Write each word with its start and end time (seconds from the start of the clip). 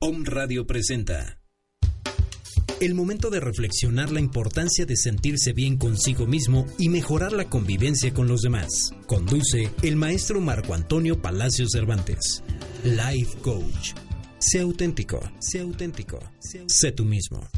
Om 0.00 0.24
Radio 0.26 0.64
presenta 0.64 1.40
el 2.80 2.94
momento 2.94 3.30
de 3.30 3.40
reflexionar 3.40 4.12
la 4.12 4.20
importancia 4.20 4.86
de 4.86 4.96
sentirse 4.96 5.52
bien 5.52 5.76
consigo 5.76 6.24
mismo 6.24 6.66
y 6.78 6.88
mejorar 6.88 7.32
la 7.32 7.50
convivencia 7.50 8.14
con 8.14 8.28
los 8.28 8.42
demás. 8.42 8.92
Conduce 9.08 9.72
el 9.82 9.96
maestro 9.96 10.40
Marco 10.40 10.74
Antonio 10.74 11.20
Palacios 11.20 11.70
Cervantes, 11.72 12.44
Life 12.84 13.38
Coach. 13.42 13.94
Sé 14.38 14.60
auténtico, 14.60 15.20
sé 15.40 15.58
auténtico, 15.58 16.20
sé 16.68 16.92
tú 16.92 17.04
mismo. 17.04 17.48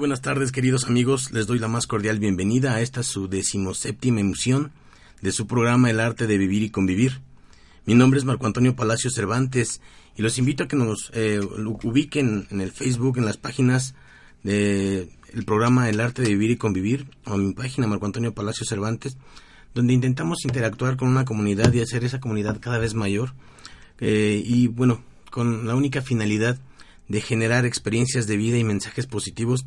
Buenas 0.00 0.22
tardes, 0.22 0.50
queridos 0.50 0.86
amigos. 0.86 1.30
Les 1.30 1.46
doy 1.46 1.58
la 1.58 1.68
más 1.68 1.86
cordial 1.86 2.18
bienvenida 2.18 2.72
a 2.74 2.80
esta 2.80 3.02
su 3.02 3.28
decimoséptima 3.28 4.20
emisión 4.20 4.72
de 5.20 5.30
su 5.30 5.46
programa 5.46 5.90
El 5.90 6.00
arte 6.00 6.26
de 6.26 6.38
vivir 6.38 6.62
y 6.62 6.70
convivir. 6.70 7.20
Mi 7.84 7.94
nombre 7.94 8.18
es 8.18 8.24
Marco 8.24 8.46
Antonio 8.46 8.74
Palacio 8.74 9.10
Cervantes 9.10 9.82
y 10.16 10.22
los 10.22 10.38
invito 10.38 10.64
a 10.64 10.68
que 10.68 10.76
nos 10.76 11.10
eh, 11.12 11.40
ubiquen 11.82 12.46
en 12.50 12.62
el 12.62 12.72
Facebook, 12.72 13.18
en 13.18 13.26
las 13.26 13.36
páginas 13.36 13.94
del 14.42 15.10
programa 15.44 15.90
El 15.90 16.00
arte 16.00 16.22
de 16.22 16.30
vivir 16.30 16.52
y 16.52 16.56
convivir, 16.56 17.06
o 17.26 17.36
mi 17.36 17.52
página 17.52 17.86
Marco 17.86 18.06
Antonio 18.06 18.32
Palacio 18.32 18.64
Cervantes, 18.64 19.18
donde 19.74 19.92
intentamos 19.92 20.46
interactuar 20.46 20.96
con 20.96 21.08
una 21.08 21.26
comunidad 21.26 21.70
y 21.74 21.82
hacer 21.82 22.04
esa 22.04 22.20
comunidad 22.20 22.58
cada 22.58 22.78
vez 22.78 22.94
mayor. 22.94 23.34
Eh, 23.98 24.42
y 24.46 24.66
bueno, 24.68 25.02
con 25.30 25.66
la 25.66 25.74
única 25.74 26.00
finalidad 26.00 26.58
de 27.08 27.20
generar 27.20 27.66
experiencias 27.66 28.26
de 28.26 28.38
vida 28.38 28.56
y 28.56 28.64
mensajes 28.64 29.06
positivos 29.06 29.66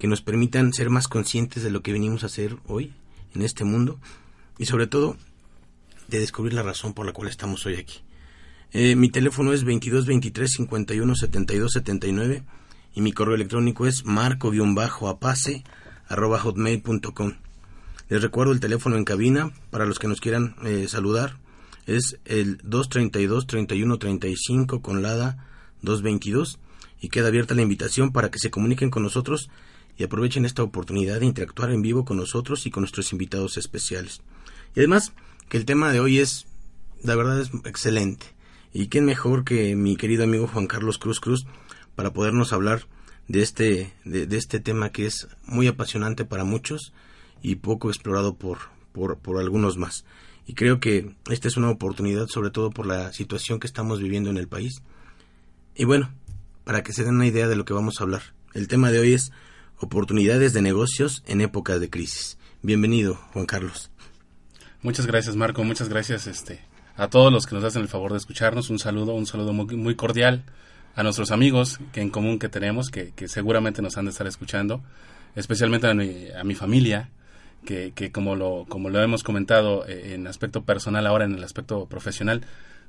que 0.00 0.08
nos 0.08 0.22
permitan 0.22 0.72
ser 0.72 0.88
más 0.88 1.06
conscientes 1.08 1.62
de 1.62 1.70
lo 1.70 1.82
que 1.82 1.92
venimos 1.92 2.22
a 2.22 2.26
hacer 2.26 2.56
hoy 2.66 2.94
en 3.34 3.42
este 3.42 3.64
mundo 3.64 4.00
y 4.58 4.64
sobre 4.64 4.86
todo 4.86 5.16
de 6.08 6.18
descubrir 6.18 6.54
la 6.54 6.62
razón 6.62 6.94
por 6.94 7.04
la 7.04 7.12
cual 7.12 7.28
estamos 7.28 7.66
hoy 7.66 7.76
aquí. 7.76 8.00
Eh, 8.72 8.96
mi 8.96 9.10
teléfono 9.10 9.52
es 9.52 9.62
22 9.62 10.06
23 10.06 10.50
51 10.50 11.14
72 11.14 11.72
79 11.72 12.42
y 12.94 13.00
mi 13.02 13.12
correo 13.12 13.34
electrónico 13.34 13.86
es 13.86 14.06
marco-apase 14.06 15.64
arroba 16.08 16.38
hotmail.com. 16.40 17.34
Les 18.08 18.22
recuerdo 18.22 18.52
el 18.54 18.60
teléfono 18.60 18.96
en 18.96 19.04
cabina 19.04 19.52
para 19.70 19.84
los 19.84 19.98
que 19.98 20.08
nos 20.08 20.20
quieran 20.20 20.56
eh, 20.64 20.86
saludar. 20.88 21.36
Es 21.86 22.18
el 22.24 22.56
232 22.64 23.46
31 23.46 23.98
35 23.98 24.80
con 24.80 25.02
LADA 25.02 25.46
222 25.82 26.58
y 27.02 27.10
queda 27.10 27.28
abierta 27.28 27.54
la 27.54 27.62
invitación 27.62 28.12
para 28.12 28.30
que 28.30 28.38
se 28.38 28.50
comuniquen 28.50 28.90
con 28.90 29.02
nosotros 29.02 29.50
y 30.00 30.04
aprovechen 30.04 30.46
esta 30.46 30.62
oportunidad 30.62 31.20
de 31.20 31.26
interactuar 31.26 31.70
en 31.70 31.82
vivo 31.82 32.06
con 32.06 32.16
nosotros 32.16 32.64
y 32.64 32.70
con 32.70 32.80
nuestros 32.80 33.12
invitados 33.12 33.58
especiales. 33.58 34.22
Y 34.74 34.80
además, 34.80 35.12
que 35.50 35.58
el 35.58 35.66
tema 35.66 35.92
de 35.92 36.00
hoy 36.00 36.20
es, 36.20 36.46
la 37.02 37.14
verdad 37.16 37.38
es 37.38 37.50
excelente. 37.66 38.24
Y 38.72 38.88
quién 38.88 39.04
mejor 39.04 39.44
que 39.44 39.76
mi 39.76 39.96
querido 39.96 40.24
amigo 40.24 40.46
Juan 40.46 40.68
Carlos 40.68 40.96
Cruz 40.96 41.20
Cruz 41.20 41.44
para 41.96 42.14
podernos 42.14 42.54
hablar 42.54 42.86
de 43.28 43.42
este, 43.42 43.92
de, 44.06 44.26
este 44.38 44.58
tema 44.58 44.88
que 44.88 45.04
es 45.04 45.28
muy 45.44 45.66
apasionante 45.66 46.24
para 46.24 46.44
muchos 46.44 46.94
y 47.42 47.56
poco 47.56 47.90
explorado 47.90 48.36
por, 48.36 48.56
por, 48.92 49.18
por 49.18 49.38
algunos 49.38 49.76
más. 49.76 50.06
Y 50.46 50.54
creo 50.54 50.80
que 50.80 51.14
esta 51.28 51.46
es 51.46 51.58
una 51.58 51.68
oportunidad 51.68 52.26
sobre 52.28 52.48
todo 52.48 52.70
por 52.70 52.86
la 52.86 53.12
situación 53.12 53.60
que 53.60 53.66
estamos 53.66 54.00
viviendo 54.00 54.30
en 54.30 54.38
el 54.38 54.48
país. 54.48 54.80
Y 55.74 55.84
bueno, 55.84 56.10
para 56.64 56.82
que 56.82 56.94
se 56.94 57.04
den 57.04 57.16
una 57.16 57.26
idea 57.26 57.48
de 57.48 57.56
lo 57.56 57.66
que 57.66 57.74
vamos 57.74 58.00
a 58.00 58.04
hablar. 58.04 58.22
El 58.54 58.66
tema 58.66 58.90
de 58.90 58.98
hoy 58.98 59.12
es 59.12 59.30
Oportunidades 59.82 60.52
de 60.52 60.60
negocios 60.60 61.22
en 61.26 61.40
épocas 61.40 61.80
de 61.80 61.88
crisis. 61.88 62.36
Bienvenido, 62.60 63.14
Juan 63.32 63.46
Carlos. 63.46 63.90
Muchas 64.82 65.06
gracias, 65.06 65.36
Marco. 65.36 65.64
Muchas 65.64 65.88
gracias 65.88 66.26
este, 66.26 66.60
a 66.96 67.08
todos 67.08 67.32
los 67.32 67.46
que 67.46 67.54
nos 67.54 67.64
hacen 67.64 67.80
el 67.80 67.88
favor 67.88 68.12
de 68.12 68.18
escucharnos. 68.18 68.68
Un 68.68 68.78
saludo, 68.78 69.14
un 69.14 69.24
saludo 69.24 69.54
muy, 69.54 69.94
cordial 69.96 70.44
a 70.94 71.02
nuestros 71.02 71.30
amigos 71.30 71.80
que 71.94 72.02
en 72.02 72.10
común 72.10 72.38
que 72.38 72.50
tenemos, 72.50 72.90
que, 72.90 73.14
seguramente 73.26 73.80
nos 73.80 73.96
han 73.96 74.04
de 74.04 74.10
estar 74.10 74.26
escuchando, 74.26 74.82
especialmente 75.34 75.86
a 75.86 76.44
mi, 76.44 76.54
familia, 76.54 77.08
que, 77.64 78.12
como, 78.12 78.36
lo, 78.36 78.66
como 78.68 78.90
lo 78.90 79.00
hemos 79.00 79.22
comentado 79.22 79.88
eh, 79.88 80.12
en 80.12 80.26
aspecto 80.26 80.62
personal, 80.62 81.06
ahora 81.06 81.24
en 81.24 81.36
el 81.36 81.42
aspecto 81.42 81.86
profesional, 81.86 82.44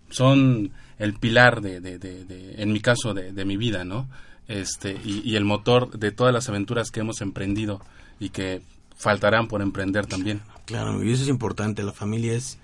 son 0.09 0.71
el 0.99 1.13
pilar 1.13 1.61
de, 1.61 1.79
de 1.79 2.55
en 2.57 2.73
mi 2.73 2.81
caso, 2.81 3.13
de, 3.13 3.45
mi 3.45 3.55
vida, 3.55 3.85
¿no? 3.85 4.09
Este, 4.51 4.99
y, 5.03 5.35
el 5.35 5.45
motor 5.45 5.97
de 5.97 6.11
todas 6.11 6.33
las 6.33 6.49
aventuras 6.49 6.91
que 6.91 6.99
hemos 6.99 7.21
emprendido 7.21 7.81
y 8.19 8.29
que 8.29 8.61
faltarán 8.97 9.47
por 9.47 9.61
emprender 9.61 10.05
también. 10.05 10.41
Claro, 10.65 11.03
y 11.03 11.11
eso 11.11 11.23
es 11.23 11.29
importante, 11.29 11.83
la 11.83 11.93
familia 11.93 12.33
es, 12.33 12.59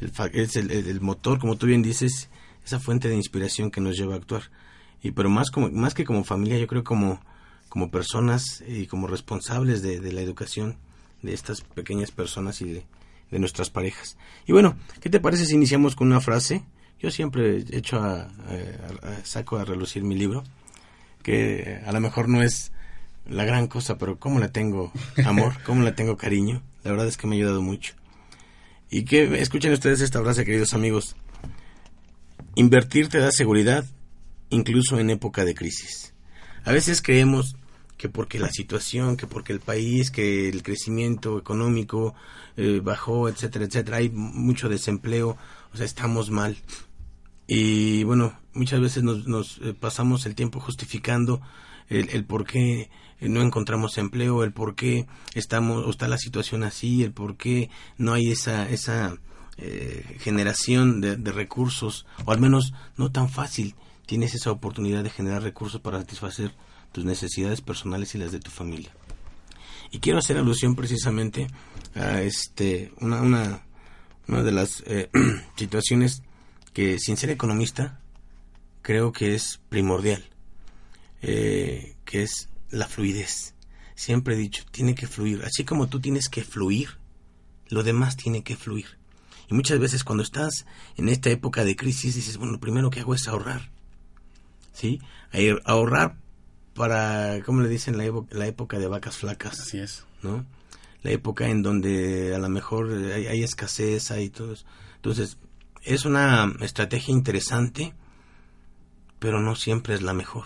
el, 0.00 0.12
es 0.32 0.56
el, 0.56 1.00
motor, 1.00 1.38
como 1.38 1.56
tú 1.56 1.66
bien 1.66 1.82
dices, 1.82 2.30
esa 2.64 2.80
fuente 2.80 3.08
de 3.08 3.16
inspiración 3.16 3.70
que 3.70 3.80
nos 3.80 3.96
lleva 3.96 4.14
a 4.14 4.16
actuar. 4.16 4.44
Y 5.02 5.10
pero 5.10 5.28
más 5.28 5.50
como 5.50 5.70
más 5.70 5.94
que 5.94 6.04
como 6.04 6.24
familia, 6.24 6.58
yo 6.58 6.66
creo 6.66 6.82
como 6.82 7.20
como 7.68 7.90
personas 7.90 8.64
y 8.66 8.86
como 8.86 9.06
responsables 9.06 9.82
de, 9.82 10.00
la 10.12 10.22
educación 10.22 10.78
de 11.20 11.34
estas 11.34 11.60
pequeñas 11.60 12.10
personas 12.10 12.62
y 12.62 12.72
de, 12.72 12.86
nuestras 13.38 13.68
parejas. 13.68 14.16
Y 14.46 14.52
bueno, 14.52 14.76
¿qué 15.00 15.10
te 15.10 15.20
parece 15.20 15.44
si 15.44 15.54
iniciamos 15.54 15.94
con 15.94 16.06
una 16.06 16.20
frase? 16.20 16.64
Yo 16.98 17.10
siempre 17.10 17.58
he 17.58 17.76
hecho 17.76 17.98
a 17.98 18.28
saco 19.24 19.58
a 19.58 19.64
relucir 19.64 20.02
mi 20.04 20.14
libro 20.14 20.42
que 21.26 21.80
a 21.84 21.90
lo 21.90 22.00
mejor 22.00 22.28
no 22.28 22.40
es 22.40 22.70
la 23.28 23.44
gran 23.44 23.66
cosa, 23.66 23.98
pero 23.98 24.16
cómo 24.20 24.38
le 24.38 24.48
tengo 24.48 24.92
amor, 25.24 25.54
cómo 25.66 25.82
le 25.82 25.90
tengo 25.90 26.16
cariño, 26.16 26.62
la 26.84 26.92
verdad 26.92 27.08
es 27.08 27.16
que 27.16 27.26
me 27.26 27.34
ha 27.34 27.38
ayudado 27.38 27.62
mucho. 27.62 27.94
Y 28.90 29.04
que 29.04 29.40
escuchen 29.40 29.72
ustedes 29.72 30.00
esta 30.00 30.22
frase, 30.22 30.44
queridos 30.44 30.72
amigos. 30.72 31.16
Invertir 32.54 33.08
te 33.08 33.18
da 33.18 33.32
seguridad, 33.32 33.84
incluso 34.50 35.00
en 35.00 35.10
época 35.10 35.44
de 35.44 35.56
crisis. 35.56 36.14
A 36.64 36.70
veces 36.70 37.02
creemos 37.02 37.56
que 37.96 38.08
porque 38.08 38.38
la 38.38 38.50
situación, 38.50 39.16
que 39.16 39.26
porque 39.26 39.52
el 39.52 39.58
país, 39.58 40.12
que 40.12 40.48
el 40.48 40.62
crecimiento 40.62 41.38
económico 41.38 42.14
eh, 42.56 42.78
bajó, 42.80 43.28
etcétera, 43.28 43.64
etcétera, 43.64 43.96
hay 43.96 44.10
mucho 44.10 44.68
desempleo, 44.68 45.36
o 45.72 45.76
sea, 45.76 45.86
estamos 45.86 46.30
mal. 46.30 46.56
Y 47.48 48.04
bueno, 48.04 48.38
muchas 48.56 48.80
veces 48.80 49.02
nos, 49.02 49.26
nos 49.26 49.58
eh, 49.58 49.74
pasamos 49.74 50.26
el 50.26 50.34
tiempo 50.34 50.60
justificando 50.60 51.40
el, 51.88 52.08
el, 52.10 52.24
por 52.24 52.44
qué 52.44 52.90
eh, 53.20 53.28
no 53.28 53.42
encontramos 53.42 53.98
empleo, 53.98 54.42
el 54.42 54.52
por 54.52 54.74
qué 54.74 55.06
estamos, 55.34 55.84
o 55.84 55.90
está 55.90 56.08
la 56.08 56.18
situación 56.18 56.64
así, 56.64 57.02
el 57.02 57.12
por 57.12 57.36
qué 57.36 57.70
no 57.98 58.14
hay 58.14 58.30
esa, 58.30 58.68
esa 58.68 59.16
eh, 59.58 60.16
generación 60.20 61.00
de, 61.00 61.16
de, 61.16 61.32
recursos, 61.32 62.06
o 62.24 62.32
al 62.32 62.40
menos 62.40 62.72
no 62.96 63.12
tan 63.12 63.28
fácil 63.28 63.74
tienes 64.06 64.34
esa 64.34 64.50
oportunidad 64.50 65.04
de 65.04 65.10
generar 65.10 65.42
recursos 65.42 65.80
para 65.80 65.98
satisfacer 65.98 66.54
tus 66.92 67.04
necesidades 67.04 67.60
personales 67.60 68.14
y 68.14 68.18
las 68.18 68.32
de 68.32 68.40
tu 68.40 68.50
familia. 68.50 68.90
Y 69.90 69.98
quiero 70.00 70.18
hacer 70.18 70.36
alusión 70.38 70.74
precisamente 70.74 71.46
a 71.94 72.22
este, 72.22 72.92
una, 73.00 73.20
una, 73.20 73.62
una 74.26 74.42
de 74.42 74.52
las 74.52 74.82
situaciones 75.56 76.22
que 76.72 76.98
sin 76.98 77.16
ser 77.16 77.30
economista 77.30 78.00
creo 78.86 79.10
que 79.10 79.34
es 79.34 79.60
primordial, 79.68 80.22
eh, 81.20 81.96
que 82.04 82.22
es 82.22 82.50
la 82.70 82.86
fluidez. 82.86 83.56
Siempre 83.96 84.34
he 84.34 84.38
dicho, 84.38 84.62
tiene 84.70 84.94
que 84.94 85.08
fluir. 85.08 85.42
Así 85.44 85.64
como 85.64 85.88
tú 85.88 85.98
tienes 85.98 86.28
que 86.28 86.44
fluir, 86.44 86.90
lo 87.68 87.82
demás 87.82 88.16
tiene 88.16 88.44
que 88.44 88.54
fluir. 88.54 88.86
Y 89.50 89.54
muchas 89.54 89.80
veces 89.80 90.04
cuando 90.04 90.22
estás 90.22 90.66
en 90.96 91.08
esta 91.08 91.30
época 91.30 91.64
de 91.64 91.74
crisis 91.74 92.14
dices, 92.14 92.36
bueno, 92.36 92.52
lo 92.52 92.60
primero 92.60 92.88
que 92.90 93.00
hago 93.00 93.12
es 93.12 93.26
ahorrar. 93.26 93.72
¿Sí? 94.72 95.00
Ahorrar 95.64 96.20
para, 96.72 97.42
¿cómo 97.44 97.62
le 97.62 97.68
dicen? 97.68 97.98
La, 97.98 98.04
la 98.30 98.46
época 98.46 98.78
de 98.78 98.86
vacas 98.86 99.16
flacas. 99.16 99.58
Así 99.58 99.78
es. 99.78 100.04
¿No? 100.22 100.46
La 101.02 101.10
época 101.10 101.48
en 101.48 101.62
donde 101.62 102.36
a 102.36 102.38
lo 102.38 102.48
mejor 102.48 102.92
hay, 102.92 103.26
hay 103.26 103.42
escasez, 103.42 104.12
hay 104.12 104.30
todo 104.30 104.52
eso. 104.52 104.64
Entonces, 104.94 105.38
es 105.82 106.04
una 106.04 106.54
estrategia 106.60 107.12
interesante, 107.12 107.92
pero 109.26 109.40
no 109.40 109.56
siempre 109.56 109.92
es 109.92 110.02
la 110.02 110.12
mejor. 110.12 110.44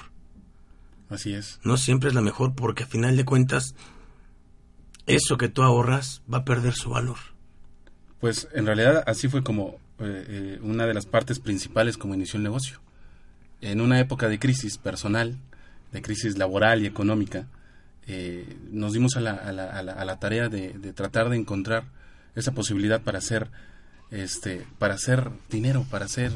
Así 1.10 1.34
es. 1.34 1.60
No 1.62 1.76
siempre 1.76 2.08
es 2.08 2.14
la 2.14 2.22
mejor 2.22 2.54
porque 2.54 2.84
a 2.84 2.86
final 2.86 3.14
de 3.14 3.26
cuentas 3.26 3.74
eso 5.06 5.36
que 5.36 5.50
tú 5.50 5.62
ahorras 5.62 6.22
va 6.32 6.38
a 6.38 6.44
perder 6.46 6.72
su 6.72 6.88
valor. 6.88 7.18
Pues 8.20 8.48
en 8.54 8.64
realidad 8.64 9.04
así 9.06 9.28
fue 9.28 9.42
como 9.42 9.76
eh, 9.98 10.24
eh, 10.28 10.58
una 10.62 10.86
de 10.86 10.94
las 10.94 11.04
partes 11.04 11.40
principales 11.40 11.98
como 11.98 12.14
inició 12.14 12.38
el 12.38 12.42
negocio. 12.42 12.80
En 13.60 13.82
una 13.82 14.00
época 14.00 14.30
de 14.30 14.38
crisis 14.38 14.78
personal, 14.78 15.36
de 15.92 16.00
crisis 16.00 16.38
laboral 16.38 16.80
y 16.80 16.86
económica, 16.86 17.48
eh, 18.06 18.56
nos 18.70 18.94
dimos 18.94 19.14
a 19.18 19.20
la, 19.20 19.32
a 19.32 19.52
la, 19.52 19.66
a 19.66 20.04
la, 20.06 20.18
tarea 20.18 20.48
de, 20.48 20.72
de, 20.72 20.94
tratar 20.94 21.28
de 21.28 21.36
encontrar 21.36 21.84
esa 22.34 22.52
posibilidad 22.52 23.02
para 23.02 23.18
hacer 23.18 23.50
este 24.10 24.66
para 24.78 24.94
hacer 24.94 25.30
dinero 25.50 25.86
para 25.88 26.06
hacer 26.06 26.32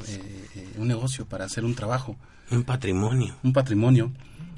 un 0.78 0.86
negocio 0.86 1.26
para 1.26 1.44
hacer 1.44 1.64
un 1.64 1.74
trabajo 1.74 2.16
un 2.50 2.64
patrimonio. 2.64 3.36
Un 3.42 3.52
patrimonio. 3.52 4.12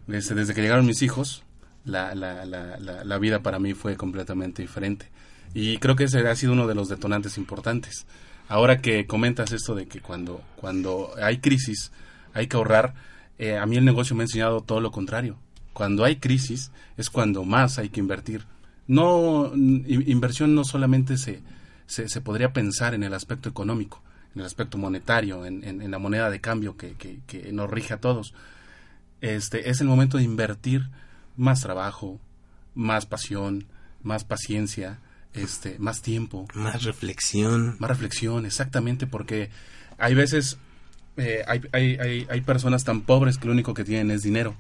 Desde, 0.07 0.35
desde 0.35 0.55
que 0.55 0.63
llegaron 0.63 0.87
mis 0.87 1.03
hijos 1.03 1.43
la, 1.85 2.15
la, 2.15 2.45
la, 2.45 2.79
la, 2.79 3.19
vida 3.19 3.41
para 3.41 3.59
mí 3.59 3.75
fue 3.75 3.97
completamente 3.97 4.63
diferente. 4.63 5.09
Y 5.55 5.79
creo 5.79 5.97
que 5.97 6.05
ese 6.05 6.27
ha 6.29 6.35
sido 6.35 6.53
uno 6.53 6.67
de 6.67 6.75
los 6.75 6.89
detonantes 6.89 7.39
importantes. 7.39 8.07
Ahora 8.49 8.81
que 8.81 9.07
comentas 9.07 9.53
esto 9.53 9.75
de 9.75 9.87
que 9.87 10.01
cuando 10.01 10.43
cuando 10.57 11.11
hay 11.21 11.39
crisis 11.39 11.93
hay 12.35 12.47
que 12.47 12.57
ahorrar 12.57 12.95
eh, 13.39 13.59
a 13.59 13.67
mí 13.67 13.77
el 13.77 13.85
negocio 13.85 14.17
me 14.17 14.23
ha 14.23 14.27
enseñado 14.27 14.61
todo 14.61 14.81
lo 14.81 14.91
contrario. 14.91 15.39
Cuando 15.73 16.05
hay 16.05 16.17
crisis 16.17 16.71
es 16.97 17.11
cuando 17.11 17.45
más 17.45 17.79
hay 17.79 17.91
que 17.91 18.01
invertir. 18.01 18.45
No, 18.87 19.53
inversión 19.55 20.55
no 20.55 20.65
solamente 20.65 21.19
se, 21.19 21.43
se, 21.87 22.21
podría 22.21 22.53
pensar 22.53 22.95
en 22.95 23.03
el 23.03 23.15
aspecto 23.15 23.49
económico, 23.49 24.01
en 24.37 24.41
el 24.41 24.47
aspecto 24.47 24.79
monetario, 24.79 25.47
en, 25.47 25.65
en, 25.65 25.91
la 25.91 25.99
moneda 25.99 26.31
de 26.31 26.41
cambio 26.41 26.77
que, 26.77 26.95
que, 26.95 27.53
nos 27.53 27.71
rige 27.71 27.95
a 27.95 28.01
todos. 28.01 28.35
Este, 29.23 29.71
es 29.71 29.81
el 29.81 29.87
momento 29.87 30.19
de 30.19 30.25
invertir 30.25 30.91
más 31.37 31.63
trabajo, 31.63 32.21
más 32.75 33.07
pasión, 33.07 33.67
más 34.03 34.25
paciencia, 34.25 35.01
este, 35.33 35.79
más 35.79 36.03
tiempo. 36.03 36.47
Más 36.55 36.85
reflexión. 36.85 37.77
Más 37.79 37.89
reflexión, 37.89 38.45
exactamente, 38.45 39.07
porque 39.07 39.49
hay 39.97 40.15
veces, 40.15 40.59
eh, 41.17 41.43
hay, 41.49 41.63
hay, 41.73 41.97
hay, 41.97 42.27
hay 42.29 42.41
personas 42.43 42.85
tan 42.85 43.01
pobres 43.01 43.39
que 43.39 43.47
lo 43.47 43.53
único 43.53 43.73
que 43.73 43.85
tienen 43.85 44.11
es 44.11 44.23
dinero 44.23 44.55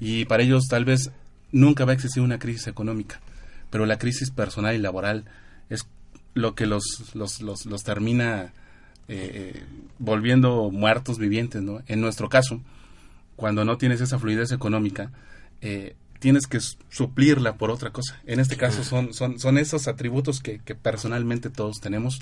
y 0.00 0.26
para 0.26 0.42
ellos 0.42 0.68
tal 0.68 0.84
vez 0.84 1.10
nunca 1.50 1.84
va 1.84 1.92
a 1.92 1.94
existir 1.94 2.22
una 2.22 2.38
crisis 2.38 2.66
económica, 2.66 3.20
pero 3.70 3.86
la 3.86 3.98
crisis 3.98 4.30
personal 4.30 4.74
y 4.74 4.78
laboral 4.78 5.24
es 5.70 5.86
lo 6.34 6.54
que 6.54 6.66
los, 6.66 7.14
los, 7.14 7.40
los, 7.40 7.82
termina 7.82 8.52
eh, 9.08 9.54
eh, 9.56 9.64
volviendo 9.98 10.70
muertos 10.70 11.18
vivientes, 11.18 11.62
¿no? 11.62 11.82
En 11.86 12.00
nuestro 12.00 12.28
caso, 12.28 12.60
cuando 13.36 13.64
no 13.64 13.78
tienes 13.78 14.00
esa 14.00 14.18
fluidez 14.18 14.52
económica, 14.52 15.10
eh, 15.60 15.96
tienes 16.18 16.46
que 16.46 16.58
suplirla 16.90 17.54
por 17.54 17.70
otra 17.70 17.90
cosa. 17.90 18.20
En 18.26 18.40
este 18.40 18.56
caso 18.56 18.84
son, 18.84 19.14
son, 19.14 19.38
son 19.38 19.58
esos 19.58 19.88
atributos 19.88 20.40
que, 20.40 20.58
que 20.58 20.74
personalmente 20.74 21.48
todos 21.48 21.80
tenemos 21.80 22.20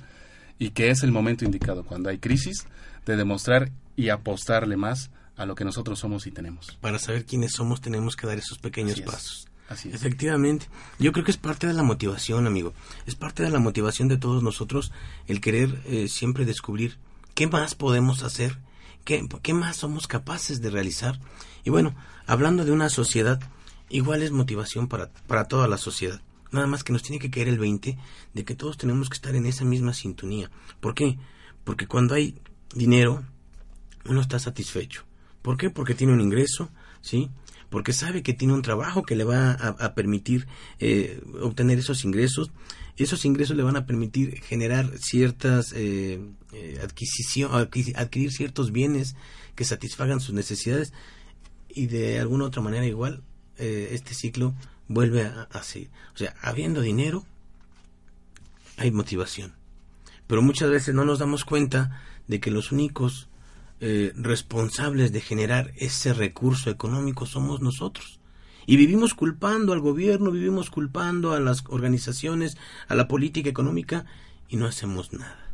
y 0.58 0.70
que 0.70 0.90
es 0.90 1.02
el 1.02 1.12
momento 1.12 1.44
indicado, 1.44 1.84
cuando 1.84 2.08
hay 2.08 2.18
crisis, 2.18 2.66
de 3.04 3.16
demostrar 3.16 3.70
y 3.96 4.10
apostarle 4.10 4.76
más 4.76 5.10
a 5.36 5.44
lo 5.44 5.54
que 5.54 5.64
nosotros 5.64 5.98
somos 5.98 6.26
y 6.26 6.30
tenemos. 6.30 6.78
Para 6.80 6.98
saber 6.98 7.24
quiénes 7.24 7.52
somos 7.52 7.80
tenemos 7.80 8.16
que 8.16 8.26
dar 8.26 8.38
esos 8.38 8.58
pequeños 8.58 9.00
pasos. 9.00 9.48
Así 9.68 9.88
es. 9.88 9.94
Efectivamente, 9.94 10.68
yo 10.98 11.12
creo 11.12 11.24
que 11.24 11.30
es 11.30 11.36
parte 11.36 11.66
de 11.66 11.72
la 11.72 11.82
motivación, 11.82 12.46
amigo. 12.46 12.72
Es 13.06 13.14
parte 13.16 13.42
de 13.42 13.50
la 13.50 13.58
motivación 13.58 14.08
de 14.08 14.16
todos 14.16 14.42
nosotros 14.42 14.92
el 15.26 15.40
querer 15.40 15.82
eh, 15.86 16.08
siempre 16.08 16.44
descubrir 16.44 16.98
qué 17.34 17.46
más 17.46 17.74
podemos 17.74 18.22
hacer, 18.22 18.58
qué, 19.04 19.26
qué 19.42 19.54
más 19.54 19.76
somos 19.76 20.06
capaces 20.06 20.60
de 20.60 20.70
realizar. 20.70 21.20
Y 21.64 21.70
bueno, 21.70 21.94
hablando 22.26 22.64
de 22.64 22.72
una 22.72 22.88
sociedad, 22.88 23.40
igual 23.88 24.22
es 24.22 24.30
motivación 24.30 24.88
para, 24.88 25.10
para 25.26 25.48
toda 25.48 25.68
la 25.68 25.78
sociedad. 25.78 26.20
Nada 26.52 26.66
más 26.66 26.84
que 26.84 26.92
nos 26.92 27.02
tiene 27.02 27.18
que 27.18 27.30
caer 27.30 27.48
el 27.48 27.58
20 27.58 27.98
de 28.34 28.44
que 28.44 28.54
todos 28.54 28.78
tenemos 28.78 29.08
que 29.08 29.14
estar 29.14 29.34
en 29.34 29.46
esa 29.46 29.64
misma 29.64 29.94
sintonía. 29.94 30.50
¿Por 30.80 30.94
qué? 30.94 31.18
Porque 31.64 31.86
cuando 31.86 32.14
hay 32.14 32.36
dinero, 32.74 33.24
uno 34.04 34.20
está 34.20 34.38
satisfecho. 34.38 35.04
¿Por 35.42 35.56
qué? 35.56 35.70
Porque 35.70 35.94
tiene 35.94 36.12
un 36.12 36.20
ingreso, 36.20 36.70
¿sí? 37.00 37.30
Porque 37.70 37.92
sabe 37.92 38.22
que 38.22 38.32
tiene 38.32 38.54
un 38.54 38.62
trabajo 38.62 39.02
que 39.02 39.16
le 39.16 39.24
va 39.24 39.52
a, 39.52 39.94
permitir 39.94 40.46
eh, 40.78 41.20
obtener 41.40 41.78
esos 41.78 42.04
ingresos. 42.04 42.50
Esos 42.96 43.24
ingresos 43.24 43.56
le 43.56 43.62
van 43.62 43.76
a 43.76 43.86
permitir 43.86 44.40
generar 44.42 44.90
ciertas 44.98 45.72
eh, 45.74 46.20
eh 46.52 46.78
adquisición, 46.82 47.50
adquirir 47.52 48.32
ciertos 48.32 48.72
bienes 48.72 49.16
que 49.54 49.64
satisfagan 49.64 50.20
sus 50.20 50.34
necesidades 50.34 50.92
y 51.68 51.86
de 51.86 52.18
alguna 52.20 52.44
otra 52.46 52.62
manera 52.62 52.86
igual 52.86 53.22
eh, 53.58 53.88
este 53.92 54.14
ciclo 54.14 54.54
vuelve 54.88 55.22
a, 55.22 55.48
a 55.50 55.62
seguir. 55.62 55.90
O 56.14 56.18
sea, 56.18 56.34
habiendo 56.40 56.80
dinero, 56.80 57.24
hay 58.76 58.90
motivación. 58.90 59.54
Pero 60.26 60.42
muchas 60.42 60.70
veces 60.70 60.94
no 60.94 61.04
nos 61.04 61.18
damos 61.18 61.44
cuenta 61.44 62.02
de 62.28 62.40
que 62.40 62.50
los 62.50 62.72
únicos 62.72 63.28
eh, 63.78 64.12
responsables 64.16 65.12
de 65.12 65.20
generar 65.20 65.72
ese 65.76 66.14
recurso 66.14 66.70
económico 66.70 67.26
somos 67.26 67.60
nosotros. 67.60 68.20
Y 68.66 68.76
vivimos 68.76 69.12
culpando 69.12 69.74
al 69.74 69.80
gobierno, 69.80 70.30
vivimos 70.30 70.70
culpando 70.70 71.34
a 71.34 71.40
las 71.40 71.62
organizaciones, 71.68 72.56
a 72.88 72.94
la 72.94 73.06
política 73.06 73.50
económica 73.50 74.06
y 74.48 74.56
no 74.56 74.66
hacemos 74.66 75.12
nada. 75.12 75.50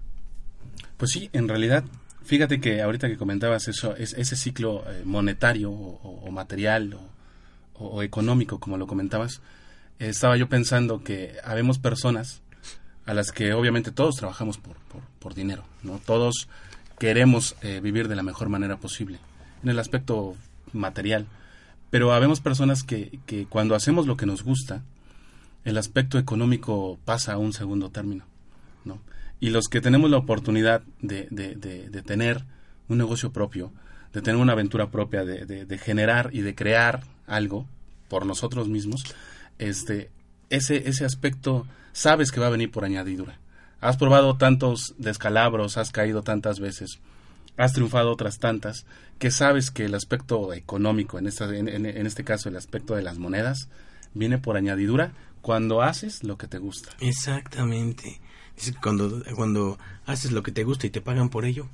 Pues 0.97 1.11
sí, 1.11 1.31
en 1.33 1.49
realidad, 1.49 1.85
fíjate 2.23 2.61
que 2.61 2.81
ahorita 2.81 3.09
que 3.09 3.19
comentabas 3.19 3.67
eso, 3.67 3.97
es, 3.97 4.13
ese 4.13 4.37
ciclo 4.37 4.85
eh, 4.87 5.03
monetario 5.05 5.73
o, 5.73 6.31
material 6.31 6.97
o, 7.75 8.03
económico, 8.05 8.61
como 8.61 8.79
lo 8.79 8.87
comentabas, 8.87 9.43
estaba 9.99 10.37
yo 10.37 10.49
pensando 10.49 11.03
que 11.03 11.35
habemos 11.43 11.81
personas 11.81 12.41
a 13.05 13.15
las 13.15 13.33
que 13.33 13.53
obviamente 13.53 13.91
todos 13.91 14.15
trabajamos 14.15 14.59
por, 14.59 14.77
por, 14.77 15.03
por 15.19 15.35
dinero, 15.35 15.65
¿no? 15.83 15.99
Todos 15.99 16.49
queremos 17.03 17.57
eh, 17.63 17.81
vivir 17.83 18.07
de 18.07 18.15
la 18.15 18.23
mejor 18.23 18.49
manera 18.49 18.77
posible, 18.77 19.19
en 19.65 19.71
el 19.71 19.81
aspecto 19.81 20.37
material. 20.73 21.27
Pero 21.91 22.13
habemos 22.13 22.41
personas 22.41 22.85
que, 22.85 23.19
que 23.27 23.47
cuando 23.47 23.75
hacemos 23.75 24.07
lo 24.07 24.17
que 24.17 24.25
nos 24.25 24.45
gusta, 24.45 24.85
el 25.65 25.79
aspecto 25.79 26.17
económico 26.17 27.01
pasa 27.05 27.33
a 27.33 27.39
un 27.39 27.53
segundo 27.53 27.91
término. 27.91 28.25
¿no? 28.85 29.01
Y 29.41 29.51
los 29.51 29.67
que 29.67 29.81
tenemos 29.81 30.13
la 30.13 30.19
oportunidad 30.19 30.85
de, 31.01 31.27
de, 31.33 31.57
de, 31.57 32.03
tener 32.03 32.45
un 32.89 32.99
negocio 32.99 33.33
propio, 33.33 33.73
de 34.13 34.23
tener 34.23 34.41
una 34.41 34.53
aventura 34.53 34.93
propia, 34.93 35.25
de, 35.25 35.79
generar 35.79 36.31
y 36.33 36.43
de 36.43 36.55
crear 36.55 37.03
algo 37.27 37.67
por 38.07 38.27
nosotros 38.27 38.69
mismos, 38.69 39.03
este, 39.59 40.09
ese, 40.51 40.89
ese 40.89 41.05
aspecto 41.05 41.67
sabes 41.93 42.31
que 42.31 42.39
va 42.39 42.47
a 42.47 42.51
venir 42.51 42.71
por 42.71 42.85
añadidura. 42.85 43.41
Has 43.83 43.97
probado 43.97 44.37
tantos 44.37 44.95
descalabros, 44.97 45.77
has 45.77 45.91
caído 45.91 46.23
tantas 46.23 46.61
veces, 46.61 47.01
has 47.57 47.73
triunfado 47.73 48.13
otras 48.13 48.39
tantas, 48.39 48.87
que 49.19 49.33
sabes 49.33 49.73
que 49.73 49.87
el 49.87 49.97
aspecto 49.97 50.53
económico, 50.53 51.19
en, 51.19 51.27
esta, 51.27 51.53
en, 51.53 51.85
este 52.07 52.23
caso 52.23 52.49
el 52.49 52.57
aspecto 52.57 52.95
de 52.95 53.03
las 53.03 53.19
monedas, 53.19 53.69
viene 54.15 54.39
por 54.39 54.57
añadidura 54.57 55.11
cuando 55.41 55.83
haces 55.83 56.23
lo 56.23 56.39
que 56.39 56.47
te 56.47 56.59
gusta. 56.59 56.93
Exactamente. 57.01 58.21
Cuando, 58.81 59.25
cuando 59.35 59.79
haces 60.07 60.31
lo 60.31 60.45
que 60.45 60.53
te 60.53 60.63
gusta 60.63 60.87
y 60.87 60.91
te 60.91 61.01
pagan 61.01 61.29
por 61.29 61.45
ello, 61.45 61.67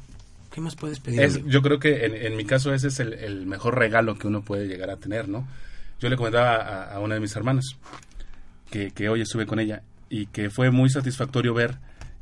¿qué 0.50 0.62
más 0.62 0.76
puedes 0.76 1.00
pedir? 1.00 1.44
yo 1.44 1.60
creo 1.60 1.78
que 1.78 2.06
en, 2.06 2.36
mi 2.38 2.46
caso 2.46 2.72
ese 2.72 2.88
es 2.88 3.00
el, 3.00 3.44
mejor 3.44 3.78
regalo 3.78 4.18
que 4.18 4.28
uno 4.28 4.40
puede 4.40 4.66
llegar 4.66 4.88
a 4.88 4.96
tener, 4.96 5.28
¿no? 5.28 5.46
Yo 6.00 6.08
le 6.08 6.16
comentaba 6.16 6.84
a, 6.84 7.00
una 7.00 7.16
de 7.16 7.20
mis 7.20 7.36
hermanas 7.36 7.76
que, 8.70 8.92
que 8.92 9.10
hoy 9.10 9.20
estuve 9.20 9.44
con 9.44 9.60
ella 9.60 9.82
y 10.08 10.24
que 10.26 10.48
fue 10.48 10.70
muy 10.70 10.88
satisfactorio 10.88 11.52
ver 11.52 11.76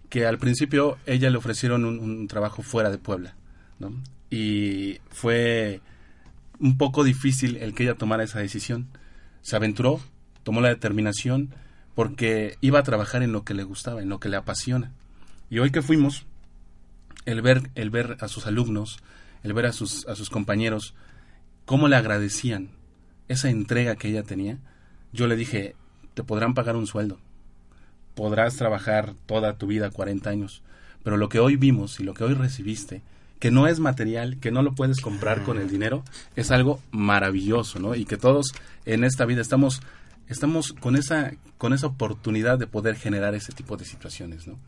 que 0.08 0.26
al 0.26 0.38
principio 0.38 0.98
ella 1.06 1.30
le 1.30 1.36
ofrecieron 1.36 1.84
un, 1.84 2.28
trabajo 2.28 2.62
fuera 2.62 2.90
de 2.90 2.98
Puebla, 2.98 3.34
¿no? 3.78 3.92
Y 4.30 4.98
fue 5.10 5.80
un 6.58 6.78
poco 6.78 7.04
difícil 7.04 7.56
el 7.56 7.74
que 7.74 7.84
ella 7.84 7.94
tomara 7.94 8.24
esa 8.24 8.40
decisión. 8.40 8.88
Se 9.42 9.56
aventuró, 9.56 10.00
tomó 10.42 10.60
la 10.60 10.68
determinación 10.68 11.54
porque 11.94 12.56
iba 12.60 12.78
a 12.78 12.84
trabajar 12.84 13.22
en 13.22 13.32
lo 13.32 13.44
que 13.44 13.54
le 13.54 13.64
gustaba, 13.64 14.02
en 14.02 14.08
lo 14.08 14.20
que 14.20 14.28
le 14.28 14.36
apasiona. 14.36 14.92
Y 15.48 15.58
hoy 15.60 15.70
que 15.70 15.82
fuimos, 15.82 16.26
el 17.24 17.42
ver, 17.42 17.70
el 17.74 17.90
ver 17.90 18.16
a 18.20 18.28
sus 18.28 18.46
alumnos, 18.46 18.98
el 19.42 19.52
ver 19.52 19.66
a 19.66 19.72
sus, 19.72 20.06
a 20.06 20.14
sus 20.16 20.28
compañeros, 20.28 20.94
cómo 21.64 21.88
le 21.88 21.96
agradecían 21.96 22.70
esa 23.28 23.48
entrega 23.48 23.96
que 23.96 24.08
ella 24.08 24.22
tenía, 24.22 24.58
yo 25.12 25.26
le 25.26 25.36
dije, 25.36 25.74
te 26.14 26.22
podrán 26.22 26.54
pagar 26.54 26.76
un 26.76 26.86
sueldo, 26.86 27.18
podrás 28.16 28.56
trabajar 28.56 29.14
toda 29.26 29.56
tu 29.58 29.68
vida 29.68 29.90
40 29.90 30.28
años, 30.28 30.62
pero 31.04 31.16
lo 31.16 31.28
que 31.28 31.38
hoy 31.38 31.54
vimos 31.54 32.00
y 32.00 32.02
lo 32.02 32.14
que 32.14 32.24
hoy 32.24 32.34
recibiste, 32.34 33.02
que 33.38 33.52
no 33.52 33.68
es 33.68 33.78
material, 33.78 34.38
que 34.40 34.50
no 34.50 34.62
lo 34.62 34.74
puedes 34.74 35.00
comprar 35.00 35.44
con 35.44 35.58
el 35.58 35.70
dinero, 35.70 36.02
es 36.34 36.50
algo 36.50 36.80
maravilloso, 36.90 37.78
¿no? 37.78 37.94
Y 37.94 38.06
que 38.06 38.16
todos 38.16 38.46
en 38.86 39.04
esta 39.04 39.24
vida 39.24 39.42
estamos 39.42 39.82
estamos 40.28 40.72
con 40.72 40.96
esa 40.96 41.34
con 41.58 41.72
esa 41.72 41.86
oportunidad 41.86 42.58
de 42.58 42.66
poder 42.66 42.96
generar 42.96 43.34
ese 43.36 43.52
tipo 43.52 43.76
de 43.76 43.84
situaciones, 43.84 44.48
¿no? 44.48 44.58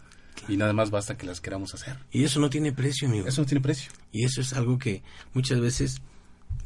Y 0.47 0.57
nada 0.57 0.73
más 0.73 0.91
basta 0.91 1.17
que 1.17 1.27
las 1.27 1.41
queramos 1.41 1.75
hacer. 1.75 1.97
Y 2.13 2.25
eso 2.25 2.39
no 2.39 2.49
tiene 2.51 2.73
precio, 2.73 3.09
amigo. 3.09 3.27
Eso 3.27 3.43
no 3.43 3.47
tiene 3.47 3.61
precio. 3.61 3.91
Y 4.13 4.25
eso 4.25 4.41
es 4.41 4.53
algo 4.53 4.79
que 4.79 5.03
muchas 5.35 5.61
veces 5.61 6.01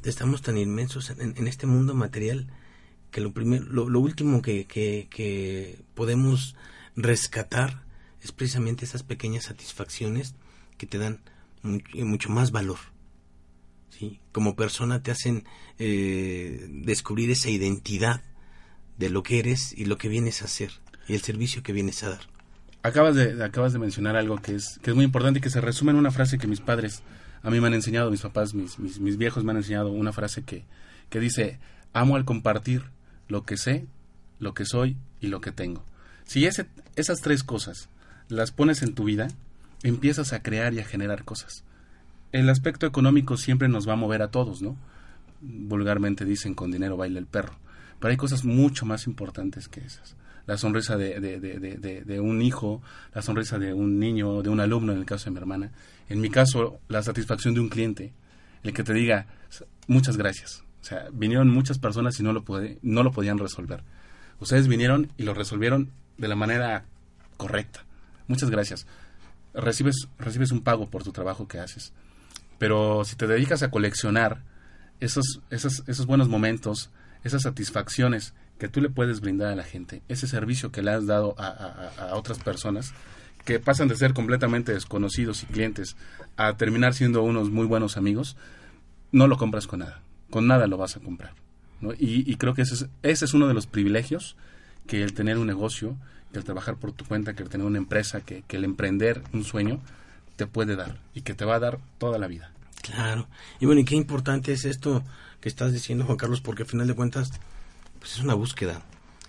estamos 0.04 0.42
tan 0.42 0.58
inmensos 0.58 1.10
en, 1.10 1.46
este 1.46 1.66
mundo 1.66 1.94
material 1.94 2.46
que 3.10 3.20
lo, 3.20 3.32
primero, 3.32 3.64
lo, 3.64 4.00
último 4.00 4.42
que, 4.42 4.66
que, 4.66 5.78
podemos 5.94 6.54
rescatar 6.96 7.82
es 8.22 8.32
precisamente 8.32 8.84
esas 8.84 9.02
pequeñas 9.02 9.44
satisfacciones 9.44 10.34
que 10.78 10.86
te 10.86 10.98
dan 10.98 11.20
mucho, 11.62 12.30
más 12.30 12.50
valor. 12.50 12.78
¿sí? 13.90 14.20
Como 14.32 14.56
persona 14.56 15.02
te 15.02 15.10
hacen 15.10 15.44
eh, 15.78 16.66
descubrir 16.70 17.30
esa 17.30 17.50
identidad 17.50 18.22
de 18.98 19.10
lo 19.10 19.22
que 19.22 19.38
eres 19.38 19.72
y 19.76 19.84
lo 19.84 19.98
que 19.98 20.08
vienes 20.08 20.42
a 20.42 20.46
hacer 20.46 20.70
y 21.08 21.14
el 21.14 21.20
servicio 21.22 21.62
que 21.62 21.72
vienes 21.72 22.02
a 22.04 22.10
dar. 22.10 22.20
Acabas 22.82 23.14
de, 23.14 23.42
acabas 23.44 23.72
de 23.72 23.78
mencionar 23.78 24.16
algo 24.16 24.36
que 24.36 24.56
es, 24.56 24.78
que 24.82 24.90
es 24.90 24.96
muy 24.96 25.04
importante 25.04 25.38
y 25.38 25.42
que 25.42 25.50
se 25.50 25.60
resume 25.60 25.92
en 25.92 25.98
una 25.98 26.10
frase 26.10 26.38
que 26.38 26.48
mis 26.48 26.60
padres 26.60 27.02
a 27.42 27.50
mí 27.50 27.60
me 27.60 27.66
han 27.66 27.74
enseñado, 27.74 28.10
mis 28.10 28.20
papás, 28.20 28.54
mis, 28.54 28.78
mis, 28.78 29.16
viejos 29.16 29.44
me 29.44 29.50
han 29.50 29.58
enseñado 29.58 29.90
una 29.90 30.12
frase 30.12 30.42
que, 30.42 30.64
que 31.10 31.20
dice, 31.20 31.58
amo 31.92 32.16
al 32.16 32.24
compartir 32.24 32.84
lo 33.28 33.44
que 33.44 33.56
sé, 33.56 33.86
lo 34.38 34.54
que 34.54 34.64
soy 34.64 34.96
y 35.20 35.26
lo 35.26 35.40
que 35.40 35.52
tengo. 35.52 35.84
Si 36.32 36.46
ese, 36.46 36.64
esas 36.96 37.20
tres 37.20 37.44
cosas 37.44 37.90
las 38.30 38.52
pones 38.52 38.80
en 38.82 38.94
tu 38.94 39.04
vida, 39.04 39.28
empiezas 39.82 40.32
a 40.32 40.42
crear 40.42 40.72
y 40.72 40.80
a 40.80 40.84
generar 40.86 41.26
cosas. 41.26 41.62
El 42.32 42.48
aspecto 42.48 42.86
económico 42.86 43.36
siempre 43.36 43.68
nos 43.68 43.86
va 43.86 43.92
a 43.92 43.96
mover 43.96 44.22
a 44.22 44.30
todos, 44.30 44.62
¿no? 44.62 44.78
Vulgarmente 45.42 46.24
dicen 46.24 46.54
con 46.54 46.70
dinero 46.70 46.96
baila 46.96 47.18
el 47.18 47.26
perro. 47.26 47.58
Pero 48.00 48.12
hay 48.12 48.16
cosas 48.16 48.46
mucho 48.46 48.86
más 48.86 49.06
importantes 49.06 49.68
que 49.68 49.80
esas. 49.80 50.16
La 50.46 50.56
sonrisa 50.56 50.96
de, 50.96 51.20
de, 51.20 51.38
de, 51.38 52.02
de, 52.02 52.20
un 52.20 52.40
hijo, 52.40 52.80
la 53.12 53.20
sonrisa 53.20 53.58
de 53.58 53.74
un 53.74 53.98
niño, 53.98 54.40
de 54.40 54.48
un 54.48 54.60
alumno, 54.60 54.92
en 54.92 55.00
el 55.00 55.04
caso 55.04 55.26
de 55.26 55.32
mi 55.32 55.36
hermana. 55.36 55.70
En 56.08 56.22
mi 56.22 56.30
caso, 56.30 56.80
la 56.88 57.02
satisfacción 57.02 57.52
de 57.52 57.60
un 57.60 57.68
cliente, 57.68 58.14
el 58.62 58.72
que 58.72 58.84
te 58.84 58.94
diga, 58.94 59.26
muchas 59.86 60.16
gracias. 60.16 60.64
O 60.80 60.84
sea, 60.84 61.10
vinieron 61.12 61.50
muchas 61.50 61.78
personas 61.78 62.18
y 62.20 62.22
no 62.22 62.32
lo, 62.32 62.42
no 62.80 63.02
lo 63.02 63.12
podían 63.12 63.36
resolver. 63.36 63.84
Ustedes 64.40 64.66
vinieron 64.66 65.12
y 65.18 65.24
lo 65.24 65.34
resolvieron 65.34 65.90
de 66.18 66.28
la 66.28 66.36
manera 66.36 66.84
correcta. 67.36 67.84
Muchas 68.26 68.50
gracias. 68.50 68.86
Recibes, 69.54 70.08
recibes 70.18 70.52
un 70.52 70.62
pago 70.62 70.88
por 70.88 71.02
tu 71.02 71.12
trabajo 71.12 71.48
que 71.48 71.58
haces. 71.58 71.92
Pero 72.58 73.04
si 73.04 73.16
te 73.16 73.26
dedicas 73.26 73.62
a 73.62 73.70
coleccionar 73.70 74.42
esos, 75.00 75.40
esos, 75.50 75.82
esos 75.88 76.06
buenos 76.06 76.28
momentos, 76.28 76.90
esas 77.24 77.42
satisfacciones 77.42 78.34
que 78.58 78.68
tú 78.68 78.80
le 78.80 78.90
puedes 78.90 79.20
brindar 79.20 79.48
a 79.48 79.56
la 79.56 79.64
gente, 79.64 80.02
ese 80.08 80.28
servicio 80.28 80.70
que 80.70 80.82
le 80.82 80.92
has 80.92 81.06
dado 81.06 81.34
a, 81.36 82.14
otras 82.14 82.38
personas, 82.38 82.92
que 83.44 83.58
pasan 83.58 83.88
de 83.88 83.96
ser 83.96 84.14
completamente 84.14 84.72
desconocidos 84.72 85.42
y 85.42 85.46
clientes 85.46 85.96
a 86.36 86.56
terminar 86.56 86.94
siendo 86.94 87.24
unos 87.24 87.50
muy 87.50 87.66
buenos 87.66 87.96
amigos, 87.96 88.36
no 89.10 89.26
lo 89.26 89.36
compras 89.36 89.66
con 89.66 89.80
nada. 89.80 90.00
Con 90.30 90.46
nada 90.46 90.68
lo 90.68 90.76
vas 90.76 90.96
a 90.96 91.00
comprar. 91.00 91.34
Y, 91.98 92.36
creo 92.36 92.54
que 92.54 92.62
ese 92.62 92.74
es, 92.74 92.86
ese 93.02 93.24
es 93.24 93.34
uno 93.34 93.48
de 93.48 93.54
los 93.54 93.66
privilegios 93.66 94.36
que 94.86 95.02
el 95.02 95.14
tener 95.14 95.38
un 95.38 95.46
negocio, 95.46 95.96
que 96.32 96.38
el 96.38 96.44
trabajar 96.44 96.76
por 96.76 96.92
tu 96.92 97.04
cuenta, 97.04 97.34
que 97.34 97.42
el 97.42 97.48
tener 97.48 97.66
una 97.66 97.78
empresa, 97.78 98.20
que, 98.20 98.42
que 98.46 98.56
el 98.56 98.64
emprender 98.64 99.22
un 99.32 99.44
sueño, 99.44 99.80
te 100.36 100.46
puede 100.46 100.76
dar 100.76 100.98
y 101.14 101.22
que 101.22 101.34
te 101.34 101.44
va 101.44 101.56
a 101.56 101.60
dar 101.60 101.78
toda 101.98 102.18
la 102.18 102.26
vida. 102.26 102.52
Claro. 102.82 103.28
Y 103.60 103.66
bueno, 103.66 103.80
y 103.80 103.84
qué 103.84 103.94
importante 103.94 104.52
es 104.52 104.64
esto 104.64 105.04
que 105.40 105.48
estás 105.48 105.72
diciendo, 105.72 106.04
Juan 106.04 106.18
Carlos, 106.18 106.40
porque 106.40 106.62
al 106.62 106.68
final 106.68 106.86
de 106.86 106.94
cuentas, 106.94 107.32
pues 107.98 108.14
es 108.14 108.20
una 108.20 108.34
búsqueda. 108.34 108.82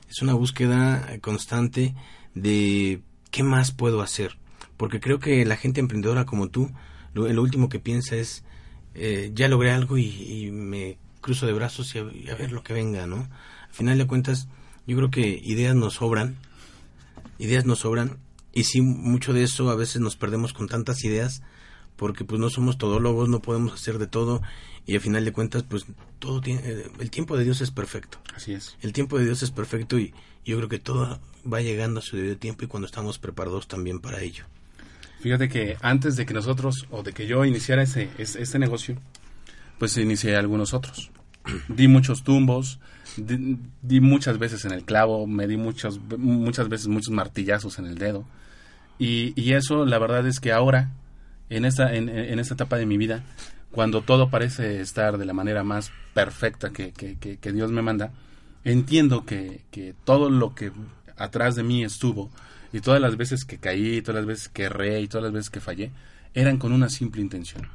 Es 0.10 0.22
una 0.22 0.34
búsqueda 0.34 1.08
constante 1.22 1.96
de 2.36 3.02
qué 3.32 3.44
más 3.44 3.72
puedo 3.72 4.02
hacer. 4.02 4.38
Porque 4.78 5.00
creo 5.00 5.20
que 5.20 5.46
la 5.46 5.58
gente 5.58 5.80
emprendedora 5.80 6.26
como 6.26 6.50
tú, 6.50 6.72
lo, 7.14 7.42
último 7.42 7.70
que 7.70 7.80
piensa 7.80 8.16
es, 8.16 8.44
eh, 8.96 9.32
ya 9.34 9.48
logré 9.48 9.72
algo 9.72 9.98
y, 9.98 10.50
me 10.52 10.98
cruzo 11.22 11.46
de 11.46 11.54
brazos 11.54 11.96
y 11.96 12.30
a, 12.30 12.36
ver 12.36 12.52
lo 12.52 12.64
que 12.64 12.74
venga, 12.74 13.08
¿no? 13.08 13.28
Al 13.68 13.74
final 13.74 13.98
de 13.98 14.08
cuentas, 14.08 14.48
yo 14.88 14.98
creo 14.98 15.12
que 15.12 15.42
ideas 15.44 15.76
nos 15.76 15.96
sobran, 15.96 16.36
ideas 17.40 17.66
nos 17.66 17.80
sobran, 17.80 18.18
y 18.54 18.66
sí, 18.66 18.82
mucho 18.82 19.34
de 19.34 19.44
eso 19.44 19.70
a 19.70 19.76
veces 19.76 20.02
nos 20.02 20.16
perdemos 20.16 20.54
con 20.54 20.68
tantas 20.68 21.04
ideas, 21.04 21.42
porque 21.96 22.26
pues 22.26 22.40
no 22.40 22.50
somos 22.50 22.78
todólogos, 22.78 23.30
no 23.30 23.42
podemos 23.42 23.74
hacer 23.74 23.98
de 23.98 24.08
todo 24.08 24.42
y 24.86 24.96
al 24.96 25.02
final 25.02 25.24
de 25.24 25.32
cuentas 25.32 25.64
pues 25.64 25.86
todo 26.20 26.42
tiene 26.42 26.62
eh, 26.66 26.92
el 27.00 27.10
tiempo 27.10 27.38
de 27.38 27.44
Dios 27.44 27.62
es 27.62 27.72
perfecto. 27.72 28.20
Así 28.36 28.54
es. 28.54 28.76
El 28.82 28.94
tiempo 28.94 29.18
de 29.18 29.26
Dios 29.26 29.44
es 29.44 29.52
perfecto 29.52 29.98
y 29.98 30.14
yo 30.46 30.58
creo 30.58 30.70
que 30.70 30.80
todo 30.80 31.20
va 31.52 31.62
llegando 31.62 32.00
a 32.00 32.04
su 32.04 32.18
debido 32.18 32.38
tiempo 32.38 32.66
y 32.66 32.68
cuando 32.68 32.86
estamos 32.86 33.20
preparados 33.20 33.68
también 33.68 34.00
para 34.00 34.22
ello. 34.22 34.46
Fíjate 35.22 35.48
que 35.48 35.78
antes 35.82 36.16
de 36.18 36.26
que 36.26 36.34
nosotros 36.34 36.88
o 36.92 37.02
de 37.02 37.14
que 37.14 37.28
yo 37.28 37.46
iniciara 37.46 37.84
ese, 37.84 38.10
este 38.18 38.60
negocio, 38.60 39.00
pues 39.80 39.96
inicié 39.98 40.36
algunos 40.36 40.74
otros. 40.74 41.12
di 41.70 41.88
muchos 41.88 42.24
tumbos, 42.24 42.80
di, 43.18 44.00
muchas 44.02 44.40
veces 44.40 44.66
en 44.66 44.72
el 44.72 44.84
clavo, 44.84 45.28
me 45.28 45.48
di 45.48 45.58
muchos, 45.58 46.00
muchas 46.18 46.70
veces 46.70 46.88
muchos 46.88 47.12
martillazos 47.14 47.80
en 47.80 47.86
el 47.86 47.98
dedo. 47.98 48.26
Y, 49.00 49.34
y 49.36 49.54
eso 49.54 49.86
la 49.86 50.00
verdad 50.00 50.26
es 50.28 50.40
que 50.40 50.52
ahora 50.52 50.92
en 51.50 51.66
esta, 51.66 51.94
en, 51.94 52.10
esta 52.40 52.54
etapa 52.56 52.78
de 52.78 52.86
mi 52.86 52.98
vida, 52.98 53.24
cuando 53.72 54.02
todo 54.02 54.30
parece 54.30 54.82
estar 54.82 55.18
de 55.18 55.26
la 55.26 55.34
manera 55.34 55.64
más 55.64 55.92
perfecta 56.14 56.72
que, 56.72 56.92
que, 56.92 57.52
Dios 57.52 57.72
me 57.72 57.82
manda, 57.82 58.12
entiendo 58.64 59.26
que, 59.26 59.62
que, 59.72 59.94
todo 60.04 60.30
lo 60.30 60.56
que 60.56 60.72
atrás 61.18 61.56
de 61.56 61.64
mí 61.64 61.84
estuvo, 61.84 62.32
y 62.72 62.82
todas 62.82 63.00
las 63.00 63.18
veces 63.18 63.46
que 63.46 63.60
caí, 63.60 64.02
todas 64.02 64.22
las 64.22 64.26
veces 64.26 64.50
que 64.50 64.64
erré 64.64 65.02
y 65.02 65.08
todas 65.08 65.26
las 65.26 65.34
veces 65.34 65.50
que 65.52 65.60
fallé, 65.60 65.92
eran 66.34 66.58
con 66.58 66.74
una 66.74 66.90
simple 66.90 67.22
intención. 67.22 67.68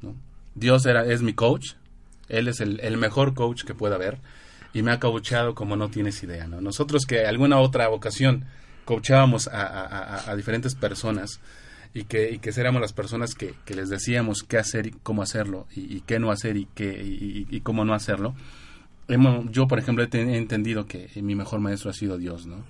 ¿no? 0.00 0.14
Dios 0.54 0.86
era, 0.86 1.04
es 1.04 1.22
mi 1.22 1.32
coach, 1.32 1.72
Él 2.28 2.46
es 2.46 2.60
el, 2.60 2.78
el 2.80 2.96
mejor 2.96 3.34
coach 3.34 3.64
que 3.64 3.74
pueda 3.74 3.96
haber, 3.96 4.18
y 4.74 4.82
me 4.82 4.90
ha 4.90 4.98
coachado 4.98 5.54
como 5.54 5.76
no 5.76 5.88
tienes 5.88 6.22
idea. 6.22 6.46
¿no? 6.46 6.60
Nosotros 6.60 7.06
que 7.06 7.24
alguna 7.24 7.58
otra 7.60 7.88
ocasión 7.88 8.44
coachábamos 8.84 9.48
a, 9.50 10.34
diferentes 10.36 10.74
personas, 10.74 11.40
y 11.94 12.04
que, 12.04 12.32
y 12.32 12.38
que 12.38 12.50
éramos 12.56 12.82
las 12.82 12.92
personas 12.92 13.34
que, 13.36 13.54
que, 13.64 13.74
les 13.74 13.88
decíamos 13.88 14.42
qué 14.42 14.58
hacer 14.58 14.88
y 14.88 14.90
cómo 14.90 15.22
hacerlo 15.22 15.68
y, 15.74 16.00
qué 16.00 16.18
no 16.18 16.32
hacer 16.32 16.56
y, 16.56 16.66
qué, 16.74 17.00
y, 17.02 17.60
cómo 17.60 17.84
no 17.84 17.94
hacerlo. 17.94 18.34
yo, 19.50 19.68
por 19.68 19.78
ejemplo, 19.78 20.04
he, 20.04 20.36
entendido 20.36 20.86
que 20.86 21.08
mi 21.22 21.36
mejor 21.36 21.60
maestro 21.60 21.90
ha 21.90 21.94
sido 21.94 22.18
Dios, 22.18 22.46
¿no? 22.46 22.64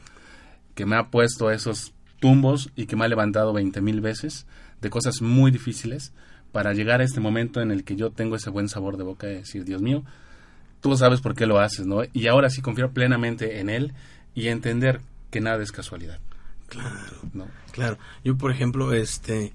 Que 0.74 0.84
me 0.84 0.96
ha 0.96 1.08
puesto 1.08 1.50
esos 1.50 1.94
tumbos 2.20 2.70
y 2.76 2.84
que 2.84 2.96
me 2.96 3.06
ha 3.06 3.08
levantado 3.08 3.54
veinte 3.54 3.80
mil 3.80 4.02
veces 4.02 4.46
de 4.82 4.90
cosas 4.90 5.22
muy 5.22 5.50
difíciles 5.50 6.12
para 6.52 6.74
llegar 6.74 7.00
a 7.00 7.04
este 7.04 7.20
momento 7.20 7.62
en 7.62 7.70
el 7.70 7.82
que 7.82 7.96
yo 7.96 8.10
tengo 8.10 8.36
ese 8.36 8.50
buen 8.50 8.68
sabor 8.68 8.98
de 8.98 9.04
boca 9.04 9.26
de 9.26 9.36
decir, 9.36 9.64
Dios 9.64 9.80
mío, 9.80 10.04
tú 10.84 10.94
sabes 10.98 11.22
por 11.22 11.34
qué 11.34 11.46
lo 11.46 11.60
haces, 11.60 11.86
¿no? 11.86 12.02
Y 12.12 12.26
ahora 12.26 12.50
sí 12.50 12.60
confiar 12.60 12.90
plenamente 12.90 13.58
en 13.58 13.70
Él 13.70 13.94
y 14.34 14.48
entender 14.48 15.00
que 15.30 15.40
nada 15.40 15.62
es 15.62 15.72
casualidad. 15.72 16.20
Claro, 16.68 17.20
no. 17.32 17.48
claro. 17.72 17.96
Yo, 18.22 18.36
por 18.36 18.50
ejemplo, 18.50 18.92
este, 18.92 19.54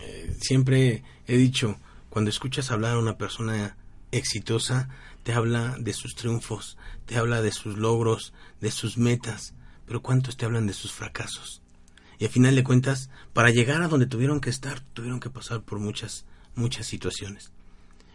eh, 0.00 0.36
siempre 0.40 1.04
he 1.28 1.36
dicho, 1.36 1.78
cuando 2.10 2.30
escuchas 2.30 2.72
hablar 2.72 2.94
a 2.94 2.98
una 2.98 3.16
persona 3.16 3.76
exitosa, 4.10 4.88
te 5.22 5.32
habla 5.32 5.76
de 5.78 5.92
sus 5.92 6.16
triunfos, 6.16 6.76
te 7.04 7.16
habla 7.16 7.42
de 7.42 7.52
sus 7.52 7.78
logros, 7.78 8.32
de 8.60 8.72
sus 8.72 8.98
metas, 8.98 9.54
pero 9.86 10.02
¿cuántos 10.02 10.36
te 10.36 10.46
hablan 10.46 10.66
de 10.66 10.72
sus 10.72 10.90
fracasos? 10.90 11.62
Y 12.18 12.24
al 12.24 12.32
final 12.32 12.56
de 12.56 12.64
cuentas, 12.64 13.08
para 13.32 13.50
llegar 13.50 13.82
a 13.82 13.88
donde 13.88 14.06
tuvieron 14.06 14.40
que 14.40 14.50
estar, 14.50 14.80
tuvieron 14.94 15.20
que 15.20 15.30
pasar 15.30 15.62
por 15.62 15.78
muchas, 15.78 16.24
muchas 16.56 16.88
situaciones. 16.88 17.52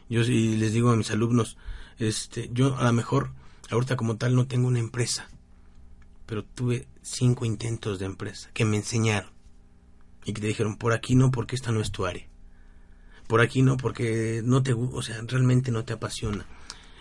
Yo 0.09 0.25
sí 0.25 0.57
les 0.57 0.73
digo 0.73 0.91
a 0.91 0.97
mis 0.97 1.11
alumnos, 1.11 1.55
este, 2.07 2.49
yo 2.53 2.77
a 2.77 2.83
lo 2.83 2.93
mejor, 2.93 3.31
ahorita 3.69 3.95
como 3.95 4.17
tal 4.17 4.35
no 4.35 4.47
tengo 4.47 4.67
una 4.67 4.79
empresa, 4.79 5.29
pero 6.25 6.43
tuve 6.43 6.87
cinco 7.01 7.45
intentos 7.45 7.99
de 7.99 8.05
empresa 8.05 8.49
que 8.53 8.65
me 8.65 8.77
enseñaron 8.77 9.31
y 10.23 10.33
que 10.33 10.41
te 10.41 10.47
dijeron, 10.47 10.77
por 10.77 10.93
aquí 10.93 11.15
no, 11.15 11.31
porque 11.31 11.55
esta 11.55 11.71
no 11.71 11.81
es 11.81 11.91
tu 11.91 12.05
área. 12.05 12.27
Por 13.27 13.41
aquí 13.41 13.61
no, 13.61 13.77
porque 13.77 14.41
no 14.43 14.61
te, 14.61 14.73
o 14.73 15.01
sea, 15.01 15.21
realmente 15.25 15.71
no 15.71 15.83
te 15.83 15.93
apasiona. 15.93 16.45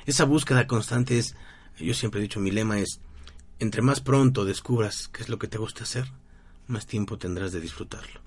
Esa 0.07 0.25
búsqueda 0.25 0.67
constante 0.67 1.19
es, 1.19 1.35
yo 1.79 1.95
siempre 1.95 2.21
he 2.21 2.23
dicho, 2.23 2.41
mi 2.41 2.51
lema 2.51 2.79
es, 2.79 3.01
entre 3.59 3.83
más 3.83 4.01
pronto 4.01 4.45
descubras 4.45 5.09
qué 5.09 5.23
es 5.23 5.29
lo 5.29 5.39
que 5.39 5.49
te 5.49 5.59
gusta 5.59 5.85
hacer, 5.85 6.11
más 6.67 6.87
tiempo 6.87 7.19
tendrás 7.19 7.53
de 7.53 7.61
disfrutarlo. 7.61 8.21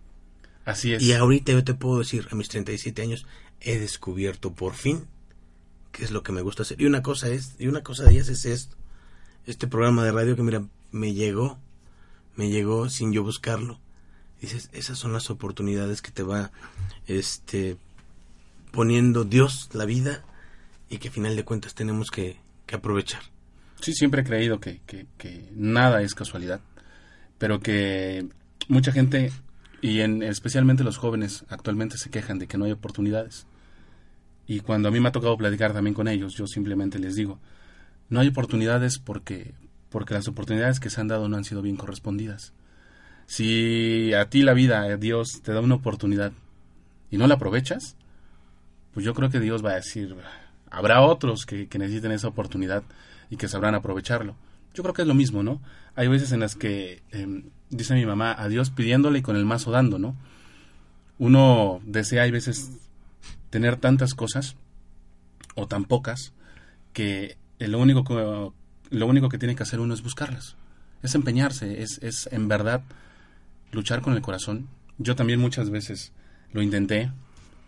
Así 0.65 0.93
es. 0.93 1.01
Y 1.01 1.13
ahorita 1.13 1.51
yo 1.51 1.63
te 1.63 1.73
puedo 1.73 1.99
decir, 1.99 2.27
a 2.31 2.35
mis 2.35 2.49
37 2.49 3.01
años, 3.01 3.25
he 3.59 3.79
descubierto 3.79 4.53
por 4.53 4.73
fin 4.73 5.07
qué 5.93 6.03
es 6.03 6.11
lo 6.11 6.23
que 6.23 6.33
me 6.33 6.41
gusta 6.41 6.63
hacer. 6.63 6.81
Y 6.81 6.85
una 6.85 7.01
cosa 7.01 7.29
es, 7.29 7.55
y 7.59 7.67
una 7.67 7.83
cosa 7.83 8.03
de 8.03 8.11
ellas 8.11 8.27
es 8.27 8.43
esto. 8.43 8.75
Este 9.45 9.67
programa 9.67 10.03
de 10.03 10.11
radio 10.11 10.35
que 10.35 10.43
mira, 10.43 10.65
me 10.91 11.13
llegó, 11.13 11.57
me 12.35 12.49
llegó 12.49 12.89
sin 12.89 13.13
yo 13.13 13.23
buscarlo. 13.23 13.79
Dices, 14.41 14.69
esas 14.73 14.97
son 14.97 15.13
las 15.13 15.29
oportunidades 15.29 16.01
que 16.01 16.11
te 16.11 16.23
va 16.23 16.51
este 17.07 17.77
poniendo 18.71 19.23
Dios 19.23 19.69
la 19.73 19.85
vida 19.85 20.23
y 20.89 20.97
que 20.97 21.09
a 21.09 21.11
final 21.11 21.35
de 21.35 21.45
cuentas 21.45 21.75
tenemos 21.75 22.09
que, 22.11 22.37
aprovechar. 22.73 23.21
Sí, 23.79 23.93
siempre 23.93 24.21
he 24.21 24.23
creído 24.23 24.59
que, 24.59 24.81
que, 24.87 25.49
nada 25.53 26.01
es 26.01 26.15
casualidad, 26.15 26.59
pero 27.37 27.59
que 27.59 28.27
mucha 28.67 28.91
gente, 28.91 29.31
y 29.79 29.99
en, 29.99 30.23
especialmente 30.23 30.83
los 30.83 30.97
jóvenes, 30.97 31.45
actualmente 31.49 31.99
se 31.99 32.09
quejan 32.09 32.39
de 32.39 32.47
que 32.47 32.57
no 32.57 32.65
hay 32.65 32.71
oportunidades. 32.71 33.45
Y 34.45 34.59
cuando 34.59 34.89
a 34.89 34.91
mí 34.91 34.99
me 34.99 35.09
ha 35.09 35.11
tocado 35.11 35.37
platicar 35.37 35.73
también 35.73 35.93
con 35.93 36.07
ellos, 36.07 36.33
yo 36.35 36.47
simplemente 36.47 36.99
les 36.99 37.15
digo, 37.15 37.39
no 38.09 38.19
hay 38.19 38.27
oportunidades 38.27 38.99
porque, 38.99 39.53
porque 39.89 40.13
las 40.13 40.27
oportunidades 40.27 40.79
que 40.79 40.89
se 40.89 40.99
han 40.99 41.07
dado 41.07 41.29
no 41.29 41.37
han 41.37 41.45
sido 41.45 41.61
bien 41.61 41.77
correspondidas. 41.77 42.53
Si 43.25 44.13
a 44.13 44.29
ti 44.29 44.41
la 44.43 44.53
vida, 44.53 44.97
Dios 44.97 45.41
te 45.41 45.53
da 45.53 45.61
una 45.61 45.75
oportunidad 45.75 46.33
y 47.09 47.17
no 47.17 47.27
la 47.27 47.35
aprovechas, 47.35 47.95
pues 48.93 49.05
yo 49.05 49.13
creo 49.13 49.29
que 49.29 49.39
Dios 49.39 49.63
va 49.63 49.71
a 49.71 49.75
decir, 49.75 50.15
habrá 50.69 51.01
otros 51.01 51.45
que, 51.45 51.67
necesiten 51.77 52.11
esa 52.11 52.27
oportunidad 52.27 52.83
y 53.29 53.37
que 53.37 53.47
sabrán 53.47 53.75
aprovecharlo. 53.75 54.35
Yo 54.73 54.83
creo 54.83 54.93
que 54.93 55.03
es 55.03 55.07
lo 55.07 55.13
mismo, 55.13 55.43
¿no? 55.43 55.61
Hay 55.95 56.07
veces 56.07 56.31
en 56.31 56.39
las 56.39 56.55
que, 56.55 57.03
em, 57.11 57.45
dice 57.69 57.93
mi 57.93 58.05
mamá, 58.05 58.35
a 58.37 58.47
Dios 58.47 58.71
pidiéndole 58.71 59.19
y 59.19 59.21
con 59.21 59.35
el 59.35 59.45
mazo 59.45 59.71
dando, 59.71 59.99
¿no? 59.99 60.15
Uno 61.19 61.79
desea, 61.85 62.23
hay 62.23 62.31
veces, 62.31 62.71
tener 63.53 63.77
tantas 63.77 64.15
cosas 64.15 64.55
o 65.53 65.67
tan 65.67 65.85
pocas 65.85 66.33
que 66.91 67.37
lo 67.59 67.77
único 67.77 68.03
que, 68.03 68.15
lo 68.89 69.05
único 69.05 69.29
que 69.29 69.37
tiene 69.37 69.55
que 69.55 69.61
hacer 69.61 69.79
uno 69.79 69.93
es 69.93 70.01
buscarlas, 70.01 70.55
es 71.03 71.13
empeñarse, 71.13 71.83
es, 71.83 71.99
es 72.01 72.27
en 72.31 72.47
verdad 72.47 72.81
luchar 73.71 74.01
con 74.01 74.15
el 74.15 74.23
corazón. 74.23 74.69
Yo 74.97 75.15
también 75.15 75.39
muchas 75.39 75.69
veces 75.69 76.13
lo 76.51 76.63
intenté, 76.63 77.11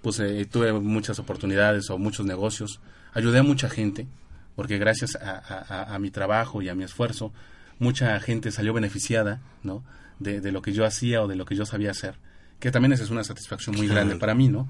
pues 0.01 0.20
tuve 0.50 0.74
muchas 0.74 1.20
oportunidades 1.20 1.92
o 1.92 2.00
muchos 2.00 2.25
negocios, 2.25 2.82
ayudé 3.13 3.38
a 3.38 3.44
mucha 3.44 3.70
gente, 3.70 4.08
porque 4.56 4.80
gracias 4.80 5.15
a, 5.15 6.00
mi 6.00 6.10
trabajo 6.10 6.63
y 6.63 6.70
a 6.70 6.74
mi 6.74 6.84
esfuerzo, 6.84 7.32
mucha 7.77 8.20
gente 8.22 8.51
salió 8.51 8.74
beneficiada, 8.74 9.39
¿no? 9.62 9.84
De, 10.18 10.51
lo 10.51 10.63
que 10.63 10.74
yo 10.74 10.84
hacía 10.84 11.22
o 11.22 11.27
de 11.27 11.36
lo 11.36 11.46
que 11.46 11.56
yo 11.56 11.68
sabía 11.68 11.92
hacer, 11.92 12.15
que 12.60 12.72
también 12.72 12.94
esa 12.94 13.04
es 13.04 13.12
una 13.12 13.24
satisfacción 13.24 13.75
muy 13.75 13.88
grande 13.88 14.15
para 14.15 14.34
mí, 14.34 14.48
¿no? 14.48 14.68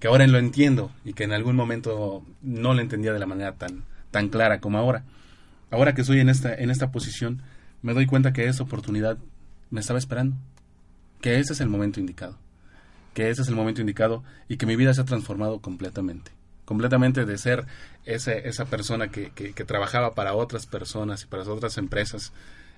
Que 0.00 0.08
ahora 0.08 0.26
lo 0.26 0.38
entiendo 0.38 0.90
y 1.04 1.14
que 1.14 1.24
en 1.24 1.32
algún 1.32 1.56
momento 1.56 2.24
no 2.42 2.74
lo 2.74 2.80
entendía 2.80 3.12
de 3.12 3.18
la 3.18 3.26
manera 3.26 3.52
tan, 3.52 3.84
tan 4.10 4.28
clara 4.28 4.60
como 4.60 4.78
ahora. 4.78 5.04
Ahora 5.70 5.94
que 5.94 6.02
estoy 6.02 6.20
en 6.20 6.28
esta, 6.28 6.54
en 6.54 6.70
esta 6.70 6.92
posición, 6.92 7.42
me 7.82 7.94
doy 7.94 8.06
cuenta 8.06 8.32
que 8.32 8.46
esa 8.46 8.62
oportunidad 8.62 9.18
me 9.70 9.80
estaba 9.80 9.98
esperando, 9.98 10.36
que 11.20 11.38
ese 11.38 11.54
es 11.54 11.60
el 11.60 11.68
momento 11.68 11.98
indicado 11.98 12.38
que 13.16 13.30
ese 13.30 13.40
es 13.40 13.48
el 13.48 13.54
momento 13.54 13.80
indicado 13.80 14.22
y 14.46 14.58
que 14.58 14.66
mi 14.66 14.76
vida 14.76 14.92
se 14.92 15.00
ha 15.00 15.06
transformado 15.06 15.60
completamente. 15.60 16.32
Completamente 16.66 17.24
de 17.24 17.38
ser 17.38 17.64
ese, 18.04 18.46
esa 18.46 18.66
persona 18.66 19.08
que, 19.08 19.30
que, 19.30 19.64
trabajaba 19.64 20.14
para 20.14 20.34
otras 20.34 20.66
personas 20.66 21.22
y 21.22 21.26
para 21.26 21.44
otras 21.44 21.78
empresas 21.78 22.34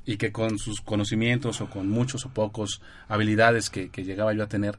y 0.06 0.16
que 0.16 0.30
con 0.30 0.60
sus 0.60 0.80
conocimientos 0.80 1.60
o 1.60 1.68
con 1.68 1.88
muchos 1.88 2.25
o 2.25 2.28
pocos 2.28 2.80
habilidades 3.08 3.68
que, 3.68 3.88
llegaba 3.88 4.32
yo 4.32 4.44
a 4.44 4.48
tener, 4.48 4.78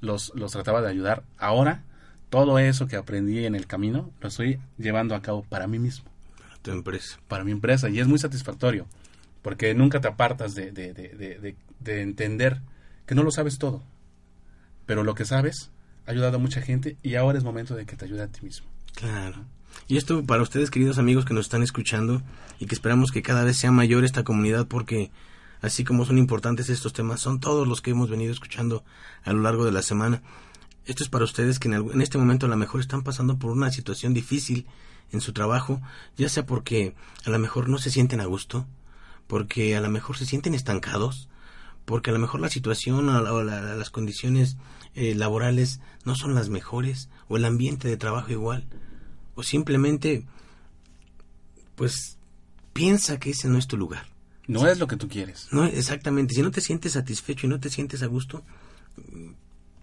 los, 0.00 0.32
los 0.34 0.52
trataba 0.52 0.82
de 0.82 0.90
ayudar. 0.90 1.22
Ahora, 1.38 1.82
todo 2.30 2.58
eso 2.58 2.86
que 2.86 2.96
aprendí 2.96 3.44
en 3.44 3.54
el 3.54 3.66
camino 3.66 4.10
lo 4.20 4.28
estoy 4.28 4.60
llevando 4.78 5.14
a 5.14 5.22
cabo 5.22 5.42
para 5.42 5.66
mí 5.66 5.78
mismo. 5.78 6.04
Para 6.38 6.56
tu 6.58 6.70
empresa. 6.70 7.18
Para 7.28 7.44
mi 7.44 7.52
empresa. 7.52 7.88
Y 7.88 8.00
es 8.00 8.06
muy 8.06 8.18
satisfactorio, 8.18 8.86
porque 9.42 9.74
nunca 9.74 10.00
te 10.00 10.08
apartas 10.08 10.54
de, 10.54 10.72
de, 10.72 10.92
de, 10.92 11.56
de 11.80 12.02
entender 12.02 12.60
que 13.06 13.14
no 13.14 13.22
lo 13.22 13.30
sabes 13.30 13.58
todo 13.58 13.82
pero 14.86 15.02
lo 15.02 15.14
que 15.14 15.24
sabes 15.24 15.70
ha 16.06 16.12
ayudado 16.12 16.36
a 16.36 16.40
mucha 16.40 16.62
gente 16.62 16.96
y 17.02 17.16
ahora 17.16 17.36
es 17.36 17.44
momento 17.44 17.74
de 17.74 17.84
que 17.84 17.96
te 17.96 18.04
ayude 18.04 18.22
a 18.22 18.28
ti 18.28 18.40
mismo. 18.42 18.66
Claro. 18.94 19.44
Y 19.88 19.98
esto 19.98 20.24
para 20.24 20.42
ustedes, 20.42 20.70
queridos 20.70 20.98
amigos 20.98 21.24
que 21.24 21.34
nos 21.34 21.46
están 21.46 21.62
escuchando 21.62 22.22
y 22.58 22.66
que 22.66 22.74
esperamos 22.74 23.10
que 23.10 23.22
cada 23.22 23.44
vez 23.44 23.58
sea 23.58 23.72
mayor 23.72 24.04
esta 24.04 24.24
comunidad 24.24 24.66
porque 24.66 25.10
así 25.60 25.84
como 25.84 26.04
son 26.04 26.18
importantes 26.18 26.68
estos 26.68 26.92
temas, 26.92 27.20
son 27.20 27.40
todos 27.40 27.66
los 27.66 27.82
que 27.82 27.90
hemos 27.90 28.10
venido 28.10 28.32
escuchando 28.32 28.84
a 29.24 29.32
lo 29.32 29.42
largo 29.42 29.64
de 29.64 29.72
la 29.72 29.82
semana. 29.82 30.22
Esto 30.84 31.02
es 31.02 31.08
para 31.08 31.24
ustedes 31.24 31.58
que 31.58 31.68
en, 31.68 32.00
este 32.00 32.18
momento 32.18 32.46
a 32.46 32.48
lo 32.48 32.56
mejor 32.56 32.80
están 32.80 33.02
pasando 33.02 33.38
por 33.38 33.50
una 33.50 33.70
situación 33.70 34.14
difícil 34.14 34.66
en 35.12 35.20
su 35.20 35.32
trabajo, 35.32 35.80
ya 36.16 36.28
sea 36.28 36.46
porque 36.46 36.94
a 37.24 37.30
lo 37.30 37.38
mejor 37.38 37.68
no 37.68 37.78
se 37.78 37.90
sienten 37.90 38.20
a 38.20 38.26
gusto, 38.26 38.66
porque 39.26 39.76
a 39.76 39.80
lo 39.80 39.90
mejor 39.90 40.16
se 40.16 40.26
sienten 40.26 40.54
estancados, 40.54 41.28
porque 41.84 42.10
a 42.10 42.12
lo 42.12 42.18
mejor 42.18 42.40
la 42.40 42.48
situación 42.48 43.08
o, 43.08 43.42
las 43.42 43.90
condiciones 43.90 44.56
eh, 44.94 45.14
laborales 45.14 45.80
no 46.04 46.14
son 46.14 46.34
las 46.34 46.48
mejores, 46.48 47.08
o 47.28 47.36
el 47.36 47.44
ambiente 47.44 47.88
de 47.88 47.96
trabajo 47.96 48.30
igual, 48.30 48.66
o 49.34 49.42
simplemente, 49.42 50.26
pues, 51.74 52.18
piensa 52.72 53.18
que 53.18 53.30
ese 53.30 53.48
no 53.48 53.58
es 53.58 53.66
tu 53.66 53.76
lugar. 53.76 54.15
No 54.48 54.66
es 54.68 54.78
lo 54.78 54.86
que 54.86 54.96
tú 54.96 55.08
quieres. 55.08 55.48
No, 55.50 55.64
exactamente. 55.64 56.34
Si 56.34 56.42
no 56.42 56.50
te 56.50 56.60
sientes 56.60 56.92
satisfecho 56.92 57.46
y 57.46 57.50
no 57.50 57.60
te 57.60 57.70
sientes 57.70 58.02
a 58.02 58.06
gusto, 58.06 58.44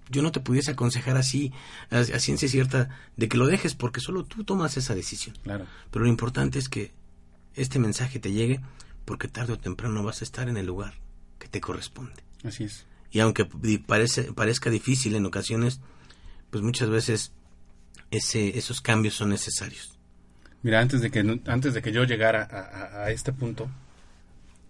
yo 0.09 0.21
no 0.21 0.31
te 0.31 0.39
pudiese 0.39 0.71
aconsejar 0.71 1.17
así, 1.17 1.51
a, 1.89 1.99
a, 1.99 2.19
ciencia 2.19 2.47
cierta, 2.47 2.89
de 3.17 3.27
que 3.27 3.37
lo 3.37 3.47
dejes, 3.47 3.75
porque 3.75 3.99
solo 3.99 4.23
tú 4.23 4.43
tomas 4.43 4.77
esa 4.77 4.95
decisión. 4.95 5.35
Claro. 5.43 5.65
Pero 5.91 6.05
lo 6.05 6.09
importante 6.09 6.59
es 6.59 6.69
que 6.69 6.91
este 7.55 7.79
mensaje 7.79 8.19
te 8.19 8.31
llegue, 8.31 8.61
porque 9.05 9.27
tarde 9.27 9.53
o 9.53 9.59
temprano 9.59 10.03
vas 10.03 10.21
a 10.21 10.25
estar 10.25 10.49
en 10.49 10.57
el 10.57 10.65
lugar 10.65 10.93
que 11.39 11.47
te 11.47 11.61
corresponde. 11.61 12.23
Así 12.43 12.63
es. 12.63 12.85
Y 13.11 13.19
aunque 13.19 13.45
parece, 13.85 14.33
parezca 14.33 14.69
difícil 14.69 15.15
en 15.15 15.25
ocasiones, 15.25 15.81
pues 16.49 16.63
muchas 16.63 16.89
veces 16.89 17.31
ese, 18.11 18.57
esos 18.57 18.81
cambios 18.81 19.15
son 19.15 19.29
necesarios. 19.29 19.97
Mira, 20.63 20.79
antes 20.79 21.01
de 21.01 21.11
que, 21.11 21.39
antes 21.45 21.73
de 21.73 21.81
que 21.81 21.91
yo 21.91 22.05
llegara 22.05 22.47
a, 23.03 23.11
este 23.11 23.33
punto, 23.33 23.69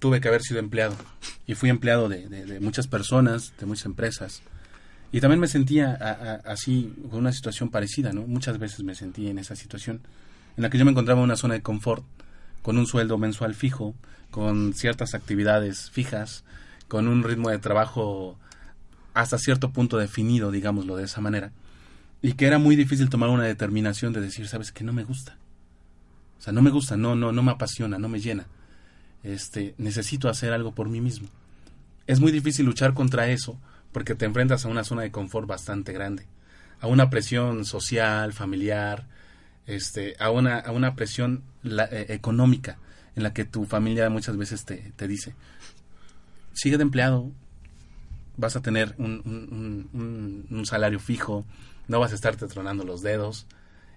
tuve 0.03 0.19
que 0.19 0.27
haber 0.27 0.41
sido 0.41 0.59
empleado. 0.59 0.97
Y 1.47 1.55
fui 1.55 1.69
empleado 1.69 2.09
de, 2.09 2.59
muchas 2.59 2.87
personas, 2.87 3.53
de 3.57 3.65
muchas 3.65 3.85
empresas. 3.85 4.41
Y 5.13 5.21
también 5.21 5.39
me 5.39 5.47
sentía 5.47 5.93
así, 6.45 6.93
con 7.09 7.19
una 7.19 7.31
situación 7.31 7.69
parecida, 7.69 8.11
¿no? 8.11 8.27
Muchas 8.27 8.59
veces 8.59 8.83
me 8.83 8.95
sentí 8.95 9.29
en 9.29 9.39
esa 9.39 9.55
situación, 9.55 10.01
en 10.57 10.63
la 10.63 10.69
que 10.69 10.77
yo 10.77 10.83
me 10.83 10.91
encontraba 10.91 11.21
en 11.21 11.23
una 11.23 11.37
zona 11.37 11.53
de 11.53 11.61
confort, 11.61 12.03
con 12.63 12.77
un 12.77 12.85
sueldo 12.85 13.17
mensual 13.17 13.55
fijo, 13.55 13.95
con 14.29 14.73
ciertas 14.73 15.13
actividades 15.13 15.89
fijas, 15.89 16.43
con 16.89 17.07
un 17.07 17.23
ritmo 17.23 17.49
de 17.49 17.59
trabajo 17.59 18.37
hasta 19.13 19.37
cierto 19.37 19.71
punto 19.71 19.97
definido, 19.97 20.51
digámoslo 20.51 20.97
de 20.97 21.05
esa 21.05 21.21
manera, 21.21 21.53
y 22.21 22.33
que 22.33 22.45
era 22.45 22.57
muy 22.57 22.75
difícil 22.75 23.07
tomar 23.07 23.29
una 23.29 23.45
determinación 23.45 24.11
de 24.11 24.19
decir, 24.19 24.49
sabes 24.49 24.73
que 24.73 24.83
no 24.83 24.91
me 24.91 25.05
gusta. 25.05 25.37
O 26.39 26.41
sea, 26.41 26.51
no 26.51 26.61
me 26.61 26.71
gusta, 26.71 26.97
no, 26.97 27.15
no, 27.15 27.31
no 27.31 27.41
me 27.41 27.51
apasiona, 27.51 27.97
no 27.97 28.09
me 28.09 28.19
llena. 28.19 28.47
Este, 29.23 29.73
necesito 29.77 30.29
hacer 30.29 30.53
algo 30.53 30.75
por 30.75 30.89
mí 30.89 31.01
mismo. 31.01 31.29
Es 32.07 32.19
muy 32.19 32.31
difícil 32.31 32.65
luchar 32.65 32.93
contra 32.93 33.29
eso 33.29 33.57
porque 33.91 34.15
te 34.15 34.25
enfrentas 34.25 34.65
a 34.65 34.69
una 34.69 34.83
zona 34.83 35.03
de 35.03 35.11
confort 35.11 35.47
bastante 35.47 35.93
grande, 35.93 36.25
a 36.81 36.87
una 36.87 37.09
presión 37.09 37.63
social, 37.63 38.33
familiar, 38.33 39.07
este, 39.65 40.15
a 40.19 40.29
una, 40.29 40.59
a 40.59 40.71
una 40.71 40.95
presión 40.95 41.43
eh, 41.63 42.07
económica 42.09 42.77
en 43.15 43.23
la 43.23 43.33
que 43.33 43.45
tu 43.45 43.65
familia 43.65 44.09
muchas 44.09 44.35
veces 44.35 44.65
te, 44.65 44.91
te 44.95 45.07
dice, 45.07 45.35
sigue 46.53 46.77
de 46.77 46.83
empleado, 46.83 47.31
vas 48.37 48.55
a 48.55 48.61
tener 48.61 48.95
un, 48.97 50.47
un, 50.49 50.65
salario 50.65 50.99
fijo, 50.99 51.45
no 51.87 51.99
vas 51.99 52.11
a 52.11 52.15
estarte 52.15 52.47
tronando 52.47 52.83
los 52.83 53.01
dedos 53.01 53.45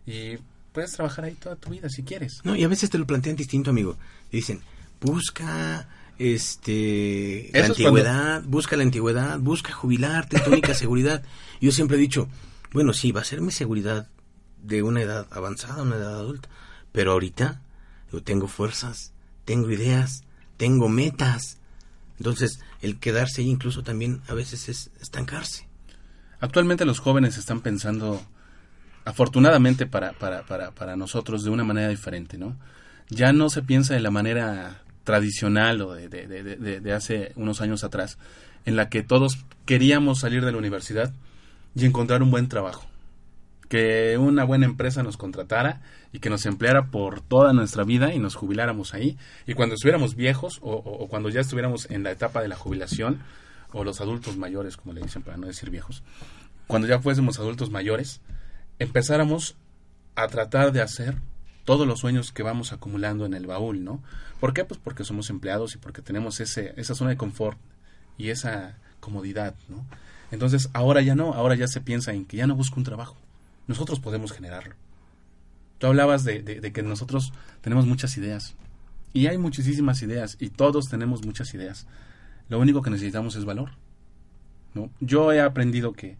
y 0.07 0.37
puedes 0.73 0.93
trabajar 0.93 1.25
ahí 1.25 1.35
toda 1.35 1.57
tu 1.57 1.71
vida 1.71 1.89
si 1.89 2.03
quieres. 2.03 2.43
No, 2.45 2.55
y 2.55 2.65
a 2.65 2.69
veces 2.69 2.91
te 2.91 2.99
lo 2.99 3.07
plantean 3.07 3.37
distinto, 3.37 3.71
amigo. 3.71 3.97
Dicen, 4.31 4.61
busca 5.00 5.88
este 6.18 7.50
la 7.52 7.66
antigüedad, 7.66 8.42
busca 8.44 8.76
la 8.76 8.82
antigüedad, 8.82 9.38
busca 9.38 9.72
jubilarte, 9.72 10.40
tu 10.40 10.50
única 10.50 10.74
seguridad. 10.74 11.22
Yo 11.61 11.72
siempre 11.72 11.96
he 11.96 12.00
dicho, 12.00 12.28
bueno, 12.72 12.92
sí, 12.92 13.12
va 13.12 13.20
a 13.20 13.24
ser 13.24 13.40
mi 13.40 13.52
seguridad 13.52 14.09
de 14.62 14.82
una 14.82 15.02
edad 15.02 15.26
avanzada, 15.30 15.82
una 15.82 15.96
edad 15.96 16.14
adulta, 16.14 16.48
pero 16.92 17.12
ahorita 17.12 17.62
yo 18.12 18.22
tengo 18.22 18.48
fuerzas, 18.48 19.12
tengo 19.44 19.70
ideas, 19.70 20.24
tengo 20.56 20.88
metas, 20.88 21.59
entonces, 22.18 22.61
el 22.80 22.98
quedarse 22.98 23.42
ahí 23.42 23.48
incluso 23.48 23.82
también 23.82 24.22
a 24.28 24.35
veces 24.35 24.68
es 24.68 24.90
estancarse. 25.00 25.68
Actualmente 26.40 26.85
los 26.85 26.98
jóvenes 26.98 27.37
están 27.37 27.61
pensando, 27.61 28.22
afortunadamente 29.04 29.87
para, 29.87 30.12
para, 30.12 30.44
para, 30.44 30.70
para 30.72 30.96
nosotros, 30.96 31.44
de 31.44 31.50
una 31.50 31.64
manera 31.64 31.88
diferente, 31.88 32.38
¿no? 32.38 32.56
Ya 33.09 33.32
no 33.32 33.50
se 33.50 33.62
piensa 33.62 33.94
de 33.94 34.00
la 34.00 34.11
manera 34.11 34.82
tradicional 35.07 35.81
o 35.83 35.95
de, 35.95 36.09
de, 36.09 36.27
de, 36.27 36.81
de, 36.81 36.92
hace 36.92 37.33
unos 37.37 37.61
años 37.61 37.85
atrás, 37.85 38.19
en 38.64 38.75
la 38.75 38.88
que 38.88 39.05
todos 39.05 39.38
queríamos 39.64 40.19
salir 40.19 40.45
de 40.45 40.51
la 40.51 40.59
universidad 40.59 41.14
y 41.77 41.87
encontrar 41.87 42.25
un 42.25 42.33
buen 42.33 42.49
trabajo 42.49 42.85
que 43.69 44.16
una 44.19 44.45
buena 44.45 44.66
empresa 44.66 45.03
nos 45.03 45.16
contratara 45.16 45.81
y 46.12 46.19
que 46.19 46.31
nos 46.31 46.45
empleara 46.47 46.87
por 46.87 47.21
toda 47.21 47.53
nuestra 47.53 47.85
vida 47.85 48.14
y 48.14 48.19
nos 48.19 48.35
jubiláramos 48.35 48.95
ahí. 48.95 49.16
Y 49.47 49.55
cuando 49.55 49.75
estuviéramos 49.75 50.14
viejos 50.14 50.61
o, 50.62 51.09
cuando 51.09 51.29
ya 51.29 51.40
estuviéramos 51.40 51.90
en 51.90 52.03
la 52.03 52.12
etapa 52.12 52.42
de 52.42 52.49
la 52.49 52.57
jubilación, 52.57 53.23
o 53.73 53.83
los 53.83 54.01
adultos 54.01 54.37
mayores, 54.37 54.77
como 54.77 54.92
le 54.92 55.03
dicen 55.03 55.23
para 55.23 55.37
no 55.37 55.49
decir 55.49 55.71
viejos, 55.71 56.05
cuando 56.66 56.87
ya 56.87 57.01
fuésemos 57.01 57.40
adultos 57.40 57.71
mayores, 57.71 58.21
empezáramos 58.79 59.57
a 60.14 60.29
tratar 60.29 60.71
de 60.73 60.81
hacer 60.81 61.16
todos 61.66 61.87
los 61.87 62.00
sueños 62.00 62.33
que 62.33 62.42
vamos 62.42 62.72
acumulando 62.72 63.26
en 63.26 63.35
el 63.35 63.46
baúl, 63.46 63.85
¿no? 63.85 64.02
¿Por 64.40 64.55
qué? 64.55 64.64
Pues 64.64 64.81
porque 64.83 65.05
somos 65.05 65.29
empleados 65.29 65.74
y 65.74 65.79
porque 65.79 66.00
tenemos 66.00 66.40
ese, 66.40 66.72
esa 66.79 66.94
zona 66.94 67.11
de 67.11 67.18
confort 67.18 67.59
y 68.16 68.31
esa 68.31 68.79
comodidad, 69.00 69.55
¿no? 69.68 69.85
Entonces, 70.31 70.70
ahora 70.72 71.02
ya 71.02 71.14
no, 71.14 71.35
ahora 71.35 71.55
ya 71.55 71.68
se 71.68 71.83
piensa 71.83 72.14
en 72.14 72.24
que 72.24 72.38
ya 72.38 72.46
no 72.46 72.57
busco 72.57 72.76
un 72.81 72.85
trabajo 72.85 73.16
nosotros 73.66 74.00
podemos 74.00 74.33
generarlo. 74.33 74.74
Tú 75.79 75.88
hablabas 75.88 76.24
de, 76.24 76.42
de, 76.42 76.72
que 76.72 76.83
nosotros 76.83 77.33
tenemos 77.61 77.87
muchas 77.87 78.16
ideas. 78.16 78.55
Y 79.12 79.26
hay 79.26 79.38
muchísimas 79.38 80.00
ideas. 80.02 80.37
Y 80.40 80.50
todos 80.50 80.88
tenemos 80.88 81.24
muchas 81.24 81.52
ideas. 81.55 81.87
Lo 82.48 82.59
único 82.59 82.83
que 82.83 82.90
necesitamos 82.90 83.37
es 83.37 83.44
valor. 83.44 83.72
¿no? 84.74 84.90
Yo 85.00 85.33
he 85.33 85.40
aprendido 85.40 85.92
que, 85.92 86.16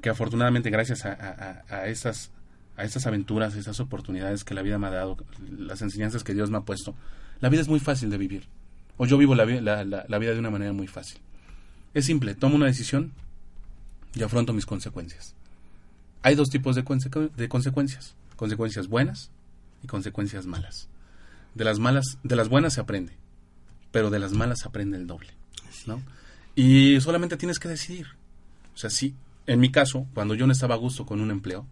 que 0.00 0.10
afortunadamente 0.10 0.70
gracias 0.70 1.04
a, 1.04 1.12
a, 1.12 1.64
a, 1.74 1.86
esas, 1.88 2.30
a 2.76 2.84
estas 2.84 3.06
aventuras, 3.06 3.54
a 3.54 3.58
estas 3.58 3.80
oportunidades 3.80 4.44
que 4.44 4.54
la 4.54 4.62
vida 4.62 4.78
me 4.78 4.86
ha 4.88 4.90
dado, 4.90 5.16
las 5.58 5.82
enseñanzas 5.82 6.24
que 6.24 6.34
Dios 6.34 6.50
me 6.50 6.58
ha 6.58 6.62
puesto, 6.62 6.94
la 7.40 7.48
vida 7.48 7.62
es 7.62 7.68
muy 7.68 7.80
fácil 7.80 8.10
de 8.10 8.18
vivir. 8.18 8.48
O 8.96 9.06
yo 9.06 9.18
vivo 9.18 9.34
la, 9.34 9.44
la, 9.44 9.84
la 10.08 10.18
vida 10.18 10.32
de 10.32 10.38
una 10.38 10.50
manera 10.50 10.72
muy 10.72 10.86
fácil. 10.86 11.18
Es 11.94 12.06
simple, 12.06 12.34
tomo 12.34 12.56
una 12.56 12.66
decisión 12.66 13.12
y 14.14 14.22
afronto 14.22 14.52
mis 14.52 14.66
consecuencias. 14.66 15.34
Hay 16.22 16.34
dos 16.34 16.48
tipos 16.48 16.74
de, 16.76 16.82
de 17.36 17.48
consecuencias, 17.48 18.14
consecuencias 18.36 18.88
buenas 18.88 19.30
y 19.82 19.86
consecuencias 19.86 20.46
malas. 20.46 20.88
De 21.54 21.64
las 21.64 21.78
malas, 21.78 22.18
de 22.22 22.36
las 22.36 22.48
buenas 22.48 22.74
se 22.74 22.80
aprende, 22.80 23.12
pero 23.92 24.10
de 24.10 24.18
las 24.18 24.32
malas 24.32 24.60
se 24.60 24.68
aprende 24.68 24.96
el 24.98 25.06
doble, 25.06 25.28
¿no? 25.86 26.02
Y 26.54 27.00
solamente 27.00 27.36
tienes 27.36 27.58
que 27.58 27.68
decidir. 27.68 28.06
O 28.74 28.78
sea, 28.78 28.90
si 28.90 29.14
en 29.46 29.60
mi 29.60 29.70
caso, 29.70 30.06
cuando 30.14 30.34
yo 30.34 30.46
no 30.46 30.52
estaba 30.52 30.74
a 30.74 30.78
gusto 30.78 31.06
con 31.06 31.20
un 31.20 31.30
empleo, 31.30 31.66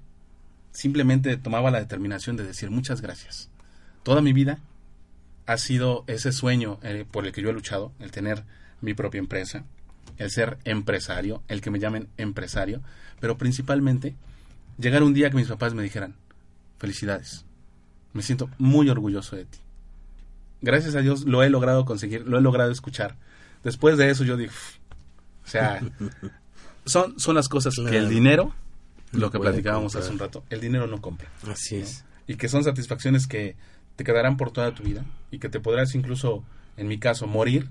simplemente 0.74 1.37
tomaba 1.38 1.70
la 1.70 1.78
determinación 1.78 2.37
de 2.37 2.44
decir 2.44 2.70
muchas 2.70 3.00
gracias. 3.00 3.48
Toda 4.02 4.20
mi 4.20 4.34
vida 4.34 4.58
ha 5.46 5.56
sido 5.56 6.04
ese 6.06 6.32
sueño 6.32 6.78
eh, 6.82 7.06
por 7.10 7.24
el 7.24 7.32
que 7.32 7.40
yo 7.40 7.48
he 7.48 7.54
luchado, 7.54 7.92
el 8.00 8.10
tener 8.10 8.44
mi 8.80 8.92
propia 8.92 9.20
empresa, 9.20 9.64
el 10.18 10.30
ser 10.30 10.58
empresario, 10.64 11.42
el 11.48 11.60
que 11.60 11.70
me 11.70 11.78
llamen 11.78 12.08
empresario, 12.18 12.82
pero 13.20 13.38
principalmente 13.38 14.14
llegar 14.76 15.02
un 15.02 15.14
día 15.14 15.30
que 15.30 15.37
mis 15.37 15.48
papás 15.48 15.74
me 15.74 15.82
dijeran, 15.82 16.16
felicidades, 16.78 17.44
me 18.12 18.22
siento 18.22 18.50
muy 18.58 18.90
orgulloso 18.90 19.37
de 19.37 19.44
ti. 19.44 19.58
Gracias 20.60 20.94
a 20.96 21.00
Dios 21.00 21.24
lo 21.24 21.42
he 21.42 21.50
logrado 21.50 21.84
conseguir, 21.84 22.26
lo 22.26 22.38
he 22.38 22.42
logrado 22.42 22.72
escuchar. 22.72 23.16
Después 23.62 23.96
de 23.96 24.10
eso 24.10 24.24
yo 24.24 24.37
digo, 24.37 24.52
o 25.44 25.48
sea, 25.48 25.80
son, 26.84 27.18
son 27.20 27.34
las 27.37 27.48
cosas 27.48 27.74
que 27.76 27.96
el 27.96 28.08
dinero, 28.08 28.54
lo 29.14 29.31
que 29.31 29.38
platicábamos 29.38 29.96
hace 29.96 30.11
un 30.11 30.18
rato, 30.18 30.44
el 30.50 30.61
dinero 30.61 30.87
no 30.87 31.00
compra. 31.00 31.29
Así 31.50 31.77
es. 31.77 32.05
Y 32.27 32.37
que 32.37 32.48
son 32.48 32.64
satisfacciones 32.64 33.27
que 33.27 33.57
te 33.96 34.05
quedarán 34.05 34.37
por 34.37 34.50
toda 34.50 34.74
tu 34.74 34.83
vida 34.83 35.05
y 35.31 35.38
que 35.38 35.48
te 35.48 35.61
podrás 35.61 35.94
incluso, 35.94 36.44
en 36.77 36.88
mi 36.88 36.98
caso, 36.98 37.27
morir 37.27 37.70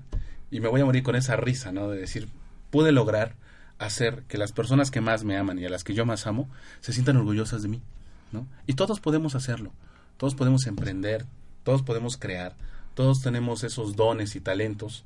y 0.50 0.60
me 0.60 0.68
voy 0.68 0.80
a 0.80 0.84
morir 0.84 1.02
con 1.02 1.16
esa 1.16 1.36
risa, 1.36 1.72
¿no? 1.72 1.88
De 1.88 1.98
decir, 1.98 2.28
pude 2.70 2.92
lograr 2.92 3.34
hacer 3.78 4.22
que 4.28 4.38
las 4.38 4.52
personas 4.52 4.90
que 4.90 5.00
más 5.00 5.24
me 5.24 5.36
aman 5.36 5.58
y 5.58 5.64
a 5.64 5.68
las 5.68 5.84
que 5.84 5.94
yo 5.94 6.06
más 6.06 6.26
amo 6.26 6.48
se 6.80 6.92
sientan 6.92 7.16
orgullosas 7.16 7.62
de 7.62 7.68
mí, 7.68 7.82
¿no? 8.32 8.46
Y 8.66 8.74
todos 8.74 9.00
podemos 9.00 9.34
hacerlo, 9.34 9.72
todos 10.16 10.34
podemos 10.34 10.66
emprender, 10.66 11.26
todos 11.64 11.82
podemos 11.82 12.16
crear, 12.16 12.54
todos 12.94 13.20
tenemos 13.22 13.64
esos 13.64 13.96
dones 13.96 14.36
y 14.36 14.40
talentos 14.40 15.04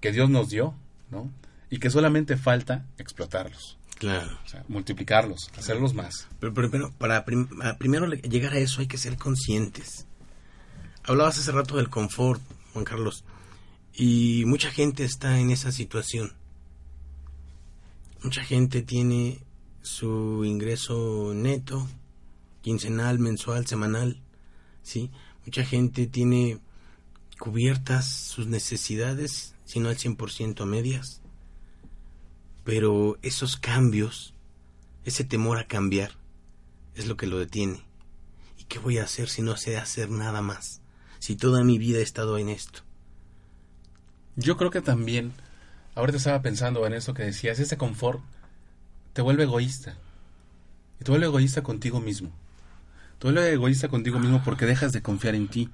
que 0.00 0.12
Dios 0.12 0.30
nos 0.30 0.48
dio, 0.50 0.74
¿no? 1.10 1.30
Y 1.70 1.78
que 1.78 1.90
solamente 1.90 2.36
falta 2.36 2.84
explotarlos. 2.98 3.78
Claro. 3.98 4.38
O 4.44 4.48
sea, 4.48 4.64
multiplicarlos, 4.68 5.50
hacerlos 5.56 5.94
más. 5.94 6.28
Pero, 6.40 6.52
pero, 6.52 6.92
para 6.92 7.24
primero 7.24 8.06
llegar 8.06 8.54
a 8.54 8.58
eso 8.58 8.80
hay 8.80 8.86
que 8.86 8.98
ser 8.98 9.16
conscientes. 9.16 10.06
Hablabas 11.04 11.38
hace 11.38 11.52
rato 11.52 11.76
del 11.76 11.90
confort, 11.90 12.42
Juan 12.72 12.84
Carlos, 12.84 13.24
y 13.92 14.44
mucha 14.46 14.70
gente 14.70 15.04
está 15.04 15.38
en 15.38 15.50
esa 15.50 15.70
situación 15.70 16.32
Mucha 18.24 18.42
gente 18.42 18.80
tiene 18.80 19.42
su 19.82 20.46
ingreso 20.46 21.32
neto, 21.34 21.86
quincenal, 22.62 23.18
mensual, 23.18 23.66
semanal, 23.66 24.22
¿sí? 24.82 25.10
Mucha 25.44 25.62
gente 25.62 26.06
tiene 26.06 26.58
cubiertas 27.38 28.08
sus 28.08 28.46
necesidades, 28.46 29.54
si 29.66 29.78
no 29.78 29.90
al 29.90 29.98
100% 29.98 30.62
a 30.62 30.64
medias. 30.64 31.20
Pero 32.64 33.18
esos 33.22 33.56
cambios, 33.56 34.34
ese 35.04 35.24
temor 35.24 35.58
a 35.58 35.66
cambiar, 35.66 36.12
es 36.94 37.06
lo 37.06 37.16
que 37.16 37.26
lo 37.26 37.38
detiene. 37.38 37.82
¿Y 38.58 38.64
qué 38.64 38.78
voy 38.78 38.98
a 38.98 39.04
hacer 39.04 39.28
si 39.28 39.42
no 39.42 39.56
sé 39.56 39.76
hacer 39.76 40.10
nada 40.10 40.40
más? 40.40 40.80
Si 41.18 41.36
toda 41.36 41.62
mi 41.62 41.78
vida 41.78 41.98
he 41.98 42.02
estado 42.02 42.38
en 42.38 42.48
esto. 42.48 42.80
Yo 44.36 44.56
creo 44.56 44.70
que 44.70 44.80
también 44.80 45.32
ahorita 45.94 46.18
estaba 46.18 46.42
pensando 46.42 46.86
en 46.86 46.94
eso 46.94 47.14
que 47.14 47.22
decías, 47.22 47.58
ese 47.58 47.76
confort 47.76 48.20
te 49.12 49.22
vuelve 49.22 49.44
egoísta. 49.44 49.96
Y 51.00 51.04
te 51.04 51.10
vuelve 51.10 51.26
egoísta 51.26 51.62
contigo 51.62 52.00
mismo. 52.00 52.30
Te 53.18 53.26
vuelve 53.26 53.52
egoísta 53.52 53.88
contigo 53.88 54.18
mismo 54.18 54.42
porque 54.44 54.66
dejas 54.66 54.92
de 54.92 55.02
confiar 55.02 55.34
en 55.34 55.48
ti. 55.48 55.70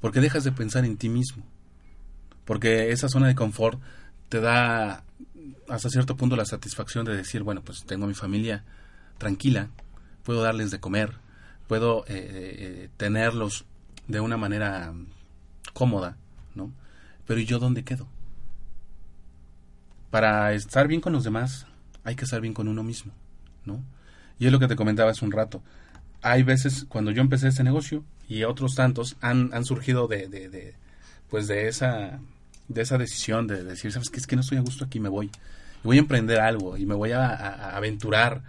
Porque 0.00 0.20
dejas 0.20 0.44
de 0.44 0.52
pensar 0.52 0.84
en 0.84 0.96
ti 0.96 1.08
mismo. 1.08 1.44
Porque 2.44 2.90
esa 2.90 3.08
zona 3.08 3.26
de 3.26 3.34
confort 3.34 3.80
te 4.28 4.40
da 4.40 5.04
hasta 5.70 5.90
cierto 5.90 6.16
punto 6.16 6.36
la 6.36 6.44
satisfacción 6.44 7.04
de 7.04 7.16
decir, 7.16 7.42
bueno, 7.42 7.62
pues 7.62 7.84
tengo 7.84 8.04
a 8.04 8.08
mi 8.08 8.14
familia 8.14 8.64
tranquila, 9.18 9.68
puedo 10.22 10.42
darles 10.42 10.70
de 10.70 10.80
comer, 10.80 11.14
puedo 11.68 12.04
eh, 12.06 12.08
eh, 12.08 12.88
tenerlos 12.96 13.64
de 14.08 14.20
una 14.20 14.36
manera 14.36 14.92
cómoda, 15.72 16.16
¿no? 16.54 16.72
Pero 17.26 17.40
¿y 17.40 17.46
yo 17.46 17.58
dónde 17.58 17.84
quedo? 17.84 18.08
para 20.10 20.52
estar 20.52 20.88
bien 20.88 21.00
con 21.00 21.12
los 21.12 21.24
demás 21.24 21.66
hay 22.04 22.16
que 22.16 22.24
estar 22.24 22.40
bien 22.40 22.54
con 22.54 22.68
uno 22.68 22.82
mismo, 22.82 23.12
¿no? 23.64 23.82
Y 24.38 24.46
es 24.46 24.52
lo 24.52 24.58
que 24.58 24.68
te 24.68 24.76
comentaba 24.76 25.10
hace 25.10 25.24
un 25.24 25.32
rato. 25.32 25.62
Hay 26.22 26.42
veces 26.42 26.86
cuando 26.88 27.10
yo 27.10 27.20
empecé 27.20 27.48
este 27.48 27.62
negocio 27.62 28.04
y 28.28 28.44
otros 28.44 28.74
tantos 28.74 29.16
han, 29.20 29.50
han 29.52 29.64
surgido 29.64 30.08
de, 30.08 30.28
de, 30.28 30.74
pues 31.28 31.46
de 31.46 31.68
esa 31.68 32.20
de 32.70 32.82
esa 32.82 32.96
decisión 32.96 33.48
de 33.48 33.64
decir, 33.64 33.90
sabes 33.90 34.10
que 34.10 34.18
es 34.18 34.26
que 34.28 34.36
no 34.36 34.42
estoy 34.42 34.58
a 34.58 34.62
gusto 34.62 34.84
aquí, 34.84 35.00
me 35.00 35.08
voy. 35.08 35.28
voy 35.82 35.96
a 35.96 36.00
emprender 36.00 36.38
algo 36.38 36.76
y 36.76 36.86
me 36.86 36.94
voy 36.94 37.10
a, 37.10 37.26
a 37.26 37.76
aventurar 37.76 38.42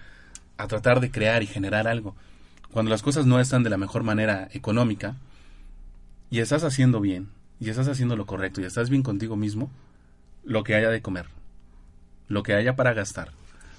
a 0.58 0.68
tratar 0.68 1.00
de 1.00 1.10
crear 1.10 1.42
y 1.42 1.48
generar 1.48 1.88
algo. 1.88 2.16
Cuando 2.72 2.92
las 2.92 3.02
cosas 3.02 3.26
no 3.26 3.40
están 3.40 3.64
de 3.64 3.72
la 3.72 3.78
mejor 3.78 4.04
manera 4.04 4.48
económica 4.54 5.16
y 6.30 6.40
estás 6.40 6.64
haciendo 6.64 7.02
bien 7.02 7.30
y 7.60 7.70
estás 7.70 7.88
haciendo 7.88 8.16
lo 8.16 8.28
correcto 8.28 8.62
y 8.62 8.66
estás 8.66 8.92
bien 8.92 9.02
contigo 9.02 9.36
mismo, 9.36 9.72
lo 10.44 10.64
que 10.64 10.76
haya 10.76 10.90
de 10.90 11.02
comer, 11.02 11.26
lo 12.28 12.44
que 12.44 12.54
haya 12.54 12.76
para 12.76 12.94
gastar, 12.94 13.32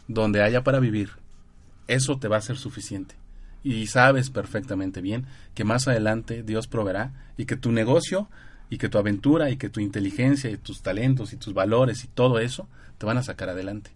donde 0.09 0.43
haya 0.43 0.65
para 0.65 0.81
vivir, 0.81 1.11
eso 1.87 2.19
te 2.19 2.27
va 2.27 2.39
a 2.39 2.43
ser 2.43 2.59
suficiente. 2.59 3.15
Y 3.63 3.87
sabes 3.87 4.31
perfectamente 4.31 5.01
bien 5.01 5.27
que 5.55 5.63
más 5.63 5.87
adelante 5.87 6.43
Dios 6.43 6.67
proveerá 6.67 7.13
y 7.37 7.45
que 7.45 7.57
tu 7.57 7.71
negocio 7.71 8.29
y 8.73 8.79
que 8.79 8.89
tu 8.89 8.97
aventura 8.97 9.51
y 9.51 9.59
que 9.59 9.69
tu 9.69 9.81
inteligencia 9.81 10.49
y 10.49 10.57
tus 10.57 10.81
talentos 10.81 11.35
y 11.35 11.37
tus 11.37 11.53
valores 11.53 12.05
y 12.05 12.07
todo 12.07 12.39
eso 12.39 12.67
te 12.97 13.05
van 13.05 13.19
a 13.19 13.23
sacar 13.23 13.51
adelante. 13.51 13.91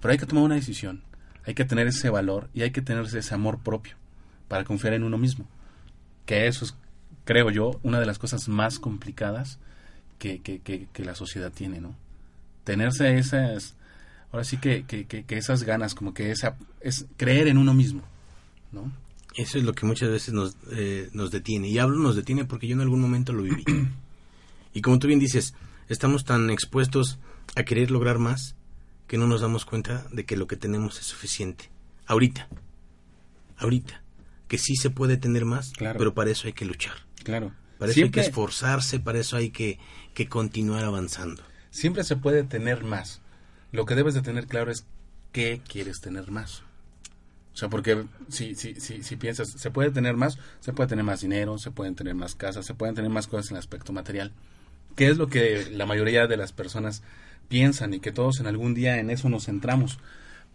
Pero 0.00 0.12
hay 0.12 0.18
que 0.18 0.24
tomar 0.24 0.44
una 0.44 0.54
decisión, 0.54 1.02
hay 1.44 1.52
que 1.52 1.66
tener 1.66 1.86
ese 1.88 2.08
valor 2.08 2.48
y 2.54 2.62
hay 2.62 2.70
que 2.70 2.80
tener 2.80 3.04
ese 3.04 3.34
amor 3.34 3.58
propio 3.58 3.96
para 4.48 4.64
confiar 4.64 4.94
en 4.94 5.02
uno 5.02 5.18
mismo. 5.18 5.46
Que 6.24 6.46
eso 6.46 6.64
es, 6.64 6.74
creo 7.26 7.50
yo, 7.50 7.78
una 7.82 8.00
de 8.00 8.06
las 8.06 8.18
cosas 8.18 8.48
más 8.48 8.78
complicadas 8.78 9.58
que, 10.18 10.40
que, 10.40 10.60
que, 10.60 10.88
que 10.90 11.04
la 11.04 11.14
sociedad 11.14 11.52
tiene, 11.52 11.82
¿no? 11.82 11.94
Tenerse 12.64 13.18
esas, 13.18 13.74
ahora 14.32 14.44
sí 14.44 14.56
que, 14.56 14.86
que, 14.86 15.26
esas 15.36 15.64
ganas, 15.64 15.94
como 15.94 16.14
que 16.14 16.30
esa, 16.30 16.56
es 16.80 17.04
creer 17.18 17.46
en 17.46 17.58
uno 17.58 17.74
mismo, 17.74 18.00
¿no? 18.72 18.90
Eso 19.36 19.58
es 19.58 19.64
lo 19.64 19.74
que 19.74 19.84
muchas 19.84 20.08
veces 20.08 20.32
nos, 20.32 20.56
eh, 20.72 21.10
nos 21.12 21.30
detiene. 21.30 21.68
Y 21.68 21.78
hablo 21.78 21.98
nos 21.98 22.16
detiene 22.16 22.46
porque 22.46 22.68
yo 22.68 22.74
en 22.74 22.80
algún 22.80 23.02
momento 23.02 23.34
lo 23.34 23.42
viví. 23.42 23.64
Y 24.74 24.82
como 24.82 24.98
tú 24.98 25.06
bien 25.06 25.20
dices, 25.20 25.54
estamos 25.88 26.24
tan 26.24 26.50
expuestos 26.50 27.18
a 27.54 27.62
querer 27.62 27.90
lograr 27.90 28.18
más 28.18 28.56
que 29.06 29.16
no 29.16 29.26
nos 29.26 29.40
damos 29.40 29.64
cuenta 29.64 30.06
de 30.12 30.24
que 30.24 30.36
lo 30.36 30.46
que 30.46 30.56
tenemos 30.56 30.98
es 30.98 31.06
suficiente. 31.06 31.70
Ahorita. 32.06 32.48
Ahorita. 33.56 34.02
Que 34.48 34.58
sí 34.58 34.76
se 34.76 34.90
puede 34.90 35.16
tener 35.16 35.44
más, 35.44 35.72
pero 35.78 36.12
para 36.12 36.30
eso 36.30 36.48
hay 36.48 36.52
que 36.52 36.64
luchar. 36.64 36.94
Claro. 37.22 37.52
Para 37.78 37.92
eso 37.92 38.02
hay 38.02 38.10
que 38.10 38.20
esforzarse, 38.20 39.00
para 39.00 39.20
eso 39.20 39.36
hay 39.36 39.50
que, 39.50 39.78
que 40.12 40.28
continuar 40.28 40.84
avanzando. 40.84 41.42
Siempre 41.70 42.04
se 42.04 42.16
puede 42.16 42.42
tener 42.44 42.84
más. 42.84 43.20
Lo 43.72 43.86
que 43.86 43.94
debes 43.94 44.14
de 44.14 44.22
tener 44.22 44.46
claro 44.46 44.70
es 44.70 44.86
qué 45.32 45.60
quieres 45.66 46.00
tener 46.00 46.30
más. 46.30 46.62
O 47.52 47.56
sea, 47.56 47.68
porque 47.68 48.04
si, 48.28 48.54
si, 48.56 48.74
si, 48.80 49.02
si 49.02 49.16
piensas, 49.16 49.48
se 49.48 49.70
puede 49.70 49.90
tener 49.90 50.16
más, 50.16 50.38
se 50.60 50.72
puede 50.72 50.88
tener 50.88 51.04
más 51.04 51.20
dinero, 51.20 51.58
se 51.58 51.70
pueden 51.70 51.94
tener 51.94 52.14
más 52.16 52.34
casas, 52.34 52.66
se 52.66 52.74
pueden 52.74 52.96
tener 52.96 53.10
más 53.10 53.28
cosas 53.28 53.50
en 53.50 53.56
el 53.56 53.60
aspecto 53.60 53.92
material. 53.92 54.32
¿Qué 54.96 55.08
es 55.08 55.16
lo 55.16 55.28
que 55.28 55.70
la 55.70 55.86
mayoría 55.86 56.26
de 56.26 56.36
las 56.36 56.52
personas 56.52 57.02
piensan 57.48 57.94
y 57.94 58.00
que 58.00 58.12
todos 58.12 58.40
en 58.40 58.46
algún 58.46 58.74
día 58.74 58.98
en 58.98 59.10
eso 59.10 59.28
nos 59.28 59.46
centramos? 59.46 59.98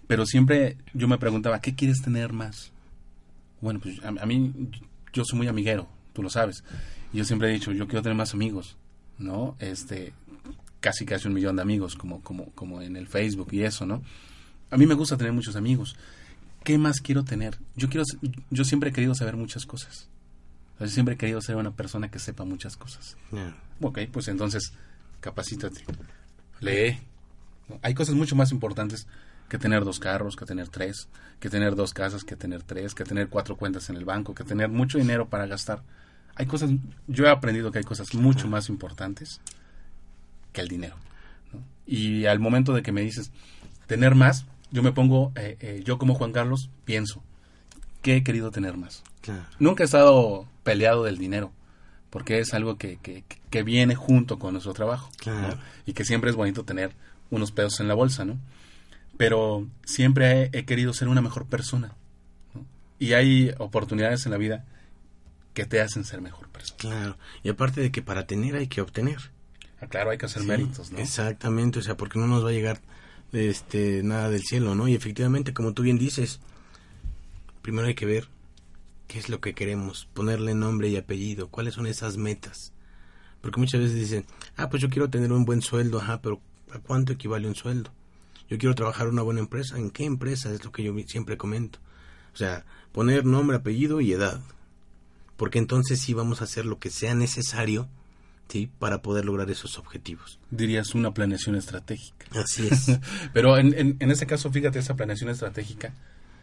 Pero 0.08 0.26
siempre 0.26 0.78
yo 0.94 1.08
me 1.08 1.18
preguntaba, 1.18 1.62
¿qué 1.62 1.76
quieres 1.76 2.02
tener 2.02 2.34
más? 2.34 2.72
Bueno, 3.62 3.80
pues 3.80 4.04
a, 4.04 4.08
a 4.08 4.26
mí 4.26 4.54
yo 5.14 5.24
soy 5.26 5.38
muy 5.38 5.48
amiguero, 5.48 5.88
tú 6.14 6.24
lo 6.24 6.30
sabes. 6.30 6.64
Yo 7.14 7.26
siempre 7.26 7.50
he 7.50 7.54
dicho, 7.54 7.72
yo 7.72 7.88
quiero 7.88 8.02
tener 8.02 8.18
más 8.18 8.34
amigos, 8.34 8.78
¿no? 9.18 9.56
Este, 9.60 10.14
casi 10.80 11.06
casi 11.06 11.28
un 11.28 11.34
millón 11.34 11.56
de 11.56 11.62
amigos, 11.62 11.96
como, 11.96 12.22
como, 12.22 12.52
como 12.52 12.82
en 12.82 12.96
el 12.96 13.08
Facebook 13.08 13.50
y 13.52 13.64
eso, 13.64 13.86
¿no? 13.86 14.02
A 14.72 14.78
mí 14.78 14.86
me 14.86 14.94
gusta 14.94 15.18
tener 15.18 15.34
muchos 15.34 15.56
amigos. 15.56 15.96
¿qué 16.64 16.78
más 16.78 17.02
quiero 17.02 17.24
tener? 17.24 17.58
Yo 17.76 17.90
quiero, 17.90 18.04
yo 18.50 18.64
siempre 18.64 18.90
he 18.90 18.94
querido 18.94 19.16
saber 19.16 19.36
muchas 19.36 19.66
cosas. 19.66 20.08
Yo 20.80 20.88
siempre 20.88 21.16
he 21.16 21.18
querido 21.18 21.42
ser 21.42 21.58
una 21.58 21.72
persona 21.72 22.10
que 22.10 22.20
sepa 22.20 22.46
muchas 22.46 22.78
cosas. 22.78 23.18
Ok, 23.82 24.00
pues 24.12 24.28
entonces, 24.28 24.74
capacítate. 25.20 25.84
Lee. 26.60 27.00
Hay 27.82 27.94
cosas 27.94 28.16
mucho 28.16 28.36
más 28.36 28.52
importantes 28.52 29.08
que 29.50 29.58
tener 29.58 29.84
dos 29.84 30.00
carros, 30.00 30.36
que 30.36 30.46
tener 30.46 30.70
tres, 30.70 31.10
que 31.40 31.50
tener 31.50 31.76
dos 31.76 31.94
casas, 31.94 32.24
que 32.24 32.36
tener 32.36 32.64
tres, 32.64 32.96
que 32.96 33.04
tener 33.04 33.30
cuatro 33.30 33.58
cuentas 33.58 33.90
en 33.90 33.98
el 33.98 34.06
banco, 34.06 34.34
que 34.34 34.44
tener 34.44 34.70
mucho 34.70 34.98
dinero 34.98 35.28
para 35.28 35.48
gastar. 35.48 35.84
Hay 36.36 36.46
cosas, 36.46 36.72
yo 37.08 37.26
he 37.26 37.30
aprendido 37.30 37.72
que 37.72 37.80
hay 37.80 37.84
cosas 37.84 38.14
mucho 38.14 38.48
más 38.48 38.70
importantes 38.70 39.42
que 40.54 40.62
el 40.62 40.68
dinero. 40.68 40.96
Y 41.86 42.26
al 42.26 42.40
momento 42.40 42.74
de 42.74 42.82
que 42.82 42.92
me 42.92 43.02
dices 43.02 43.32
tener 43.88 44.16
más, 44.16 44.46
yo 44.72 44.84
me 44.84 44.92
pongo, 44.92 45.32
eh, 45.36 45.58
eh, 45.60 45.82
yo 45.84 45.98
como 45.98 46.14
Juan 46.14 46.32
Carlos, 46.32 46.70
pienso, 46.86 47.24
¿qué 48.02 48.16
he 48.16 48.24
querido 48.24 48.52
tener 48.52 48.78
más? 48.78 49.04
Nunca 49.60 49.84
he 49.84 49.86
estado 49.86 50.48
peleado 50.64 51.04
del 51.04 51.18
dinero, 51.18 51.52
porque 52.10 52.40
es 52.40 52.54
algo 52.54 52.78
que, 52.78 52.98
que, 52.98 53.64
viene 53.64 53.96
junto 53.96 54.40
con 54.40 54.54
nuestro 54.54 54.74
trabajo. 54.74 55.10
Y 55.86 55.94
que 55.94 56.06
siempre 56.06 56.30
es 56.30 56.36
bonito 56.36 56.64
tener 56.64 56.92
unos 57.30 57.52
pesos 57.52 57.80
en 57.80 57.88
la 57.88 57.94
bolsa, 57.94 58.26
¿no? 58.26 58.38
Pero 59.18 59.68
siempre 59.84 60.50
he, 60.54 60.66
querido 60.66 60.94
ser 60.94 61.08
una 61.08 61.22
mejor 61.22 61.46
persona. 61.46 61.94
Y 62.98 63.14
hay 63.14 63.54
oportunidades 63.58 64.26
en 64.26 64.32
la 64.32 64.38
vida 64.38 64.66
que 65.54 65.66
te 65.66 65.82
hacen 65.82 66.06
ser 66.06 66.22
mejor 66.22 66.48
persona. 66.50 66.78
Claro. 66.80 67.18
Y 67.44 67.50
aparte 67.50 67.82
de 67.82 67.92
que 67.92 68.02
para 68.02 68.26
tener 68.26 68.56
hay 68.56 68.68
que 68.68 68.82
obtener. 68.82 69.18
Ah, 69.82 69.88
claro, 69.88 70.12
hay 70.12 70.18
que 70.18 70.26
hacer 70.26 70.44
méritos, 70.44 70.92
¿no? 70.92 71.00
Exactamente, 71.00 71.80
o 71.80 71.82
sea, 71.82 71.96
porque 71.96 72.20
no 72.20 72.28
nos 72.28 72.44
va 72.44 72.50
a 72.50 72.54
llegar 72.54 72.82
este 73.32 74.04
nada 74.04 74.30
del 74.30 74.44
cielo, 74.44 74.76
¿no? 74.76 74.88
Y 74.88 74.96
efectivamente, 74.96 75.54
como 75.54 75.74
tú 75.74 75.84
bien 75.84 75.98
dices, 75.98 76.40
primero 77.62 77.88
hay 77.88 77.96
que 77.96 78.06
ver 78.06 78.28
qué 79.10 79.18
es 79.18 79.28
lo 79.28 79.42
que 79.42 79.56
queremos, 79.56 80.08
ponerle 80.14 80.54
nombre 80.54 80.88
y 80.88 80.96
apellido, 80.96 81.50
cuáles 81.50 81.74
son 81.74 81.88
esas 81.88 82.16
metas. 82.16 82.74
Porque 83.42 83.60
muchas 83.60 83.82
veces 83.82 83.96
dicen, 83.96 84.26
ah, 84.56 84.70
pues 84.70 84.84
yo 84.84 84.90
quiero 84.90 85.10
tener 85.10 85.34
un 85.34 85.46
buen 85.46 85.64
sueldo, 85.64 86.00
ajá, 86.00 86.22
pero 86.22 86.40
¿a 86.72 86.78
cuánto 86.78 87.12
equivale 87.12 87.48
un 87.48 87.56
sueldo? 87.56 87.92
Yo 88.50 88.60
quiero 88.60 88.76
trabajar 88.76 89.08
en 89.08 89.14
una 89.14 89.24
buena 89.24 89.40
empresa, 89.40 89.80
¿en 89.80 89.90
qué 89.90 90.06
empresa? 90.06 90.54
Es 90.54 90.64
lo 90.64 90.72
que 90.72 90.84
yo 90.84 90.94
siempre 91.08 91.38
comento. 91.38 91.80
O 92.36 92.38
sea, 92.38 92.66
poner 92.92 93.26
nombre, 93.26 93.58
apellido 93.58 94.00
y 94.00 94.12
edad. 94.12 94.42
Porque 95.38 95.58
entonces 95.58 96.00
sí 96.00 96.14
vamos 96.14 96.42
a 96.42 96.44
hacer 96.44 96.68
lo 96.68 96.78
que 96.78 96.92
sea 96.92 97.16
necesario 97.16 97.90
¿sí? 98.48 98.70
para 98.78 99.02
poder 99.02 99.26
lograr 99.26 99.50
esos 99.50 99.80
objetivos. 99.80 100.40
Dirías 100.52 100.94
una 100.94 101.16
planeación 101.16 101.56
estratégica. 101.56 102.28
Así 102.40 102.68
es. 102.70 103.00
Pero 103.34 103.58
en, 103.58 103.74
en, 103.76 103.98
en 104.00 104.12
este 104.12 104.28
caso, 104.28 104.52
fíjate, 104.52 104.78
esa 104.78 104.96
planeación 104.96 105.32
estratégica 105.32 105.96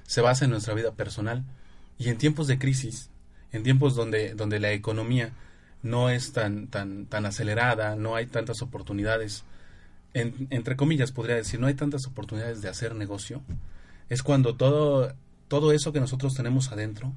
se 0.05 0.21
basa 0.21 0.47
en 0.47 0.51
nuestra 0.51 0.75
vida 0.75 0.95
personal 0.95 1.45
y 1.99 2.09
en 2.09 2.19
tiempos 2.19 2.47
de 2.47 2.59
crisis, 2.59 3.11
en 3.53 3.63
tiempos 3.63 3.95
donde, 3.95 4.35
donde 4.35 4.61
la 4.61 4.73
economía 4.73 5.33
no 5.83 6.11
es 6.11 6.33
tan, 6.33 6.69
tan, 6.69 7.07
tan 7.07 7.27
acelerada, 7.27 7.97
no 7.97 8.17
hay 8.17 8.27
tantas 8.27 8.63
oportunidades, 8.63 9.45
entre 10.15 10.77
comillas 10.77 11.13
podría 11.13 11.37
decir, 11.37 11.61
no 11.61 11.67
hay 11.67 11.75
tantas 11.75 12.07
oportunidades 12.07 12.63
de 12.63 12.69
hacer 12.69 12.95
negocio, 12.95 13.43
es 14.09 14.23
cuando 14.23 14.57
todo, 14.57 15.15
todo 15.49 15.73
eso 15.73 15.93
que 15.93 16.01
nosotros 16.01 16.35
tenemos 16.35 16.73
adentro 16.73 17.13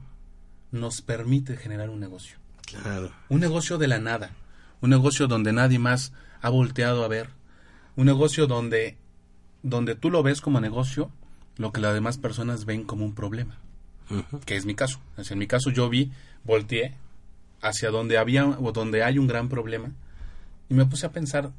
nos 0.71 1.01
permite 1.01 1.57
generar 1.57 1.89
un 1.89 1.99
negocio. 1.99 2.37
Claro. 2.65 3.11
Un 3.29 3.39
negocio 3.39 3.77
de 3.77 3.87
la 3.87 3.99
nada, 3.99 4.31
un 4.81 4.91
negocio 4.91 5.27
donde 5.27 5.51
nadie 5.51 5.79
más 5.79 6.13
ha 6.41 6.49
volteado 6.49 7.03
a 7.03 7.07
ver, 7.07 7.29
un 7.95 8.05
negocio 8.05 8.47
donde, 8.47 8.97
donde 9.63 9.95
tú 9.95 10.11
lo 10.11 10.23
ves 10.23 10.41
como 10.41 10.61
negocio, 10.61 11.11
lo 11.57 11.71
que 11.71 11.81
las 11.81 11.93
demás 11.93 12.17
personas 12.17 12.65
ven 12.65 12.83
como 12.83 13.05
un 13.05 13.15
problema, 13.15 13.59
que 14.45 14.55
es 14.55 14.65
mi 14.65 14.75
caso. 14.75 14.99
en 15.17 15.37
mi 15.37 15.47
caso 15.47 15.69
yo 15.69 15.89
vi, 15.89 16.11
volteé 16.43 16.95
hacia 17.61 17.89
donde 17.89 18.17
había 18.17 18.47
o 18.47 18.71
donde 18.71 19.03
hay 19.03 19.17
un 19.17 19.27
gran 19.27 19.49
problema 19.49 19.91
y 20.69 20.73
me 20.73 20.85
puse 20.85 21.05
a 21.05 21.11
pensar, 21.11 21.51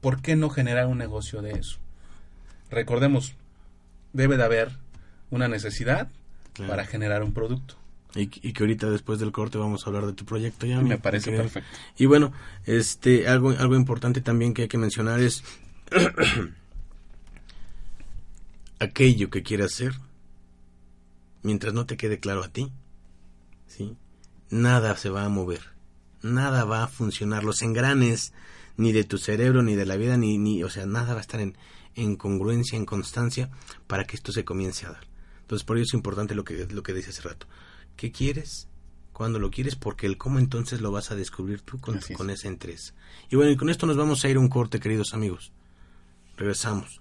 ¿por 0.00 0.20
qué 0.20 0.36
no 0.36 0.50
generar 0.50 0.86
un 0.86 0.98
negocio 0.98 1.42
de 1.42 1.52
eso? 1.52 1.78
Recordemos, 2.70 3.34
debe 4.12 4.36
de 4.36 4.44
haber 4.44 4.72
una 5.30 5.48
necesidad 5.48 6.08
para 6.66 6.84
generar 6.84 7.22
un 7.22 7.32
producto. 7.32 7.76
Y, 8.14 8.26
que 8.26 8.62
ahorita 8.62 8.90
después 8.90 9.20
del 9.20 9.32
corte 9.32 9.58
vamos 9.58 9.86
a 9.86 9.90
hablar 9.90 10.06
de 10.06 10.12
tu 10.12 10.24
proyecto 10.24 10.66
ya. 10.66 10.80
Me 10.80 10.98
parece 10.98 11.30
perfecto. 11.30 11.68
Y 11.98 12.06
bueno, 12.06 12.32
este 12.64 13.28
algo 13.28 13.50
algo 13.50 13.76
importante 13.76 14.20
también 14.20 14.54
que 14.54 14.62
hay 14.62 14.68
que 14.68 14.78
mencionar 14.78 15.20
es 15.20 15.44
aquello 18.80 19.30
que 19.30 19.42
quieras 19.42 19.74
hacer 19.74 19.92
mientras 21.48 21.72
no 21.72 21.86
te 21.86 21.96
quede 21.96 22.20
claro 22.20 22.44
a 22.44 22.48
ti, 22.48 22.70
¿sí? 23.66 23.96
Nada 24.50 24.94
se 24.98 25.08
va 25.08 25.24
a 25.24 25.30
mover. 25.30 25.62
Nada 26.20 26.64
va 26.64 26.82
a 26.82 26.88
funcionar. 26.88 27.42
Los 27.42 27.62
engranes 27.62 28.34
ni 28.76 28.92
de 28.92 29.04
tu 29.04 29.16
cerebro 29.16 29.62
ni 29.62 29.74
de 29.74 29.86
la 29.86 29.96
vida 29.96 30.18
ni 30.18 30.36
ni 30.36 30.62
o 30.62 30.68
sea, 30.68 30.84
nada 30.84 31.14
va 31.14 31.20
a 31.20 31.22
estar 31.22 31.40
en 31.40 31.56
en 31.94 32.16
congruencia, 32.16 32.76
en 32.76 32.84
constancia 32.84 33.48
para 33.86 34.04
que 34.04 34.14
esto 34.16 34.30
se 34.30 34.44
comience 34.44 34.84
a 34.84 34.90
dar. 34.90 35.08
Entonces, 35.40 35.64
por 35.64 35.78
ello 35.78 35.86
es 35.88 35.94
importante 35.94 36.34
lo 36.34 36.44
que 36.44 36.66
lo 36.66 36.82
que 36.82 36.92
dice 36.92 37.10
hace 37.10 37.22
rato 37.22 37.46
qué 37.96 38.12
quieres, 38.12 38.68
cuándo 39.14 39.38
lo 39.38 39.50
quieres, 39.50 39.74
porque 39.74 40.06
el 40.06 40.18
cómo 40.18 40.38
entonces 40.38 40.82
lo 40.82 40.92
vas 40.92 41.10
a 41.10 41.16
descubrir 41.16 41.62
tú 41.62 41.80
con, 41.80 41.98
con 42.14 42.28
esa 42.30 42.46
interés. 42.46 42.94
Y 43.30 43.36
bueno, 43.36 43.50
y 43.50 43.56
con 43.56 43.70
esto 43.70 43.86
nos 43.86 43.96
vamos 43.96 44.22
a 44.22 44.28
ir 44.28 44.36
a 44.36 44.40
un 44.40 44.48
corte, 44.48 44.78
queridos 44.78 45.14
amigos. 45.14 45.52
Regresamos. 46.36 47.00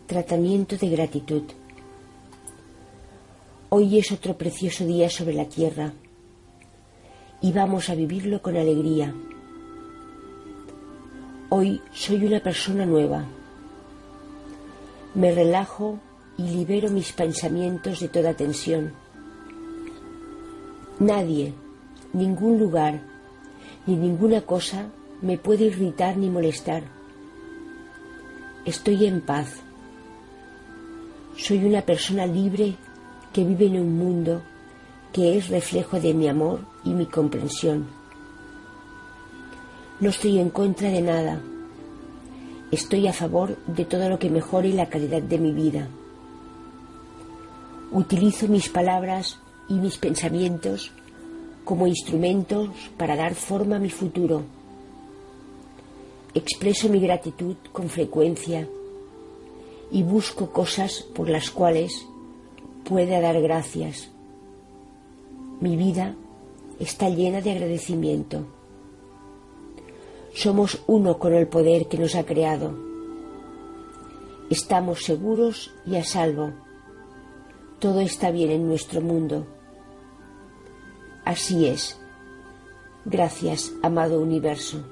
Tratamiento 0.06 0.76
de 0.76 0.88
gratitud. 0.90 1.42
Hoy 3.70 3.98
es 3.98 4.12
otro 4.12 4.36
precioso 4.36 4.84
día 4.84 5.08
sobre 5.08 5.32
la 5.32 5.46
tierra 5.46 5.94
y 7.40 7.50
vamos 7.52 7.88
a 7.88 7.94
vivirlo 7.94 8.42
con 8.42 8.54
alegría. 8.56 9.14
Hoy 11.48 11.80
soy 11.92 12.26
una 12.26 12.40
persona 12.40 12.84
nueva 12.84 13.26
me 15.14 15.32
relajo 15.32 15.98
y 16.38 16.44
libero 16.44 16.90
mis 16.90 17.12
pensamientos 17.12 18.00
de 18.00 18.08
toda 18.08 18.34
tensión. 18.34 18.92
Nadie, 20.98 21.52
ningún 22.12 22.58
lugar, 22.58 23.00
ni 23.86 23.96
ninguna 23.96 24.40
cosa 24.42 24.86
me 25.20 25.36
puede 25.36 25.64
irritar 25.66 26.16
ni 26.16 26.30
molestar. 26.30 26.84
Estoy 28.64 29.06
en 29.06 29.20
paz. 29.20 29.48
Soy 31.36 31.64
una 31.64 31.82
persona 31.82 32.26
libre 32.26 32.76
que 33.32 33.44
vive 33.44 33.66
en 33.66 33.80
un 33.80 33.98
mundo 33.98 34.42
que 35.12 35.36
es 35.36 35.48
reflejo 35.48 36.00
de 36.00 36.14
mi 36.14 36.28
amor 36.28 36.60
y 36.84 36.90
mi 36.90 37.06
comprensión. 37.06 37.86
No 40.00 40.10
estoy 40.10 40.38
en 40.38 40.50
contra 40.50 40.88
de 40.88 41.02
nada 41.02 41.40
Estoy 42.72 43.06
a 43.06 43.12
favor 43.12 43.58
de 43.66 43.84
todo 43.84 44.08
lo 44.08 44.18
que 44.18 44.30
mejore 44.30 44.72
la 44.72 44.88
calidad 44.88 45.20
de 45.20 45.38
mi 45.38 45.52
vida. 45.52 45.90
Utilizo 47.90 48.48
mis 48.48 48.70
palabras 48.70 49.38
y 49.68 49.74
mis 49.74 49.98
pensamientos 49.98 50.90
como 51.64 51.86
instrumentos 51.86 52.70
para 52.96 53.14
dar 53.14 53.34
forma 53.34 53.76
a 53.76 53.78
mi 53.78 53.90
futuro. 53.90 54.44
Expreso 56.32 56.88
mi 56.88 56.98
gratitud 56.98 57.56
con 57.72 57.90
frecuencia 57.90 58.66
y 59.90 60.02
busco 60.02 60.50
cosas 60.50 61.02
por 61.14 61.28
las 61.28 61.50
cuales 61.50 62.06
pueda 62.84 63.20
dar 63.20 63.38
gracias. 63.42 64.08
Mi 65.60 65.76
vida 65.76 66.14
está 66.80 67.10
llena 67.10 67.42
de 67.42 67.50
agradecimiento. 67.50 68.46
Somos 70.34 70.82
uno 70.86 71.18
con 71.18 71.34
el 71.34 71.46
poder 71.46 71.88
que 71.88 71.98
nos 71.98 72.14
ha 72.14 72.24
creado. 72.24 72.74
Estamos 74.50 75.04
seguros 75.04 75.72
y 75.86 75.96
a 75.96 76.04
salvo. 76.04 76.52
Todo 77.78 78.00
está 78.00 78.30
bien 78.30 78.50
en 78.50 78.66
nuestro 78.66 79.00
mundo. 79.00 79.46
Así 81.24 81.66
es. 81.66 81.98
Gracias, 83.04 83.72
amado 83.82 84.20
universo. 84.20 84.91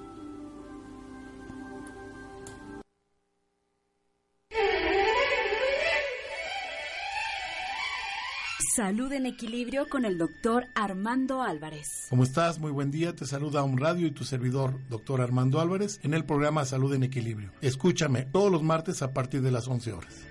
Salud 8.91 9.13
en 9.13 9.25
equilibrio 9.25 9.89
con 9.89 10.05
el 10.05 10.19
doctor 10.19 10.67
Armando 10.75 11.43
Álvarez. 11.43 12.09
¿Cómo 12.11 12.25
estás? 12.25 12.59
Muy 12.59 12.73
buen 12.73 12.91
día. 12.91 13.15
Te 13.15 13.25
saluda 13.25 13.63
un 13.63 13.79
radio 13.79 14.09
y 14.09 14.11
tu 14.11 14.25
servidor, 14.25 14.81
doctor 14.89 15.21
Armando 15.21 15.61
Álvarez, 15.61 16.01
en 16.03 16.13
el 16.13 16.25
programa 16.25 16.65
Salud 16.65 16.93
en 16.93 17.05
Equilibrio. 17.05 17.53
Escúchame 17.61 18.23
todos 18.23 18.51
los 18.51 18.65
martes 18.65 19.01
a 19.03 19.13
partir 19.13 19.43
de 19.43 19.53
las 19.53 19.69
11 19.69 19.93
horas. 19.93 20.27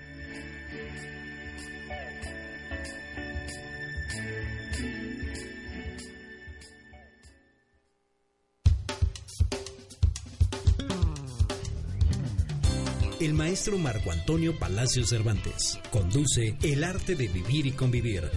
Maestro 13.49 13.79
Marco 13.79 14.11
Antonio 14.11 14.55
Palacio 14.59 15.03
Cervantes 15.03 15.79
conduce 15.89 16.55
El 16.61 16.83
arte 16.83 17.15
de 17.15 17.27
vivir 17.27 17.65
y 17.65 17.71
convivir. 17.71 18.29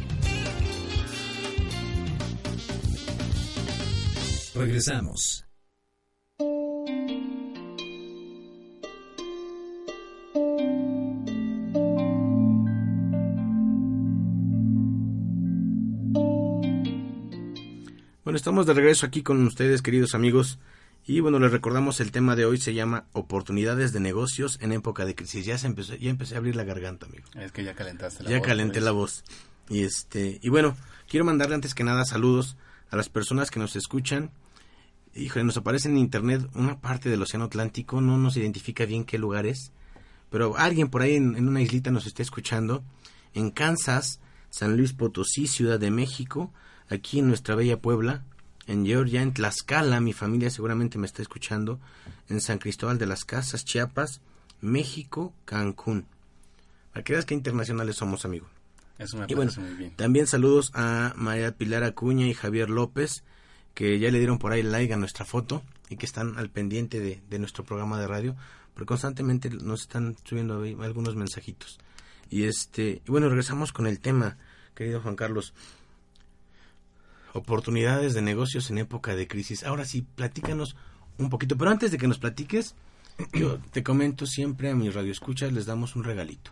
Regresamos. 4.55 5.44
Bueno, 18.25 18.37
estamos 18.37 18.64
de 18.64 18.72
regreso 18.72 19.05
aquí 19.05 19.22
con 19.22 19.46
ustedes, 19.46 19.83
queridos 19.83 20.14
amigos. 20.14 20.59
Y 21.04 21.18
bueno, 21.20 21.40
les 21.40 21.50
recordamos 21.50 22.00
el 22.00 22.12
tema 22.12 22.36
de 22.36 22.44
hoy 22.44 22.58
se 22.58 22.74
llama 22.74 23.06
Oportunidades 23.12 23.92
de 23.92 23.98
negocios 23.98 24.58
en 24.60 24.70
época 24.72 25.04
de 25.04 25.16
crisis. 25.16 25.44
Ya 25.44 25.58
se 25.58 25.66
empezó, 25.66 25.96
ya 25.96 26.10
empecé 26.10 26.36
a 26.36 26.38
abrir 26.38 26.54
la 26.54 26.62
garganta, 26.62 27.06
amigo. 27.06 27.24
Es 27.34 27.50
que 27.50 27.64
ya 27.64 27.74
calentaste 27.74 28.22
la 28.22 28.30
ya 28.30 28.38
voz. 28.38 28.46
calenté 28.46 28.74
por 28.74 28.82
la 28.84 28.90
voz. 28.92 29.24
Y 29.68 29.82
este, 29.82 30.38
y 30.42 30.48
bueno, 30.48 30.76
quiero 31.08 31.24
mandarle 31.24 31.56
antes 31.56 31.74
que 31.74 31.82
nada 31.82 32.04
saludos 32.04 32.56
a 32.90 32.96
las 32.96 33.08
personas 33.08 33.50
que 33.50 33.58
nos 33.58 33.74
escuchan. 33.74 34.30
Híjole, 35.14 35.44
nos 35.44 35.56
aparece 35.56 35.88
en 35.88 35.98
internet 35.98 36.48
una 36.54 36.80
parte 36.80 37.10
del 37.10 37.20
Océano 37.20 37.46
Atlántico, 37.46 38.00
no 38.00 38.16
nos 38.16 38.36
identifica 38.36 38.86
bien 38.86 39.04
qué 39.04 39.18
lugar 39.18 39.44
es, 39.44 39.72
pero 40.30 40.56
alguien 40.56 40.88
por 40.88 41.02
ahí 41.02 41.16
en, 41.16 41.34
en 41.36 41.48
una 41.48 41.60
islita 41.60 41.90
nos 41.90 42.06
está 42.06 42.22
escuchando. 42.22 42.82
En 43.34 43.50
Kansas, 43.50 44.20
San 44.50 44.76
Luis 44.76 44.92
Potosí, 44.92 45.48
Ciudad 45.48 45.80
de 45.80 45.90
México, 45.90 46.52
aquí 46.88 47.18
en 47.18 47.28
nuestra 47.28 47.54
bella 47.56 47.80
Puebla, 47.80 48.24
en 48.66 48.87
Georgia, 48.87 49.22
en 49.22 49.33
Tlaxcala, 49.33 50.01
mi 50.01 50.12
familia 50.12 50.51
seguramente 50.51 50.98
me 50.98 51.07
está 51.07 51.22
escuchando, 51.22 51.81
en 52.29 52.40
San 52.40 52.59
Cristóbal 52.59 52.98
de 52.98 53.07
las 53.07 53.25
Casas, 53.25 53.64
Chiapas, 53.64 54.20
México, 54.61 55.33
Cancún. 55.44 56.07
Para 56.92 57.05
que 57.05 57.12
veas 57.12 57.25
que 57.25 57.35
internacionales 57.35 57.96
somos, 57.96 58.25
amigo. 58.25 58.46
Eso 58.98 59.16
me 59.16 59.27
Y 59.29 59.35
bueno, 59.35 59.51
muy 59.57 59.75
bien. 59.75 59.96
también 59.96 60.27
saludos 60.27 60.70
a 60.75 61.12
María 61.16 61.57
Pilar 61.57 61.83
Acuña 61.83 62.27
y 62.27 62.35
Javier 62.35 62.70
López, 62.70 63.25
que 63.75 63.98
ya 63.98 64.11
le 64.11 64.18
dieron 64.18 64.38
por 64.38 64.53
ahí 64.53 64.62
like 64.62 64.92
a 64.92 64.96
nuestra 64.96 65.25
foto 65.25 65.62
y 65.88 65.96
que 65.96 66.07
están 66.07 66.38
al 66.38 66.51
pendiente 66.51 67.01
de, 67.01 67.20
de 67.29 67.38
nuestro 67.38 67.64
programa 67.64 67.98
de 67.98 68.07
radio, 68.07 68.37
porque 68.75 68.87
constantemente 68.88 69.51
nos 69.51 69.83
están 69.83 70.16
subiendo 70.25 70.62
ahí 70.62 70.77
algunos 70.81 71.16
mensajitos. 71.16 71.79
Y 72.31 72.44
este, 72.44 73.03
y 73.07 73.11
bueno, 73.11 73.29
regresamos 73.29 73.72
con 73.72 73.87
el 73.87 74.01
tema, 74.01 74.38
querido 74.75 75.01
Juan 75.01 75.16
Carlos. 75.16 75.53
Oportunidades 77.34 78.14
de 78.14 78.22
negocios 78.22 78.70
en 78.70 78.78
época 78.78 79.14
de 79.14 79.26
crisis. 79.26 79.64
Ahora 79.64 79.84
sí, 79.84 80.02
platícanos 80.14 80.76
un 81.18 81.30
poquito, 81.30 81.56
pero 81.56 81.70
antes 81.70 81.90
de 81.90 81.98
que 81.98 82.08
nos 82.08 82.18
platiques, 82.18 82.74
yo 83.32 83.58
te 83.72 83.82
comento 83.82 84.26
siempre 84.26 84.70
a 84.70 84.74
mis 84.74 84.94
radioescuchas 84.94 85.52
les 85.52 85.66
damos 85.66 85.96
un 85.96 86.04
regalito. 86.04 86.50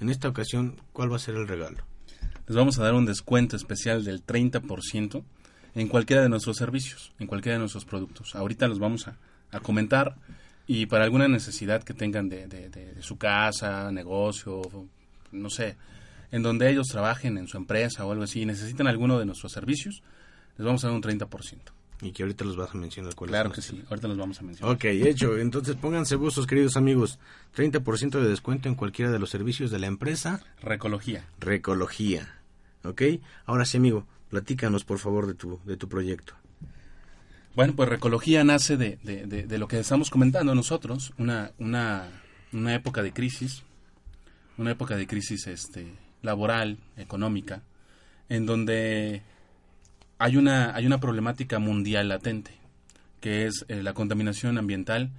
En 0.00 0.08
esta 0.08 0.28
ocasión, 0.28 0.80
¿cuál 0.92 1.12
va 1.12 1.16
a 1.16 1.20
ser 1.20 1.34
el 1.34 1.46
regalo? 1.48 1.84
Les 2.46 2.56
vamos 2.56 2.78
a 2.78 2.82
dar 2.82 2.94
un 2.94 3.06
descuento 3.06 3.56
especial 3.56 4.04
del 4.04 4.24
30% 4.24 5.22
en 5.74 5.88
cualquiera 5.88 6.22
de 6.22 6.28
nuestros 6.28 6.56
servicios, 6.56 7.12
en 7.18 7.26
cualquiera 7.26 7.54
de 7.54 7.60
nuestros 7.60 7.84
productos. 7.84 8.34
Ahorita 8.34 8.66
los 8.66 8.78
vamos 8.78 9.06
a, 9.08 9.16
a 9.52 9.60
comentar 9.60 10.16
y 10.66 10.86
para 10.86 11.04
alguna 11.04 11.28
necesidad 11.28 11.82
que 11.84 11.94
tengan 11.94 12.28
de, 12.28 12.46
de- 12.48 12.68
de- 12.70 12.94
de 12.94 13.02
su 13.02 13.16
casa, 13.18 13.90
negocio, 13.92 14.62
no 15.32 15.48
sé, 15.50 15.76
en 16.32 16.42
donde 16.42 16.70
ellos 16.70 16.86
trabajen 16.88 17.38
en 17.38 17.48
su 17.48 17.56
empresa 17.56 18.04
o 18.04 18.12
algo 18.12 18.24
así 18.24 18.42
y 18.42 18.46
necesitan 18.46 18.86
alguno 18.86 19.18
de 19.18 19.26
nuestros 19.26 19.52
servicios, 19.52 20.02
les 20.56 20.64
vamos 20.66 20.84
a 20.84 20.88
dar 20.88 20.96
un 20.96 21.02
30%. 21.02 21.58
Y 22.02 22.12
que 22.12 22.22
ahorita 22.22 22.44
los 22.46 22.56
vas 22.56 22.74
a 22.74 22.78
mencionar 22.78 23.14
cuáles 23.14 23.32
Claro 23.32 23.52
que 23.52 23.60
sí, 23.60 23.82
ahorita 23.90 24.08
los 24.08 24.16
vamos 24.16 24.38
a 24.40 24.42
mencionar. 24.42 24.74
Ok, 24.74 24.84
hecho. 24.84 25.36
Entonces 25.36 25.76
pónganse 25.76 26.16
buzos, 26.16 26.46
queridos 26.46 26.76
amigos. 26.78 27.18
30% 27.56 28.20
de 28.22 28.28
descuento 28.28 28.68
en 28.70 28.74
cualquiera 28.74 29.10
de 29.10 29.18
los 29.18 29.28
servicios 29.28 29.70
de 29.70 29.78
la 29.80 29.86
empresa 29.86 30.42
Recología. 30.62 31.26
Recología. 31.40 32.36
Ok, 32.84 33.02
ahora 33.44 33.66
sí, 33.66 33.76
amigo, 33.76 34.06
platícanos 34.30 34.84
por 34.84 34.98
favor 34.98 35.26
de 35.26 35.34
tu, 35.34 35.60
de 35.66 35.76
tu 35.76 35.88
proyecto. 35.88 36.32
Bueno, 37.54 37.74
pues 37.76 37.88
Recología 37.88 38.44
nace 38.44 38.76
de, 38.78 38.98
de- 39.02 39.26
de- 39.26 39.42
de 39.46 39.58
lo 39.58 39.68
que 39.68 39.78
estamos 39.80 40.08
comentando 40.08 40.54
nosotros, 40.54 41.12
una, 41.18 41.50
una, 41.58 42.08
una 42.52 42.74
época 42.74 43.02
de 43.02 43.12
crisis, 43.12 43.62
una 44.56 44.70
época 44.70 44.96
de 44.96 45.06
crisis 45.06 45.46
este, 45.48 45.92
laboral, 46.22 46.78
económica, 46.96 47.62
en 48.28 48.46
donde 48.46 49.22
hay 50.18 50.36
una, 50.36 50.74
hay 50.74 50.86
una 50.86 51.00
problemática 51.00 51.58
mundial 51.58 52.08
latente, 52.08 52.52
que 53.20 53.46
es 53.46 53.64
eh, 53.68 53.82
la 53.82 53.92
contaminación 53.94 54.58
ambiental 54.58 55.10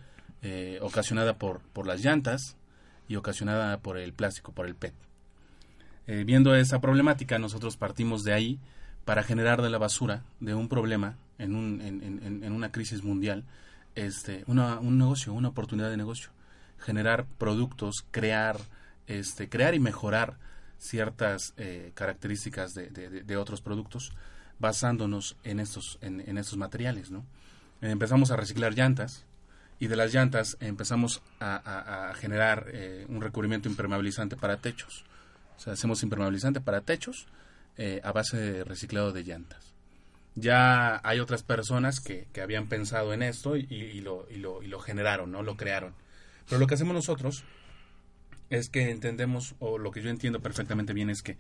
eh, 0.41 0.79
ocasionada 0.81 1.37
por, 1.37 1.59
por 1.73 1.87
las 1.87 2.03
llantas 2.03 2.55
y 3.07 3.15
ocasionada 3.15 3.79
por 3.79 3.97
el 3.97 4.13
plástico, 4.13 4.51
por 4.53 4.65
el 4.67 4.75
PET. 4.75 4.93
Eh, 6.07 6.23
viendo 6.25 6.55
esa 6.55 6.81
problemática, 6.81 7.37
nosotros 7.39 7.77
partimos 7.77 8.23
de 8.23 8.33
ahí 8.33 8.59
para 9.05 9.23
generar 9.23 9.61
de 9.61 9.69
la 9.69 9.77
basura, 9.77 10.23
de 10.39 10.53
un 10.55 10.67
problema, 10.67 11.15
en, 11.37 11.55
un, 11.55 11.81
en, 11.81 12.03
en- 12.03 12.43
en 12.43 12.51
una 12.53 12.71
crisis 12.71 13.03
mundial, 13.03 13.43
este, 13.95 14.43
una, 14.47 14.79
un 14.79 14.97
negocio, 14.97 15.33
una 15.33 15.49
oportunidad 15.49 15.89
de 15.89 15.97
negocio. 15.97 16.29
Generar 16.79 17.25
productos, 17.37 18.05
crear, 18.11 18.57
este, 19.07 19.49
crear 19.49 19.75
y 19.75 19.79
mejorar 19.79 20.37
ciertas 20.81 21.53
eh, 21.57 21.91
características 21.93 22.73
de, 22.73 23.37
otros 23.37 23.61
productos 23.61 24.11
basándonos 24.59 25.37
en 25.43 25.59
estos, 25.59 25.99
en, 26.01 26.37
estos 26.37 26.57
materiales. 26.57 27.11
¿no? 27.11 27.23
Empezamos 27.81 28.31
a 28.31 28.35
reciclar 28.35 28.73
llantas 28.73 29.25
y 29.79 29.87
de 29.87 29.95
las 29.95 30.13
llantas 30.13 30.57
empezamos 30.59 31.21
a, 31.39 32.13
generar 32.15 32.67
eh, 32.73 33.05
un 33.09 33.21
recubrimiento 33.21 33.69
impermeabilizante 33.69 34.35
para 34.35 34.57
techos. 34.57 35.05
O 35.57 35.59
sea, 35.59 35.73
hacemos 35.73 36.01
impermeabilizante 36.01 36.61
para 36.61 36.81
techos 36.81 37.27
eh, 37.77 38.01
a 38.03 38.11
base 38.11 38.37
de 38.37 38.63
reciclado 38.63 39.11
de 39.11 39.23
llantas. 39.23 39.73
Ya 40.33 40.99
hay 41.03 41.19
otras 41.19 41.43
personas 41.43 41.99
que, 41.99 42.27
habían 42.41 42.67
pensado 42.67 43.13
en 43.13 43.21
esto 43.21 43.55
y 43.55 44.01
lo 44.01 44.79
generaron, 44.79 45.31
¿no? 45.31 45.43
Lo 45.43 45.57
crearon. 45.57 45.93
Pero 46.47 46.59
lo 46.59 46.67
que 46.67 46.73
hacemos 46.73 46.93
nosotros 46.93 47.43
es 48.51 48.69
que 48.69 48.91
entendemos, 48.91 49.55
o 49.59 49.79
lo 49.79 49.89
que 49.91 50.01
yo 50.03 50.09
entiendo 50.11 50.39
perfectamente 50.41 50.93
bien 50.93 51.09
es 51.09 51.23
que 51.23 51.37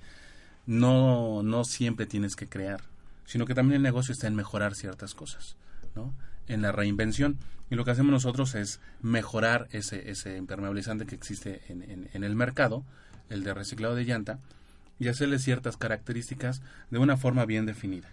no, 0.65 1.43
no 1.43 1.63
siempre 1.63 2.05
tienes 2.07 2.35
que 2.35 2.47
crear, 2.47 2.81
sino 3.25 3.45
que 3.45 3.53
también 3.53 3.77
el 3.77 3.83
negocio 3.83 4.11
está 4.13 4.27
en 4.27 4.35
mejorar 4.35 4.73
ciertas 4.75 5.13
cosas, 5.13 5.55
¿no? 5.95 6.13
En 6.47 6.61
la 6.61 6.71
reinvención. 6.71 7.37
Y 7.69 7.75
lo 7.75 7.85
que 7.85 7.91
hacemos 7.91 8.11
nosotros 8.11 8.55
es 8.55 8.79
mejorar 9.01 9.67
ese, 9.71 10.09
ese 10.09 10.37
impermeabilizante 10.37 11.05
que 11.05 11.15
existe 11.15 11.61
en, 11.69 11.83
en- 11.83 12.09
en 12.13 12.23
el 12.23 12.35
mercado, 12.35 12.83
el 13.29 13.43
de 13.43 13.53
reciclado 13.53 13.95
de 13.95 14.05
llanta, 14.05 14.39
y 14.99 15.07
hacerle 15.07 15.39
ciertas 15.39 15.77
características 15.77 16.61
de 16.89 16.99
una 16.99 17.17
forma 17.17 17.45
bien 17.45 17.65
definida. 17.65 18.09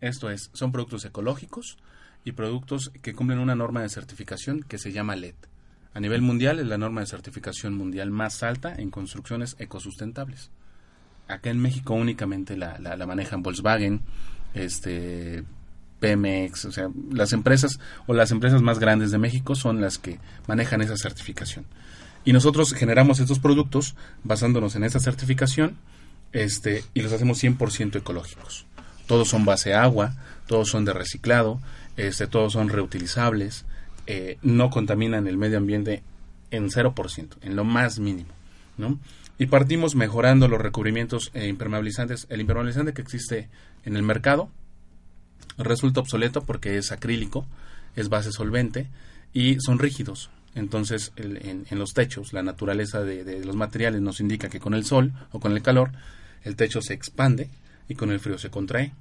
Esto 0.00 0.28
es, 0.30 0.50
son 0.52 0.70
productos 0.72 1.04
ecológicos 1.04 1.78
y 2.24 2.32
productos 2.32 2.90
que 3.02 3.14
cumplen 3.14 3.38
una 3.38 3.54
norma 3.54 3.82
de 3.82 3.88
certificación 3.88 4.62
que 4.62 4.78
se 4.78 4.92
llama 4.92 5.16
LED. 5.16 5.34
A 5.94 6.00
nivel 6.00 6.22
mundial 6.22 6.58
es 6.58 6.66
la 6.66 6.76
norma 6.76 7.00
de 7.00 7.06
certificación 7.06 7.74
mundial 7.74 8.10
más 8.10 8.42
alta 8.42 8.74
en 8.76 8.90
construcciones 8.90 9.54
ecosustentables. 9.60 10.50
Acá 11.28 11.50
en 11.50 11.60
México 11.60 11.94
únicamente 11.94 12.56
la, 12.56 12.78
la, 12.78 13.06
manejan 13.06 13.42
Volkswagen, 13.42 14.02
este, 14.54 15.44
Pemex, 16.00 16.64
o 16.64 16.72
sea, 16.72 16.90
las 17.12 17.32
empresas 17.32 17.78
o 18.06 18.12
las 18.12 18.32
empresas 18.32 18.60
más 18.60 18.80
grandes 18.80 19.12
de 19.12 19.18
México 19.18 19.54
son 19.54 19.80
las 19.80 19.98
que 19.98 20.18
manejan 20.48 20.82
esa 20.82 20.96
certificación. 20.96 21.64
Y 22.24 22.32
nosotros 22.32 22.74
generamos 22.74 23.20
estos 23.20 23.38
productos 23.38 23.94
basándonos 24.24 24.74
en 24.74 24.84
esa 24.84 24.98
certificación 24.98 25.76
este, 26.32 26.84
y 26.92 27.02
los 27.02 27.12
hacemos 27.12 27.42
100% 27.42 27.96
ecológicos. 27.96 28.66
Todos 29.06 29.28
son 29.28 29.44
base 29.44 29.74
agua, 29.74 30.16
todos 30.46 30.68
son 30.68 30.84
de 30.84 30.92
reciclado, 30.92 31.60
este, 31.96 32.26
todos 32.26 32.54
son 32.54 32.68
reutilizables, 32.68 33.64
eh, 34.06 34.38
no 34.42 34.70
contaminan 34.70 35.26
el 35.26 35.36
medio 35.36 35.58
ambiente 35.58 36.02
en 36.50 36.70
0%, 36.70 37.28
en 37.42 37.56
lo 37.56 37.64
más 37.64 37.98
mínimo. 37.98 38.30
¿no? 38.76 38.98
Y 39.38 39.46
partimos 39.46 39.94
mejorando 39.94 40.48
los 40.48 40.60
recubrimientos 40.60 41.30
e 41.34 41.48
impermeabilizantes. 41.48 42.26
El 42.28 42.40
impermeabilizante 42.40 42.92
que 42.92 43.02
existe 43.02 43.48
en 43.84 43.96
el 43.96 44.02
mercado 44.02 44.50
resulta 45.58 46.00
obsoleto 46.00 46.42
porque 46.44 46.76
es 46.76 46.92
acrílico, 46.92 47.46
es 47.96 48.08
base 48.08 48.32
solvente 48.32 48.88
y 49.32 49.58
son 49.60 49.78
rígidos. 49.78 50.30
Entonces, 50.54 51.12
en, 51.16 51.66
los 51.78 51.94
techos, 51.94 52.32
la 52.32 52.42
naturaleza 52.42 53.02
de, 53.02 53.44
los 53.44 53.56
materiales 53.56 54.00
nos 54.00 54.20
indica 54.20 54.48
que 54.48 54.60
con 54.60 54.74
el 54.74 54.84
sol 54.84 55.12
o 55.32 55.40
con 55.40 55.52
el 55.52 55.62
calor, 55.62 55.90
el 56.44 56.54
techo 56.54 56.80
se 56.80 56.94
expande 56.94 57.50
y 57.88 57.96
con 57.96 58.12
el 58.12 58.20
frío 58.20 58.38
se 58.38 58.50
contrae. 58.50 58.92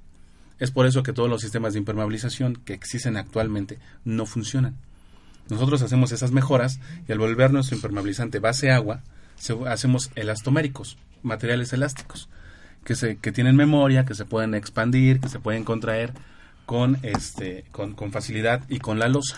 Es 0.60 0.72
por 0.72 0.88
eso 0.88 1.04
que 1.04 1.14
todos 1.14 1.30
los 1.30 1.41
sistemas 1.41 1.74
de 1.74 1.80
impermeabilización 1.80 2.56
que 2.56 2.74
existen 2.74 3.18
actualmente 3.18 3.78
no 4.04 4.26
funcionan. 4.26 4.76
Nosotros 5.50 5.82
hacemos 5.82 6.12
esas 6.12 6.32
mejoras 6.32 6.80
y 7.08 7.12
al 7.12 7.20
volver 7.20 7.52
nuestro 7.52 7.76
impermeabilizante 7.76 8.39
base 8.39 8.72
agua, 8.72 9.02
hacemos 9.68 10.12
elastoméricos, 10.16 10.98
materiales 11.22 11.74
elásticos, 11.74 12.30
que, 12.84 12.96
se, 12.96 13.18
que 13.18 13.32
tienen 13.32 13.56
memoria, 13.56 14.06
que 14.06 14.16
se 14.16 14.26
pueden 14.26 14.54
expandir, 14.56 15.20
que 15.20 15.30
se 15.30 15.39
pueden 15.39 15.64
contraer 15.64 16.14
con, 16.66 16.98
este, 17.04 17.66
con, 17.72 17.94
con 17.94 18.12
facilidad 18.12 18.62
y 18.70 18.80
con 18.80 19.00
la 19.00 19.08
losa. 19.08 19.38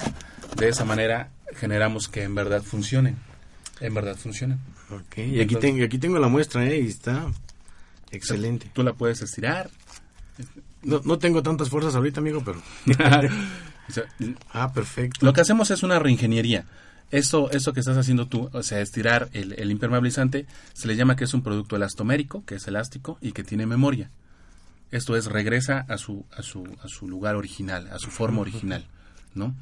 De 0.58 0.70
esa 0.70 0.86
manera 0.86 1.30
generamos 1.56 2.08
que 2.08 2.24
en 2.24 2.36
verdad 2.36 2.62
funcionen. 2.62 3.18
En 3.80 3.94
verdad 3.94 4.16
funcionen. 4.16 4.60
Ok, 4.90 5.18
y 5.18 5.42
aquí, 5.42 5.56
tengo, 5.56 5.84
aquí 5.84 5.98
tengo 5.98 6.20
la 6.20 6.28
muestra, 6.28 6.66
¿eh? 6.66 6.80
Y 6.80 6.88
está 6.88 7.26
excelente. 8.12 8.70
Tú 8.74 8.84
la 8.84 8.94
puedes 8.94 9.22
estirar. 9.22 9.70
No, 10.84 11.02
no 11.04 11.18
tengo 11.18 11.42
tantas 11.42 11.70
fuerzas 11.70 11.96
ahorita, 11.96 12.20
amigo, 12.20 12.44
pero... 12.46 12.62
ah, 14.52 14.72
perfecto. 14.74 15.26
Lo 15.26 15.34
que 15.34 15.42
hacemos 15.42 15.72
es 15.72 15.84
una 15.84 16.00
reingeniería. 16.00 16.66
Esto, 17.12 17.52
esto 17.52 17.72
que 17.72 17.80
estás 17.80 17.98
haciendo 17.98 18.28
tú, 18.28 18.50
o 18.52 18.64
sea, 18.64 18.82
estirar 18.82 19.30
el, 19.34 19.54
el, 19.54 19.72
impermeabilizante, 19.72 20.48
se 20.74 20.88
le 20.88 20.96
llama 20.96 21.16
que 21.16 21.26
es 21.26 21.34
un 21.34 21.44
producto 21.44 21.76
elastomérico, 21.76 22.44
que 22.46 22.56
es 22.56 22.68
elástico 22.68 23.18
y 23.22 23.32
que 23.32 23.44
tiene 23.44 23.66
memoria. 23.66 24.10
Esto 24.92 25.16
es, 25.16 25.26
regresa 25.26 25.86
a 25.88 25.98
su, 25.98 26.26
a 26.36 26.42
su, 26.42 26.66
a 26.82 26.88
su 26.88 27.08
lugar 27.08 27.36
original, 27.36 27.88
a 27.92 28.00
su 28.00 28.10
forma 28.10 28.42
original, 28.42 28.86
¿no? 29.34 29.56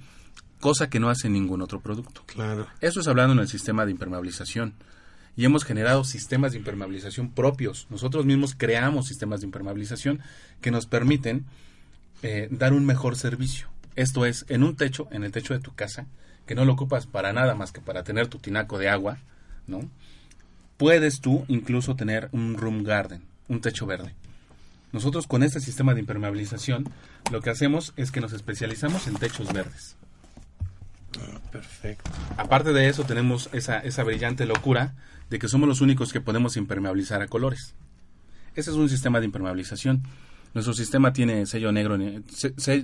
Cosa 0.59 0.89
que 0.89 0.99
no 0.99 1.09
hace 1.09 1.29
ningún 1.29 1.61
otro 1.61 1.81
producto. 1.81 2.23
Claro. 2.25 2.67
Eso 2.79 3.01
es 3.01 3.07
hablando 3.07 3.33
en 3.33 3.39
el 3.39 3.47
sistema 3.47 3.85
de 3.85 3.91
impermeabilización. 3.91 4.75
Y 5.35 5.45
hemos 5.45 5.65
generado 5.65 6.03
sistemas 6.03 6.51
de 6.51 6.59
impermeabilización 6.59 7.31
propios. 7.31 7.87
Nosotros 7.89 8.25
mismos 8.25 8.53
creamos 8.55 9.07
sistemas 9.07 9.41
de 9.41 9.47
impermeabilización 9.47 10.21
que 10.61 10.71
nos 10.71 10.85
permiten 10.85 11.45
eh, 12.21 12.47
dar 12.51 12.73
un 12.73 12.85
mejor 12.85 13.17
servicio. 13.17 13.72
Esto 13.95 14.25
es, 14.25 14.45
en 14.49 14.63
un 14.63 14.75
techo, 14.75 15.07
en 15.11 15.23
el 15.23 15.31
techo 15.31 15.53
de 15.53 15.59
tu 15.59 15.73
casa, 15.73 16.07
que 16.45 16.55
no 16.55 16.65
lo 16.65 16.73
ocupas 16.73 17.05
para 17.05 17.33
nada 17.33 17.55
más 17.55 17.71
que 17.71 17.81
para 17.81 18.03
tener 18.03 18.27
tu 18.27 18.39
tinaco 18.39 18.77
de 18.77 18.89
agua, 18.89 19.17
¿no? 19.67 19.81
Puedes 20.77 21.21
tú 21.21 21.45
incluso 21.47 21.95
tener 21.95 22.29
un 22.31 22.57
room 22.57 22.83
garden, 22.83 23.23
un 23.47 23.61
techo 23.61 23.85
verde. 23.85 24.13
Nosotros 24.91 25.27
con 25.27 25.43
este 25.43 25.59
sistema 25.59 25.93
de 25.93 26.01
impermeabilización 26.01 26.89
lo 27.31 27.41
que 27.41 27.49
hacemos 27.49 27.93
es 27.95 28.11
que 28.11 28.21
nos 28.21 28.33
especializamos 28.33 29.07
en 29.07 29.15
techos 29.15 29.51
verdes. 29.53 29.95
Ah, 31.19 31.39
perfecto. 31.51 32.11
Aparte 32.37 32.73
de 32.73 32.89
eso 32.89 33.03
tenemos 33.03 33.49
esa, 33.53 33.79
esa 33.79 34.03
brillante 34.03 34.45
locura 34.45 34.93
de 35.29 35.39
que 35.39 35.47
somos 35.47 35.67
los 35.67 35.81
únicos 35.81 36.11
que 36.11 36.21
podemos 36.21 36.57
impermeabilizar 36.57 37.21
a 37.21 37.27
colores. 37.27 37.73
Ese 38.55 38.69
es 38.69 38.75
un 38.75 38.89
sistema 38.89 39.19
de 39.19 39.25
impermeabilización. 39.25 40.03
Nuestro 40.53 40.73
sistema 40.75 41.13
tiene 41.13 41.47
sello 41.47 41.71
negro, 41.71 41.97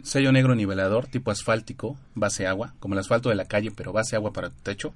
sello 0.03 0.31
negro 0.31 0.55
nivelador 0.55 1.05
tipo 1.05 1.29
asfáltico, 1.29 1.97
base 2.15 2.47
agua, 2.47 2.73
como 2.79 2.95
el 2.95 2.99
asfalto 2.99 3.29
de 3.29 3.35
la 3.35 3.45
calle, 3.45 3.69
pero 3.69 3.93
base 3.93 4.15
agua 4.15 4.33
para 4.33 4.49
tu 4.49 4.59
techo. 4.63 4.93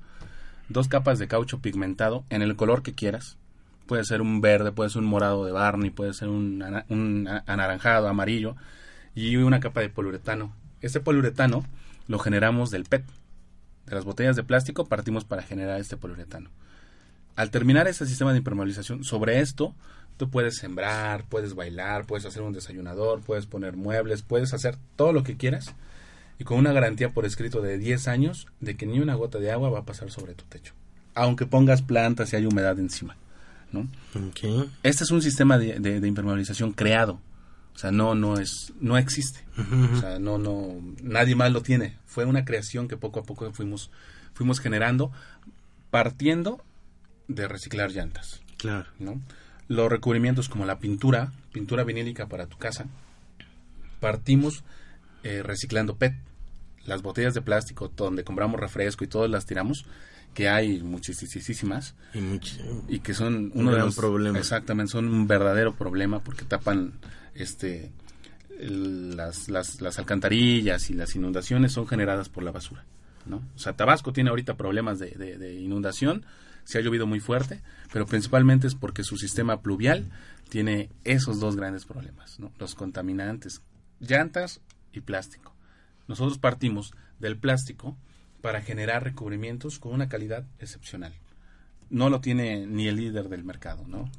Dos 0.69 0.87
capas 0.87 1.19
de 1.19 1.27
caucho 1.27 1.59
pigmentado 1.59 2.23
en 2.31 2.41
el 2.41 2.55
color 2.55 2.81
que 2.81 2.93
quieras. 2.93 3.37
Puede 3.85 4.03
ser 4.05 4.21
un 4.21 4.41
verde, 4.41 4.71
puede 4.71 4.89
ser 4.89 5.03
un 5.03 5.07
morado 5.07 5.45
de 5.45 5.51
Barney, 5.51 5.91
puede 5.91 6.13
ser 6.13 6.29
un, 6.29 6.63
anaranjado, 7.45 8.07
amarillo. 8.07 8.55
Y 9.13 9.35
una 9.35 9.59
capa 9.59 9.81
de 9.81 9.89
poliuretano. 9.89 10.55
Este 10.81 10.99
poliuretano 10.99 11.63
lo 12.07 12.17
generamos 12.17 12.71
del 12.71 12.85
PET. 12.85 13.05
De 13.85 13.93
las 13.93 14.05
botellas 14.05 14.35
de 14.35 14.43
plástico 14.43 14.85
partimos 14.85 15.25
para 15.25 15.43
generar 15.43 15.79
este 15.79 15.97
poliuretano. 15.97 16.49
Al 17.35 17.51
terminar 17.51 17.87
este 17.87 18.07
sistema 18.07 18.31
de 18.31 18.39
impermeabilización, 18.39 19.03
sobre 19.03 19.41
esto 19.41 19.75
Tú 20.17 20.29
puedes 20.29 20.57
sembrar, 20.57 21.25
puedes 21.27 21.55
bailar, 21.55 22.05
puedes 22.05 22.25
hacer 22.25 22.41
un 22.41 22.53
desayunador, 22.53 23.21
puedes 23.21 23.45
poner 23.45 23.75
muebles, 23.75 24.21
puedes 24.21 24.53
hacer 24.53 24.77
todo 24.95 25.11
lo 25.13 25.23
que 25.23 25.37
quieras 25.37 25.73
y 26.39 26.43
con 26.43 26.57
una 26.57 26.73
garantía 26.73 27.09
por 27.09 27.25
escrito 27.25 27.61
de 27.61 27.77
10 27.77 28.07
años 28.07 28.47
de 28.59 28.75
que 28.75 28.85
ni 28.85 28.99
una 28.99 29.15
gota 29.15 29.39
de 29.39 29.51
agua 29.51 29.69
va 29.69 29.79
a 29.79 29.85
pasar 29.85 30.11
sobre 30.11 30.33
tu 30.33 30.43
techo, 30.45 30.73
aunque 31.15 31.45
pongas 31.45 31.81
plantas 31.81 32.33
y 32.33 32.35
hay 32.35 32.45
humedad 32.45 32.79
encima. 32.79 33.17
¿no? 33.71 33.87
Este 34.83 35.03
es 35.03 35.11
un 35.11 35.21
sistema 35.21 35.57
de, 35.57 36.07
impermeabilización 36.07 36.73
creado, 36.73 37.19
o 37.73 37.77
sea, 37.77 37.91
no, 37.91 38.13
no 38.13 38.37
es, 38.37 38.71
no 38.79 38.97
existe, 38.97 39.43
o 39.57 39.99
sea, 39.99 40.19
no, 40.19 40.37
no, 40.37 40.75
nadie 41.01 41.35
más 41.35 41.51
lo 41.51 41.63
tiene. 41.63 41.97
Fue 42.05 42.25
una 42.25 42.45
creación 42.45 42.87
que 42.87 42.97
poco 42.97 43.19
a 43.19 43.23
poco 43.23 43.51
fuimos, 43.51 43.89
fuimos 44.35 44.59
generando, 44.59 45.11
partiendo 45.89 46.63
de 47.27 47.47
reciclar 47.47 47.91
llantas. 47.91 48.41
Claro. 48.57 48.85
¿no? 48.99 49.19
Los 49.67 49.89
recubrimientos 49.89 50.49
como 50.49 50.65
la 50.65 50.79
pintura, 50.79 51.31
pintura 51.51 51.83
vinílica 51.83 52.27
para 52.27 52.47
tu 52.47 52.57
casa, 52.57 52.85
partimos 53.99 54.63
eh, 55.23 55.41
reciclando 55.43 55.95
PET. 55.95 56.15
Las 56.85 57.01
botellas 57.01 57.33
de 57.33 57.41
plástico 57.41 57.87
donde 57.95 58.25
compramos 58.25 58.59
refresco 58.59 59.05
y 59.05 59.07
todas 59.07 59.31
las 59.31 59.45
tiramos, 59.45 59.85
que 60.33 60.49
hay 60.49 60.81
muchísimas 60.81 61.95
y, 62.89 62.99
que 62.99 63.13
son 63.13 63.51
uno 63.53 63.71
de 63.71 63.79
los 63.79 63.95
problemas. 63.95 64.41
Exactamente, 64.41 64.91
son 64.91 65.07
un 65.07 65.27
verdadero 65.27 65.75
problema 65.75 66.19
porque 66.19 66.43
tapan 66.43 66.93
este 67.35 67.91
las, 68.59 69.49
las, 69.49 69.81
las, 69.81 69.99
alcantarillas 69.99 70.89
y 70.89 70.93
las 70.93 71.15
inundaciones 71.15 71.71
son 71.71 71.87
generadas 71.87 72.29
por 72.29 72.43
la 72.43 72.51
basura. 72.51 72.83
¿no? 73.25 73.37
O 73.55 73.59
sea, 73.59 73.73
Tabasco 73.73 74.11
tiene 74.11 74.29
ahorita 74.29 74.55
problemas 74.55 74.99
de, 74.99 75.11
de 75.11 75.53
inundación 75.59 76.25
si 76.63 76.77
ha 76.77 76.81
llovido 76.81 77.05
muy 77.05 77.19
fuerte, 77.19 77.61
pero 77.91 78.05
principalmente 78.05 78.67
es 78.67 78.75
porque 78.75 79.03
su 79.03 79.17
sistema 79.17 79.61
pluvial 79.61 80.09
tiene 80.49 80.89
esos 81.03 81.39
dos 81.39 81.55
grandes 81.55 81.85
problemas, 81.85 82.37
los 82.59 82.75
contaminantes, 82.75 83.61
llantas 83.99 84.61
y 84.91 85.01
plástico. 85.01 85.53
Nosotros 86.07 86.37
partimos 86.37 86.93
del 87.19 87.37
plástico 87.37 87.97
para 88.41 88.61
generar 88.61 89.03
recubrimientos 89.03 89.79
con 89.79 89.93
una 89.93 90.09
calidad 90.09 90.45
excepcional. 90.59 91.13
No 91.89 92.09
lo 92.09 92.21
tiene 92.21 92.65
ni 92.65 92.87
el 92.87 92.97
líder 92.97 93.29
del 93.29 93.43
mercado, 93.43 93.85
¿no? 93.87 94.09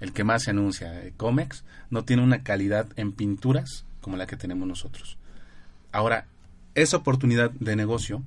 El 0.00 0.12
que 0.12 0.24
más 0.24 0.44
se 0.44 0.50
anuncia, 0.50 1.02
eh, 1.02 1.14
Comex, 1.16 1.64
no 1.90 2.04
tiene 2.04 2.22
una 2.22 2.42
calidad 2.42 2.88
en 2.96 3.12
pinturas 3.12 3.84
como 4.00 4.16
la 4.16 4.26
que 4.26 4.36
tenemos 4.36 4.68
nosotros. 4.68 5.18
Ahora, 5.92 6.26
esa 6.74 6.98
oportunidad 6.98 7.50
de 7.50 7.76
negocio 7.76 8.22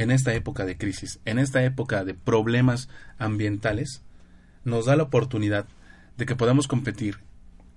en 0.00 0.10
esta 0.10 0.32
época 0.32 0.64
de 0.64 0.78
crisis, 0.78 1.20
en 1.26 1.38
esta 1.38 1.62
época 1.62 2.04
de 2.04 2.14
problemas 2.14 2.88
ambientales, 3.18 4.02
nos 4.64 4.86
da 4.86 4.96
la 4.96 5.02
oportunidad 5.02 5.66
de 6.16 6.24
que 6.24 6.36
podamos 6.36 6.68
competir 6.68 7.18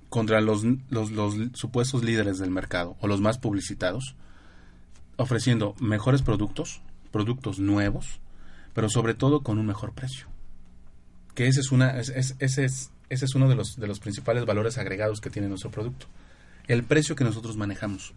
contra 0.08 0.40
los, 0.40 0.64
supuestos 1.54 2.02
líderes 2.02 2.38
del 2.38 2.50
mercado 2.50 2.96
o 3.02 3.08
los 3.08 3.20
más 3.20 3.40
publicitados, 3.40 4.16
ofreciendo 5.18 5.76
mejores 5.82 6.22
productos, 6.22 6.82
productos 7.12 7.60
nuevos, 7.60 8.22
pero 8.74 8.88
sobre 8.88 9.16
todo 9.16 9.44
con 9.44 9.60
un 9.60 9.66
mejor 9.66 9.92
precio. 9.92 10.28
Que 11.36 11.48
ese 11.48 11.60
es, 11.60 11.72
uno 11.72 11.90
de 13.50 13.88
los 13.88 14.00
principales 14.00 14.46
valores 14.46 14.78
agregados 14.78 15.20
que 15.20 15.30
tiene 15.30 15.50
nuestro 15.50 15.72
producto. 15.72 16.06
El 16.68 16.84
precio 16.84 17.18
que 17.18 17.26
nosotros 17.26 17.58
manejamos. 17.58 18.14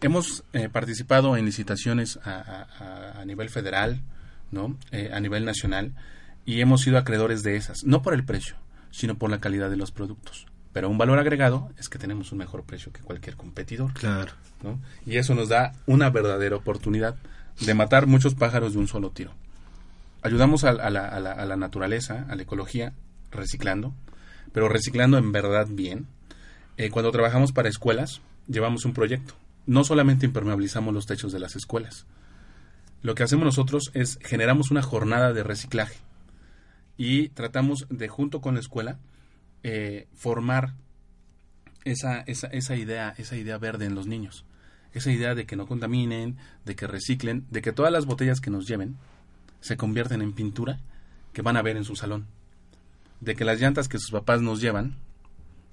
Hemos 0.00 0.44
eh, 0.52 0.68
participado 0.68 1.36
en 1.36 1.46
licitaciones 1.46 2.18
a, 2.24 3.22
nivel 3.24 3.48
federal, 3.48 4.02
¿no? 4.50 4.76
Eh, 4.92 5.10
a 5.12 5.20
nivel 5.20 5.44
nacional, 5.44 5.92
y 6.44 6.60
hemos 6.60 6.82
sido 6.82 6.98
acreedores 6.98 7.42
de 7.42 7.56
esas, 7.56 7.84
no 7.84 8.02
por 8.02 8.12
el 8.12 8.24
precio, 8.24 8.56
sino 8.90 9.16
por 9.16 9.30
la 9.30 9.40
calidad 9.40 9.70
de 9.70 9.76
los 9.76 9.90
productos. 9.90 10.46
Pero 10.72 10.90
un 10.90 10.98
valor 10.98 11.18
agregado 11.18 11.70
es 11.78 11.88
que 11.88 11.98
tenemos 11.98 12.30
un 12.30 12.38
mejor 12.38 12.62
precio 12.64 12.92
que 12.92 13.00
cualquier 13.00 13.36
competidor. 13.36 13.94
Claro. 13.94 14.32
¿no? 14.62 14.78
Y 15.06 15.16
eso 15.16 15.34
nos 15.34 15.48
da 15.48 15.72
una 15.86 16.10
verdadera 16.10 16.56
oportunidad 16.56 17.16
de 17.60 17.74
matar 17.74 18.06
muchos 18.06 18.34
pájaros 18.34 18.74
de 18.74 18.80
un 18.80 18.88
solo 18.88 19.10
tiro. 19.10 19.32
Ayudamos 20.20 20.64
a, 20.64 20.72
la, 20.72 20.88
a 20.88 21.46
la 21.46 21.56
naturaleza, 21.56 22.26
a 22.28 22.34
la 22.34 22.42
ecología, 22.42 22.92
reciclando, 23.30 23.94
pero 24.52 24.68
reciclando 24.68 25.16
en 25.16 25.32
verdad 25.32 25.66
bien. 25.70 26.06
Eh, 26.76 26.90
cuando 26.90 27.10
trabajamos 27.10 27.52
para 27.52 27.70
escuelas, 27.70 28.20
llevamos 28.46 28.84
un 28.84 28.92
proyecto 28.92 29.34
no 29.66 29.84
solamente 29.84 30.26
impermeabilizamos 30.26 30.94
los 30.94 31.06
techos 31.06 31.32
de 31.32 31.40
las 31.40 31.56
escuelas. 31.56 32.06
Lo 33.02 33.14
que 33.14 33.22
hacemos 33.22 33.44
nosotros 33.44 33.90
es 33.94 34.18
generamos 34.22 34.70
una 34.70 34.82
jornada 34.82 35.32
de 35.32 35.42
reciclaje 35.42 35.96
y 36.96 37.28
tratamos 37.30 37.86
de, 37.90 38.08
junto 38.08 38.40
con 38.40 38.54
la 38.54 38.60
escuela, 38.60 38.98
eh, 39.62 40.08
formar 40.14 40.74
esa, 41.84 42.20
esa, 42.20 42.46
esa, 42.48 42.76
idea, 42.76 43.14
esa 43.18 43.36
idea 43.36 43.58
verde 43.58 43.86
en 43.86 43.94
los 43.94 44.06
niños. 44.06 44.44
Esa 44.92 45.12
idea 45.12 45.34
de 45.34 45.44
que 45.44 45.56
no 45.56 45.66
contaminen, 45.66 46.36
de 46.64 46.74
que 46.74 46.86
reciclen, 46.86 47.44
de 47.50 47.60
que 47.60 47.72
todas 47.72 47.92
las 47.92 48.06
botellas 48.06 48.40
que 48.40 48.50
nos 48.50 48.66
lleven 48.66 48.96
se 49.60 49.76
convierten 49.76 50.22
en 50.22 50.32
pintura 50.32 50.80
que 51.32 51.42
van 51.42 51.56
a 51.56 51.62
ver 51.62 51.76
en 51.76 51.84
su 51.84 51.96
salón. 51.96 52.26
De 53.20 53.34
que 53.34 53.44
las 53.44 53.60
llantas 53.60 53.88
que 53.88 53.98
sus 53.98 54.10
papás 54.10 54.40
nos 54.40 54.60
llevan 54.60 54.96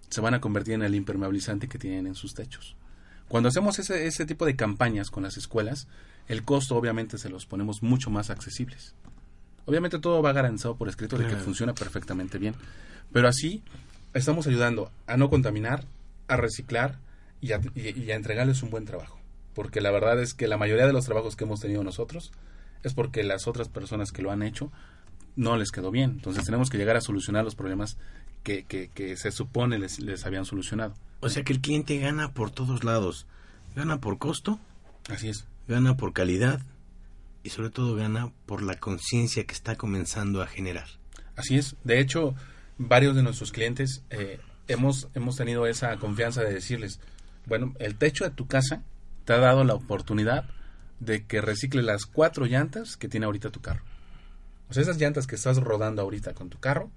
se 0.09 0.21
van 0.21 0.33
a 0.33 0.41
convertir 0.41 0.75
en 0.75 0.83
el 0.83 0.93
impermeabilizante 0.93 1.67
que 1.67 1.79
tienen 1.79 2.07
en 2.07 2.15
sus 2.15 2.33
techos. 2.33 2.75
Cuando 3.27 3.49
hacemos 3.49 3.79
ese, 3.79 4.07
ese 4.07 4.25
tipo 4.25 4.45
de 4.45 4.55
campañas 4.55 5.09
con 5.09 5.23
las 5.23 5.37
escuelas, 5.37 5.87
el 6.27 6.43
costo 6.43 6.75
obviamente 6.75 7.17
se 7.17 7.29
los 7.29 7.45
ponemos 7.45 7.83
mucho 7.83 8.09
más 8.09 8.29
accesibles. 8.29 8.93
Obviamente 9.65 9.99
todo 9.99 10.21
va 10.21 10.33
garantizado 10.33 10.75
por 10.75 10.89
escrito 10.89 11.17
de 11.17 11.27
que 11.27 11.35
funciona 11.35 11.73
perfectamente 11.73 12.37
bien. 12.37 12.55
Pero 13.11 13.27
así 13.27 13.63
estamos 14.13 14.47
ayudando 14.47 14.91
a 15.07 15.17
no 15.17 15.29
contaminar, 15.29 15.85
a 16.27 16.37
reciclar 16.37 16.99
y 17.41 17.53
a, 17.53 17.61
entregarles 18.15 18.63
un 18.63 18.69
buen 18.69 18.85
trabajo. 18.85 19.19
Porque 19.53 19.81
la 19.81 19.91
verdad 19.91 20.21
es 20.21 20.33
que 20.33 20.47
la 20.47 20.57
mayoría 20.57 20.87
de 20.87 20.93
los 20.93 21.05
trabajos 21.05 21.35
que 21.35 21.45
hemos 21.45 21.59
tenido 21.59 21.83
nosotros 21.83 22.31
es 22.83 22.93
porque 22.93 23.23
las 23.23 23.47
otras 23.47 23.69
personas 23.69 24.11
que 24.11 24.21
lo 24.21 24.31
han 24.31 24.43
hecho 24.43 24.71
no 25.35 25.57
les 25.57 25.71
quedó 25.71 25.91
bien. 25.91 26.11
Entonces 26.11 26.43
tenemos 26.45 26.69
que 26.69 26.77
llegar 26.77 26.97
a 26.97 27.01
solucionar 27.01 27.43
los 27.43 27.55
problemas 27.55 27.97
que, 28.43 28.63
que, 28.65 29.17
se 29.17 29.31
supone 29.31 29.79
les, 29.79 29.99
les, 29.99 30.25
habían 30.25 30.45
solucionado. 30.45 30.93
O 31.21 31.29
sea 31.29 31.43
que 31.43 31.53
el 31.53 31.61
cliente 31.61 31.97
gana 31.97 32.33
por 32.33 32.51
todos 32.51 32.83
lados. 32.83 33.25
Gana 33.75 33.99
por 33.99 34.17
costo. 34.17 34.59
Así 35.09 35.29
es. 35.29 35.45
Gana 35.67 35.95
por 35.95 36.13
calidad. 36.13 36.61
Y 37.43 37.49
sobre 37.49 37.69
todo 37.69 37.95
gana 37.95 38.31
por 38.45 38.61
la 38.61 38.79
conciencia 38.79 39.45
que 39.45 39.53
está 39.53 39.75
comenzando 39.75 40.41
a 40.41 40.47
generar. 40.47 40.87
Así 41.35 41.57
es. 41.57 41.75
De 41.83 41.99
hecho, 41.99 42.35
varios 42.77 43.15
de 43.15 43.23
nuestros 43.23 43.51
clientes 43.51 44.03
eh, 44.09 44.39
hemos, 44.67 45.09
hemos 45.13 45.35
tenido 45.35 45.65
esa 45.65 45.97
confianza 45.97 46.41
de 46.43 46.53
decirles, 46.53 46.99
bueno, 47.45 47.73
el 47.79 47.95
techo 47.95 48.23
de 48.23 48.31
tu 48.31 48.47
casa 48.47 48.83
te 49.25 49.33
ha 49.33 49.39
dado 49.39 49.63
la 49.63 49.73
oportunidad 49.73 50.49
de 50.99 51.25
que 51.25 51.41
recicle 51.41 51.81
las 51.81 52.05
cuatro 52.05 52.45
llantas 52.45 52.97
que 52.97 53.07
tiene 53.07 53.25
ahorita 53.25 53.49
tu 53.49 53.61
carro. 53.61 53.83
O 54.69 54.73
sea, 54.73 54.83
esas 54.83 54.97
llantas 54.97 55.27
que 55.27 55.35
estás 55.35 55.57
rodando 55.57 56.01
ahorita 56.01 56.33
con 56.33 56.49
tu 56.49 56.59
carro, 56.59 56.89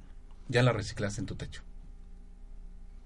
ya 0.49 0.62
las 0.62 0.74
reciclaste 0.74 1.20
en 1.20 1.26
tu 1.26 1.34
techo. 1.34 1.62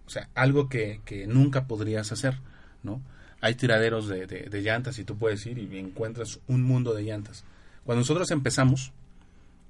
O 0.07 0.11
sea, 0.11 0.29
algo 0.35 0.69
que, 0.69 1.01
que 1.05 1.27
nunca 1.27 1.67
podrías 1.67 2.11
hacer, 2.13 2.39
¿no? 2.83 3.01
Hay 3.41 3.55
tiraderos 3.55 4.09
de, 4.09 4.27
de, 4.27 4.63
llantas 4.63 4.99
y 4.99 5.05
tú 5.05 5.17
puedes 5.17 5.47
ir 5.47 5.59
y 5.59 5.79
encuentras 5.79 6.41
un 6.47 6.63
mundo 6.63 6.95
de 6.95 7.05
llantas. 7.05 7.45
Cuando 7.85 8.01
nosotros 8.01 8.31
empezamos, 8.33 8.93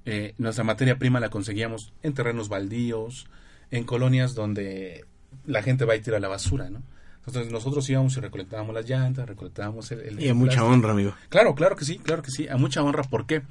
eh, 0.05 0.33
nuestra 0.37 0.63
materia 0.63 0.97
prima 0.97 1.19
la 1.19 1.29
conseguíamos 1.29 1.93
en 2.03 2.13
terrenos 2.13 2.49
baldíos, 2.49 3.27
en 3.69 3.83
colonias 3.85 4.33
donde 4.33 5.05
la 5.45 5.63
gente 5.63 5.85
va 5.85 5.95
y 5.95 6.01
tira 6.01 6.19
la 6.19 6.27
basura, 6.27 6.69
¿no? 6.69 6.81
Entonces 7.25 7.51
nosotros 7.51 7.87
íbamos 7.89 8.17
y 8.17 8.19
recolectábamos 8.19 8.73
las 8.73 8.89
llantas, 8.89 9.27
recolectábamos 9.27 9.91
el... 9.91 10.19
y 10.19 10.27
a 10.27 10.33
mucha 10.33 10.65
honra, 10.65 10.91
amigo. 10.91 11.13
Claro, 11.29 11.53
claro 11.53 11.75
que 11.75 11.85
sí, 11.85 11.99
claro 11.99 12.23
que 12.23 12.31
sí, 12.31 12.47
a 12.47 12.57
mucha 12.57 12.81
honra. 12.81 13.03
¿Por 13.03 13.27
qué? 13.27 13.43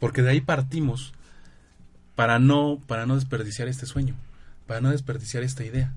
Porque 0.00 0.22
de 0.22 0.30
ahí 0.30 0.40
partimos 0.40 1.14
para 2.16 2.38
no, 2.38 2.80
para 2.86 3.06
no 3.06 3.14
desperdiciar 3.14 3.68
este 3.68 3.86
sueño, 3.86 4.14
para 4.66 4.80
no 4.80 4.90
desperdiciar 4.90 5.42
esta 5.42 5.64
idea. 5.64 5.92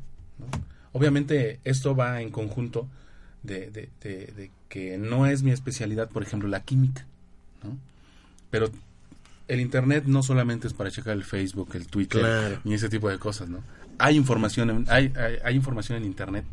Obviamente 0.92 1.60
esto 1.64 1.96
va 1.96 2.22
en 2.22 2.30
conjunto 2.30 2.88
de, 3.42 3.72
de, 3.72 3.90
de, 4.02 4.52
que 4.68 4.98
no 4.98 5.26
es 5.26 5.42
mi 5.42 5.52
especialidad, 5.52 6.10
por 6.10 6.22
ejemplo, 6.22 6.50
la 6.50 6.62
química, 6.62 7.06
¿no? 7.64 7.78
Pero 8.52 8.70
el 9.48 9.62
Internet 9.62 10.04
no 10.06 10.22
solamente 10.22 10.68
es 10.68 10.74
para 10.74 10.92
checar 10.92 11.14
el 11.14 11.24
Facebook, 11.24 11.70
el 11.74 11.88
Twitter 11.88 12.60
y 12.64 12.74
ese 12.74 12.90
tipo 12.90 13.10
de 13.10 13.18
cosas, 13.18 13.50
¿no? 13.50 13.64
Hay 13.98 14.16
información, 14.16 14.86
hay, 14.90 15.12
hay, 15.44 15.56
información 15.56 15.98
en 15.98 16.06
Internet. 16.06 16.46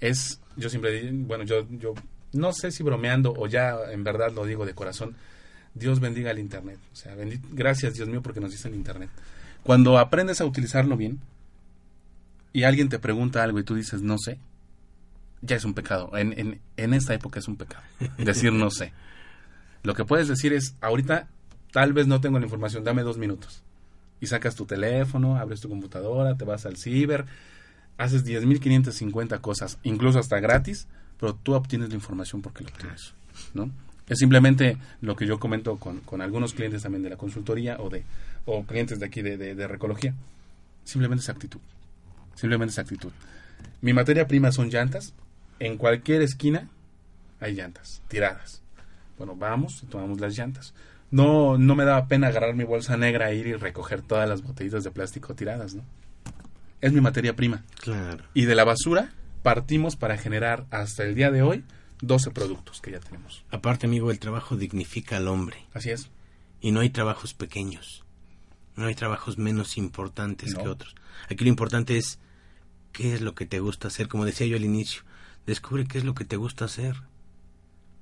Es, 0.00 0.40
yo 0.56 0.68
siempre, 0.68 1.10
bueno, 1.12 1.44
yo, 1.44 1.66
yo 1.70 1.94
no 2.32 2.52
sé 2.52 2.70
si 2.70 2.82
bromeando 2.82 3.34
o 3.36 3.46
ya 3.46 3.76
en 3.90 4.04
verdad 4.04 4.32
lo 4.32 4.44
digo 4.44 4.66
de 4.66 4.74
corazón, 4.74 5.16
Dios 5.74 6.00
bendiga 6.00 6.30
el 6.30 6.38
Internet. 6.38 6.78
O 6.92 6.96
sea, 6.96 7.14
gracias 7.52 7.94
Dios 7.94 8.08
mío 8.08 8.22
porque 8.22 8.40
nos 8.40 8.50
dice 8.50 8.68
el 8.68 8.74
Internet. 8.74 9.10
Cuando 9.62 9.98
aprendes 9.98 10.40
a 10.40 10.44
utilizarlo 10.44 10.96
bien 10.96 11.20
y 12.52 12.64
alguien 12.64 12.88
te 12.88 12.98
pregunta 12.98 13.42
algo 13.42 13.58
y 13.58 13.64
tú 13.64 13.74
dices 13.74 14.02
no 14.02 14.16
sé, 14.18 14.38
ya 15.42 15.56
es 15.56 15.64
un 15.64 15.74
pecado. 15.74 16.16
En, 16.16 16.38
en, 16.38 16.60
en 16.76 16.94
esta 16.94 17.14
época 17.14 17.38
es 17.38 17.48
un 17.48 17.56
pecado. 17.56 17.82
Decir 18.18 18.52
no 18.52 18.70
sé. 18.70 18.92
Lo 19.82 19.94
que 19.94 20.04
puedes 20.04 20.28
decir 20.28 20.52
es, 20.52 20.74
ahorita 20.80 21.26
tal 21.72 21.92
vez 21.92 22.06
no 22.06 22.20
tengo 22.20 22.38
la 22.38 22.44
información, 22.44 22.84
dame 22.84 23.02
dos 23.02 23.16
minutos. 23.16 23.62
Y 24.20 24.26
sacas 24.26 24.54
tu 24.54 24.66
teléfono, 24.66 25.36
abres 25.36 25.60
tu 25.60 25.68
computadora, 25.70 26.36
te 26.36 26.44
vas 26.44 26.66
al 26.66 26.76
ciber, 26.76 27.24
haces 27.96 28.26
10.550 28.26 29.40
cosas, 29.40 29.78
incluso 29.82 30.18
hasta 30.18 30.38
gratis, 30.40 30.86
pero 31.18 31.34
tú 31.34 31.54
obtienes 31.54 31.88
la 31.88 31.94
información 31.94 32.42
porque 32.42 32.64
lo 32.64 32.70
tienes, 32.70 33.14
¿no? 33.54 33.70
Es 34.10 34.18
simplemente 34.18 34.76
lo 35.00 35.16
que 35.16 35.26
yo 35.26 35.40
comento 35.40 35.76
con, 35.78 36.00
con 36.00 36.20
algunos 36.20 36.52
clientes 36.52 36.82
también 36.82 37.02
de 37.02 37.08
la 37.08 37.16
consultoría 37.16 37.78
o 37.80 37.88
de 37.88 38.04
o 38.44 38.64
clientes 38.64 39.00
de 39.00 39.06
aquí 39.06 39.22
de, 39.22 39.38
de, 39.38 39.54
de 39.54 39.66
Recología. 39.66 40.12
Simplemente 40.84 41.22
esa 41.22 41.32
actitud. 41.32 41.60
Simplemente 42.34 42.72
esa 42.72 42.82
actitud. 42.82 43.12
Mi 43.80 43.94
materia 43.94 44.26
prima 44.26 44.52
son 44.52 44.68
llantas. 44.68 45.14
En 45.58 45.78
cualquier 45.78 46.20
esquina 46.20 46.68
hay 47.40 47.54
llantas 47.54 48.02
tiradas. 48.08 48.60
Bueno, 49.16 49.34
vamos 49.34 49.82
y 49.82 49.86
tomamos 49.86 50.20
las 50.20 50.36
llantas 50.36 50.74
no, 51.10 51.58
no 51.58 51.74
me 51.74 51.84
daba 51.84 52.06
pena 52.06 52.28
agarrar 52.28 52.54
mi 52.54 52.64
bolsa 52.64 52.96
negra, 52.96 53.30
e 53.30 53.36
ir 53.36 53.46
y 53.46 53.54
recoger 53.54 54.02
todas 54.02 54.28
las 54.28 54.42
botellitas 54.42 54.84
de 54.84 54.90
plástico 54.90 55.34
tiradas, 55.34 55.74
¿no? 55.74 55.82
Es 56.80 56.92
mi 56.92 57.00
materia 57.00 57.34
prima. 57.34 57.62
Claro. 57.80 58.24
Y 58.32 58.44
de 58.44 58.54
la 58.54 58.64
basura 58.64 59.10
partimos 59.42 59.96
para 59.96 60.16
generar 60.16 60.66
hasta 60.70 61.02
el 61.04 61.14
día 61.14 61.30
de 61.30 61.42
hoy 61.42 61.64
12 62.02 62.30
productos 62.30 62.80
que 62.80 62.92
ya 62.92 63.00
tenemos. 63.00 63.44
Aparte, 63.50 63.86
amigo, 63.86 64.10
el 64.10 64.18
trabajo 64.18 64.56
dignifica 64.56 65.16
al 65.16 65.28
hombre. 65.28 65.66
Así 65.74 65.90
es. 65.90 66.10
Y 66.60 66.72
no 66.72 66.80
hay 66.80 66.90
trabajos 66.90 67.34
pequeños. 67.34 68.04
No 68.76 68.86
hay 68.86 68.94
trabajos 68.94 69.38
menos 69.38 69.76
importantes 69.76 70.54
que 70.54 70.68
otros. 70.68 70.94
Aquí 71.28 71.44
lo 71.44 71.50
importante 71.50 71.98
es 71.98 72.18
qué 72.92 73.14
es 73.14 73.20
lo 73.20 73.34
que 73.34 73.46
te 73.46 73.60
gusta 73.60 73.88
hacer. 73.88 74.08
Como 74.08 74.24
decía 74.24 74.46
yo 74.46 74.56
al 74.56 74.64
inicio, 74.64 75.02
descubre 75.46 75.86
qué 75.86 75.98
es 75.98 76.04
lo 76.04 76.14
que 76.14 76.24
te 76.24 76.36
gusta 76.36 76.64
hacer. 76.64 76.96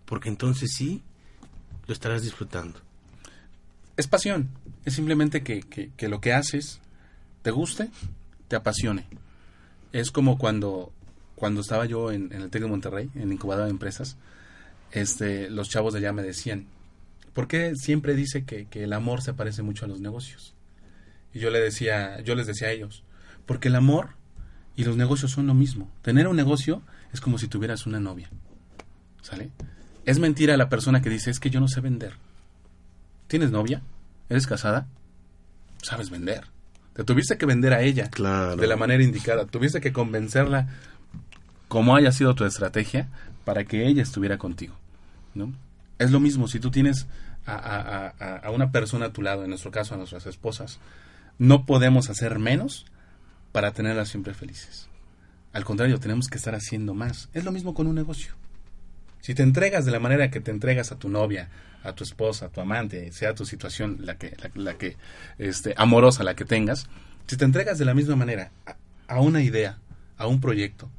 Porque 0.05 0.28
entonces 0.28 0.72
sí, 0.74 1.03
lo 1.86 1.92
estarás 1.92 2.22
disfrutando 2.22 2.80
es 3.99 4.07
pasión. 4.07 4.49
Es 4.86 4.94
simplemente 4.94 5.42
que, 5.42 5.61
que, 5.61 6.09
lo 6.09 6.20
que 6.20 6.32
haces 6.32 6.80
te 7.42 7.51
guste, 7.51 7.90
te 8.46 8.57
apasione. 8.57 9.05
Es 9.92 10.11
como 10.11 10.38
cuando, 10.38 10.92
cuando 11.39 11.61
estaba 11.61 11.86
yo 11.86 12.12
en, 12.12 12.32
el 12.32 12.51
TEC 12.51 12.62
de 12.62 12.68
Monterrey, 12.68 13.11
en 13.14 13.32
incubadora 13.32 13.66
de 13.66 13.70
empresas, 13.70 14.16
este, 14.91 15.49
los 15.51 15.68
chavos 15.68 15.93
de 15.93 16.01
allá 16.01 16.12
me 16.12 16.22
decían, 16.22 16.66
¿por 17.32 17.49
qué 17.49 17.74
siempre 17.76 18.14
dice 18.14 18.45
que, 18.45 18.66
que 18.66 18.84
el 18.84 18.93
amor 18.93 19.22
se 19.22 19.34
parece 19.34 19.62
mucho 19.62 19.84
a 19.84 19.89
los 19.89 20.01
negocios? 20.01 20.55
Y 21.32 21.39
yo 21.39 21.51
le 21.51 21.61
decía, 21.61 22.20
yo 22.20 22.34
les 22.34 22.47
decía 22.47 22.68
a 22.68 22.72
ellos, 22.72 23.05
porque 23.47 23.68
el 23.68 23.76
amor 23.76 24.11
y 24.76 24.84
los 24.84 24.97
negocios 24.97 25.30
son 25.30 25.47
lo 25.47 25.55
mismo. 25.55 25.91
Tener 26.03 26.28
un 26.28 26.36
negocio 26.36 26.82
es 27.12 27.20
como 27.20 27.39
si 27.39 27.49
tuvieras 27.49 27.86
una 27.86 28.01
novia. 28.01 28.30
¿Sale? 29.22 29.51
Es 30.05 30.18
mentira 30.18 30.57
la 30.57 30.68
persona 30.68 31.03
que 31.03 31.11
dice, 31.11 31.30
es 31.30 31.41
que 31.41 31.51
yo 31.51 31.61
no 31.61 31.68
sé 31.68 31.80
vender. 31.80 32.14
¿Tienes 33.26 33.51
novia? 33.51 33.82
¿Eres 34.28 34.47
casada? 34.47 34.86
Sabes 35.82 36.11
vender. 36.11 36.45
Te 36.95 37.05
tuviste 37.05 37.36
que 37.39 37.47
vender 37.47 37.72
a 37.74 37.82
ella 37.82 38.11
de 38.57 38.66
la 38.66 38.76
manera 38.76 39.03
indicada. 39.03 39.47
Tuviste 39.47 39.80
que 39.80 39.93
convencerla 39.93 40.68
como 41.69 41.95
haya 41.95 42.12
sido 42.12 42.35
tu 42.35 42.45
estrategia 42.45 43.09
para 43.45 43.64
que 43.64 43.87
ella 43.87 44.03
estuviera 44.03 44.39
contigo. 44.39 44.75
¿no? 45.35 45.53
Es 45.99 46.11
lo 46.11 46.21
mismo 46.21 46.49
si 46.49 46.61
tú 46.61 46.71
tienes 46.71 47.07
a, 47.47 48.51
una 48.53 48.71
persona 48.73 49.07
a 49.07 49.12
tu 49.12 49.23
lado, 49.23 49.45
en 49.45 49.51
nuestro 49.51 49.71
caso 49.71 49.95
a 49.95 49.99
nuestras 49.99 50.27
esposas, 50.27 50.81
no 51.39 51.64
podemos 51.64 52.11
hacer 52.11 52.39
menos 52.39 52.87
para 53.53 53.73
tenerlas 53.73 54.09
siempre 54.09 54.35
felices. 54.35 54.89
Al 55.53 55.64
contrario, 55.64 55.99
tenemos 55.99 56.29
que 56.29 56.37
estar 56.37 56.55
haciendo 56.55 56.95
más. 56.95 57.31
Es 57.33 57.45
lo 57.45 57.53
mismo 57.53 57.75
con 57.75 57.87
un 57.87 57.95
negocio. 57.95 58.35
Si 59.21 59.35
te 59.35 59.43
entregas 59.43 59.85
de 59.85 59.93
la 59.93 60.01
manera 60.01 60.31
que 60.31 60.41
te 60.41 60.51
entregas 60.51 60.93
a 60.93 60.99
tu 60.99 61.09
novia, 61.09 61.49
a 61.83 61.95
tu 61.95 62.05
esposa, 62.05 62.47
a 62.47 62.49
tu 62.51 62.61
amante, 62.61 63.12
sea 63.12 63.35
tu 63.35 63.45
situación 63.45 63.99
la 64.01 64.16
que, 64.16 64.37
la, 64.55 64.75
que 64.75 64.97
este, 65.39 65.75
amorosa 65.77 66.23
la 66.23 66.35
que 66.35 66.45
tengas, 66.45 66.87
si 67.27 67.37
te 67.37 67.45
entregas 67.45 67.79
de 67.79 67.85
la 67.85 67.95
misma 67.95 68.16
manera 68.16 68.51
a, 69.07 69.21
una 69.21 69.43
idea, 69.43 69.79
a 70.16 70.27
un 70.27 70.41
proyecto, 70.41 70.91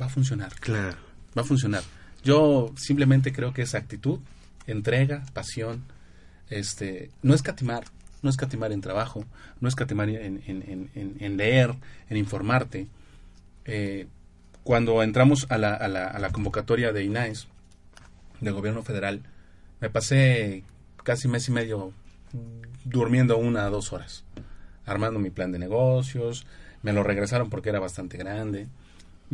va 0.00 0.06
a 0.06 0.08
funcionar. 0.08 0.54
Claro. 0.60 0.96
Va 1.36 1.42
a 1.42 1.44
funcionar. 1.44 1.82
Yo 2.22 2.72
simplemente 2.76 3.32
creo 3.32 3.52
que 3.52 3.62
esa 3.62 3.78
actitud, 3.78 4.18
entrega, 4.66 5.24
pasión, 5.32 5.84
este, 6.48 7.10
no 7.22 7.34
escatimar, 7.34 7.84
no 8.22 8.30
escatimar 8.30 8.72
en 8.72 8.80
trabajo, 8.80 9.24
no 9.60 9.68
escatimar 9.68 10.08
en, 10.08 10.42
en, 10.46 10.90
en, 10.94 11.16
en 11.20 11.36
leer, 11.36 11.74
en 12.08 12.16
informarte. 12.16 12.86
Eh, 13.66 14.06
cuando 14.62 15.02
entramos 15.02 15.46
a 15.50 15.58
la, 15.58 15.74
a 15.74 15.88
la, 15.88 16.06
a 16.06 16.18
la 16.18 16.30
convocatoria 16.30 16.92
de 16.92 17.04
INAES, 17.04 17.48
del 18.40 18.54
gobierno 18.54 18.82
federal, 18.82 19.22
me 19.80 19.90
pasé 19.90 20.64
casi 21.02 21.28
mes 21.28 21.48
y 21.48 21.52
medio 21.52 21.92
durmiendo 22.84 23.36
una 23.36 23.66
a 23.66 23.70
dos 23.70 23.92
horas, 23.92 24.24
armando 24.86 25.18
mi 25.20 25.30
plan 25.30 25.52
de 25.52 25.58
negocios, 25.58 26.46
me 26.82 26.92
lo 26.92 27.02
regresaron 27.02 27.50
porque 27.50 27.68
era 27.68 27.80
bastante 27.80 28.16
grande, 28.16 28.66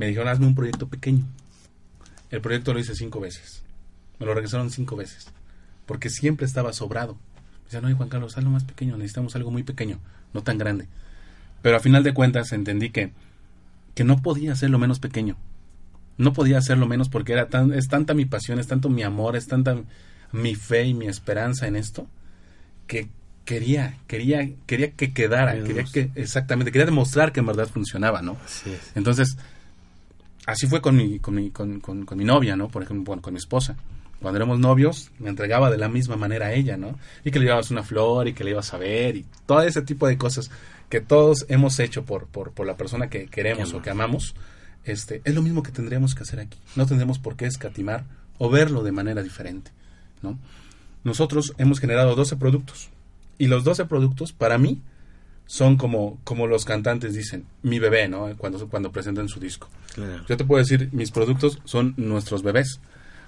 me 0.00 0.06
dijeron 0.06 0.28
hazme 0.28 0.46
un 0.46 0.54
proyecto 0.54 0.88
pequeño, 0.88 1.26
el 2.30 2.40
proyecto 2.40 2.72
lo 2.72 2.80
hice 2.80 2.94
cinco 2.94 3.20
veces, 3.20 3.62
me 4.18 4.24
lo 4.24 4.32
regresaron 4.32 4.70
cinco 4.70 4.96
veces, 4.96 5.26
porque 5.84 6.08
siempre 6.08 6.46
estaba 6.46 6.72
sobrado. 6.72 7.14
Me 7.14 7.64
decían, 7.64 7.82
no, 7.82 7.94
Juan 7.94 8.08
Carlos, 8.08 8.38
algo 8.38 8.50
más 8.50 8.64
pequeño, 8.64 8.96
necesitamos 8.96 9.36
algo 9.36 9.50
muy 9.50 9.62
pequeño, 9.62 9.98
no 10.32 10.42
tan 10.42 10.56
grande. 10.56 10.88
Pero 11.60 11.76
a 11.76 11.80
final 11.80 12.02
de 12.02 12.14
cuentas 12.14 12.50
entendí 12.52 12.88
que, 12.88 13.12
que 13.94 14.04
no 14.04 14.22
podía 14.22 14.54
ser 14.56 14.70
lo 14.70 14.78
menos 14.78 15.00
pequeño. 15.00 15.36
No 16.16 16.32
podía 16.32 16.56
hacerlo 16.56 16.86
menos 16.86 17.10
porque 17.10 17.34
era 17.34 17.50
tan, 17.50 17.74
es 17.74 17.88
tanta 17.88 18.14
mi 18.14 18.24
pasión, 18.24 18.58
es 18.58 18.68
tanto 18.68 18.88
mi 18.88 19.02
amor, 19.02 19.36
es 19.36 19.48
tanta 19.48 19.76
mi 20.32 20.54
fe 20.54 20.86
y 20.86 20.94
mi 20.94 21.08
esperanza 21.08 21.66
en 21.66 21.76
esto 21.76 22.06
que 22.86 23.10
quería, 23.44 23.98
quería, 24.06 24.48
quería 24.64 24.92
que 24.92 25.12
quedara, 25.12 25.62
quería 25.62 25.84
que, 25.84 26.10
exactamente, 26.14 26.72
quería 26.72 26.86
demostrar 26.86 27.32
que 27.32 27.40
en 27.40 27.46
verdad 27.46 27.68
funcionaba, 27.68 28.22
¿no? 28.22 28.38
Entonces, 28.94 29.36
así 30.50 30.66
fue 30.66 30.80
con 30.80 30.96
mi, 30.96 31.18
con 31.18 31.34
mi, 31.34 31.50
con, 31.50 31.80
con, 31.80 32.06
mi 32.16 32.24
novia, 32.24 32.56
¿no? 32.56 32.68
Por 32.68 32.82
ejemplo, 32.82 33.04
bueno, 33.04 33.22
con 33.22 33.32
mi 33.32 33.38
esposa. 33.38 33.76
Cuando 34.20 34.36
éramos 34.36 34.58
novios, 34.58 35.10
me 35.18 35.30
entregaba 35.30 35.70
de 35.70 35.78
la 35.78 35.88
misma 35.88 36.16
manera 36.16 36.46
a 36.46 36.52
ella, 36.52 36.76
¿no? 36.76 36.98
Y 37.24 37.30
que 37.30 37.38
le 37.38 37.46
llevabas 37.46 37.70
una 37.70 37.82
flor 37.82 38.28
y 38.28 38.34
que 38.34 38.44
le 38.44 38.50
ibas 38.50 38.74
a 38.74 38.78
ver 38.78 39.16
y 39.16 39.24
todo 39.46 39.62
ese 39.62 39.80
tipo 39.82 40.06
de 40.06 40.18
cosas 40.18 40.50
que 40.90 41.00
todos 41.00 41.46
hemos 41.48 41.78
hecho 41.78 42.04
por, 42.04 42.26
por, 42.26 42.52
por 42.52 42.66
la 42.66 42.76
persona 42.76 43.08
que 43.08 43.28
queremos 43.28 43.72
o 43.72 43.80
que 43.80 43.90
amamos, 43.90 44.34
este, 44.84 45.22
es 45.24 45.34
lo 45.34 45.40
mismo 45.40 45.62
que 45.62 45.72
tendríamos 45.72 46.14
que 46.14 46.24
hacer 46.24 46.40
aquí. 46.40 46.58
No 46.76 46.86
tendremos 46.86 47.18
por 47.18 47.36
qué 47.36 47.46
escatimar 47.46 48.04
o 48.38 48.50
verlo 48.50 48.82
de 48.82 48.92
manera 48.92 49.22
diferente, 49.22 49.70
¿no? 50.20 50.38
Nosotros 51.02 51.54
hemos 51.56 51.80
generado 51.80 52.14
12 52.14 52.36
productos 52.36 52.90
y 53.38 53.46
los 53.46 53.64
12 53.64 53.86
productos 53.86 54.32
para 54.32 54.58
mí 54.58 54.82
son 55.50 55.76
como, 55.76 56.20
como 56.22 56.46
los 56.46 56.64
cantantes 56.64 57.14
dicen, 57.14 57.44
mi 57.62 57.80
bebé, 57.80 58.06
¿no? 58.08 58.36
Cuando, 58.36 58.68
cuando 58.68 58.92
presentan 58.92 59.28
su 59.28 59.40
disco. 59.40 59.68
Yo 60.28 60.36
te 60.36 60.44
puedo 60.44 60.62
decir, 60.62 60.90
mis 60.92 61.10
productos 61.10 61.58
son 61.64 61.94
nuestros 61.96 62.42
bebés, 62.44 62.80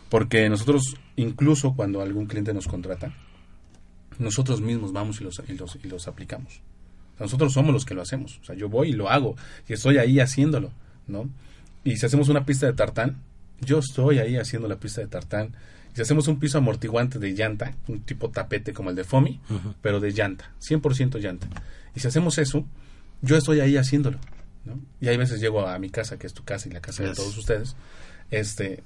porque 0.09 0.49
nosotros, 0.49 0.97
incluso 1.17 1.75
cuando 1.75 2.01
algún 2.01 2.27
cliente 2.27 2.55
nos 2.55 2.69
contrata, 2.69 3.13
nosotros 4.19 4.61
mismos 4.61 4.93
vamos 4.93 5.21
y 5.21 5.25
los, 5.25 5.43
y 5.49 5.55
los, 5.55 5.79
y 5.83 5.89
los 5.89 6.07
aplicamos 6.07 6.63
nosotros 7.19 7.53
somos 7.53 7.73
los 7.73 7.85
que 7.85 7.95
lo 7.95 8.03
hacemos. 8.03 8.39
O 8.43 8.45
sea, 8.45 8.55
yo 8.55 8.69
voy 8.69 8.91
y 8.91 8.93
lo 8.93 9.09
hago 9.09 9.37
y 9.69 9.73
estoy 9.73 9.99
ahí 9.99 10.21
haciéndolo, 10.21 10.71
¿no? 11.07 11.29
Y 11.85 11.97
si 11.97 12.07
hacemos 12.07 12.29
una 12.29 12.45
pista 12.45 12.67
de 12.67 12.73
tartán, 12.75 13.17
yo 13.61 13.79
estoy 13.79 14.19
ahí 14.19 14.37
haciendo 14.37 14.69
la 14.69 14.77
pista 14.77 15.01
de 15.01 15.07
tartán. 15.07 15.55
Y 15.93 15.97
si 15.97 16.03
hacemos 16.03 16.29
un 16.29 16.39
piso 16.39 16.59
amortiguante 16.59 17.19
de 17.19 17.33
llanta, 17.33 17.75
un 17.89 18.01
tipo 18.01 18.31
tapete 18.31 18.73
como 18.73 18.91
el 18.91 18.97
de 18.97 19.05
Fomi, 19.05 19.41
pero 19.81 20.01
de 20.01 20.11
llanta, 20.13 20.53
100% 20.61 21.21
llanta. 21.21 21.49
Y 21.95 22.01
si 22.01 22.09
hacemos 22.09 22.39
eso, 22.39 22.65
yo 23.21 23.37
estoy 23.37 23.61
ahí 23.61 23.77
haciéndolo, 23.77 24.19
¿no? 24.65 24.81
Y 25.01 25.09
hay 25.09 25.17
veces 25.17 25.41
llego 25.41 25.67
a 25.67 25.79
mi 25.79 25.91
casa, 25.91 26.19
que 26.19 26.27
es 26.27 26.35
tu 26.35 26.45
casa 26.45 26.69
y 26.69 26.73
la 26.73 26.81
casa 26.81 27.03
de 27.03 27.15
todos 27.15 27.37
ustedes, 27.37 27.77
este, 28.31 28.83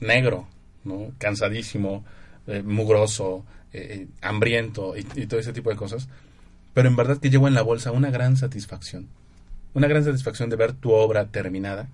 negro, 0.00 0.48
¿no? 0.84 1.12
Cansadísimo, 1.18 2.04
eh, 2.46 2.62
mugroso, 2.62 3.44
eh, 3.72 4.08
hambriento 4.20 4.94
y 4.96 5.26
todo 5.26 5.38
ese 5.40 5.52
tipo 5.52 5.70
de 5.70 5.76
cosas 5.76 6.08
pero 6.74 6.88
en 6.88 6.96
verdad 6.96 7.18
que 7.18 7.30
llevo 7.30 7.48
en 7.48 7.54
la 7.54 7.62
bolsa 7.62 7.92
una 7.92 8.10
gran 8.10 8.36
satisfacción. 8.36 9.08
Una 9.74 9.88
gran 9.88 10.04
satisfacción 10.04 10.50
de 10.50 10.56
ver 10.56 10.72
tu 10.72 10.92
obra 10.92 11.26
terminada, 11.26 11.88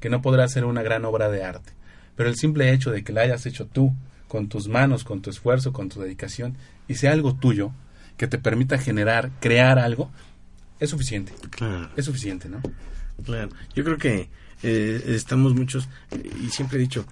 que 0.00 0.10
no 0.10 0.22
podrá 0.22 0.48
ser 0.48 0.64
una 0.64 0.82
gran 0.82 1.04
obra 1.04 1.28
de 1.28 1.44
arte, 1.44 1.72
pero 2.16 2.28
el 2.28 2.36
simple 2.36 2.72
hecho 2.72 2.90
de 2.90 3.04
que 3.04 3.12
la 3.12 3.22
hayas 3.22 3.46
hecho 3.46 3.66
tú, 3.66 3.94
con 4.28 4.48
tus 4.48 4.68
manos, 4.68 5.04
con 5.04 5.22
tu 5.22 5.30
esfuerzo, 5.30 5.72
con 5.72 5.88
tu 5.88 6.00
dedicación, 6.00 6.56
y 6.88 6.94
sea 6.94 7.12
algo 7.12 7.34
tuyo, 7.34 7.72
que 8.20 8.28
te 8.28 8.36
permita 8.36 8.76
generar, 8.76 9.30
crear 9.40 9.78
algo, 9.78 10.10
es 10.78 10.90
suficiente. 10.90 11.32
Claro. 11.48 11.88
Es 11.96 12.04
suficiente, 12.04 12.50
¿no? 12.50 12.60
Claro. 13.24 13.48
Yo 13.74 13.82
creo 13.82 13.96
que 13.96 14.28
eh, 14.62 15.02
estamos 15.06 15.54
muchos, 15.54 15.88
y 16.38 16.50
siempre 16.50 16.76
he 16.76 16.82
dicho, 16.82 17.06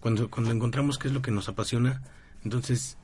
cuando, 0.00 0.28
cuando 0.28 0.50
encontramos 0.50 0.98
qué 0.98 1.06
es 1.06 1.14
lo 1.14 1.22
que 1.22 1.30
nos 1.30 1.48
apasiona, 1.48 2.02
entonces 2.42 2.96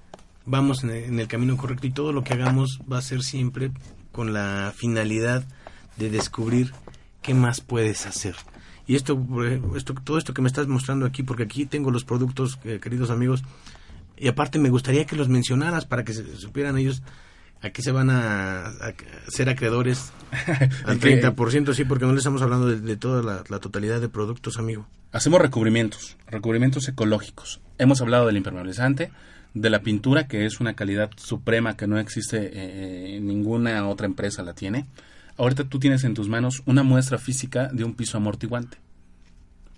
vamos 0.44 0.82
en 0.82 1.20
el, 1.20 1.28
camino 1.28 1.57
correcto 1.57 1.86
y 1.86 1.92
todo 1.92 2.12
lo 2.12 2.24
que 2.24 2.32
hagamos 2.32 2.80
va 2.92 2.99
a 2.99 3.03
ser 3.03 3.22
siempre 3.22 3.70
con 4.11 4.32
la 4.32 4.72
finalidad 4.76 5.44
de 5.99 6.11
descubrir 6.11 6.72
qué 7.22 7.32
más 7.32 7.61
puedes 7.61 8.07
hacer. 8.07 8.34
Y 8.88 8.97
esto, 8.97 9.24
esto 9.76 9.94
todo 9.94 10.18
esto 10.18 10.34
que 10.34 10.42
me 10.42 10.49
estás 10.49 10.66
mostrando 10.66 11.07
aquí, 11.07 11.22
porque 11.22 11.44
aquí 11.44 11.64
tengo 11.64 11.92
los 11.92 12.03
productos, 12.03 12.59
eh, 12.64 12.80
queridos 12.82 13.11
amigos, 13.11 13.44
y 14.16 14.26
aparte 14.26 14.59
me 14.59 14.68
gustaría 14.68 15.07
que 15.07 15.14
los 15.14 15.28
mencionaras 15.28 15.84
para 15.84 16.03
que 16.03 16.12
se, 16.12 16.36
supieran 16.38 16.76
ellos 16.76 17.05
a 17.66 17.70
qué 17.70 17.82
se 17.82 17.92
van 17.92 18.10
a, 18.10 18.72
ser 19.28 19.48
acreedores 19.48 20.12
al 20.84 21.00
30%, 21.00 21.74
sí, 21.74 21.84
porque 21.84 22.04
no 22.06 22.12
le 22.12 22.18
estamos 22.18 22.42
hablando 22.42 22.66
de, 22.66 22.96
toda 22.96 23.22
la, 23.22 23.44
la, 23.48 23.58
totalidad 23.58 24.00
de 24.00 24.08
productos, 24.08 24.58
amigo. 24.58 24.86
Hacemos 25.12 25.40
recubrimientos, 25.40 26.16
recubrimientos 26.28 26.88
ecológicos. 26.88 27.60
Hemos 27.78 28.00
hablado 28.00 28.26
del 28.26 28.36
impermeabilizante, 28.36 29.10
de 29.54 29.70
la 29.70 29.80
pintura, 29.80 30.28
que 30.28 30.44
es 30.44 30.60
una 30.60 30.74
calidad 30.74 31.10
suprema 31.16 31.76
que 31.76 31.86
no 31.86 31.98
existe, 31.98 32.50
eh, 32.52 33.20
ninguna 33.20 33.88
otra 33.88 34.06
empresa 34.06 34.42
la 34.42 34.52
tiene. 34.52 34.86
Ahorita 35.38 35.64
tú 35.64 35.78
tienes 35.78 36.04
en 36.04 36.14
tus 36.14 36.28
manos 36.28 36.62
una 36.66 36.82
muestra 36.82 37.18
física 37.18 37.68
de 37.72 37.84
un 37.84 37.94
piso 37.94 38.18
amortiguante. 38.18 38.78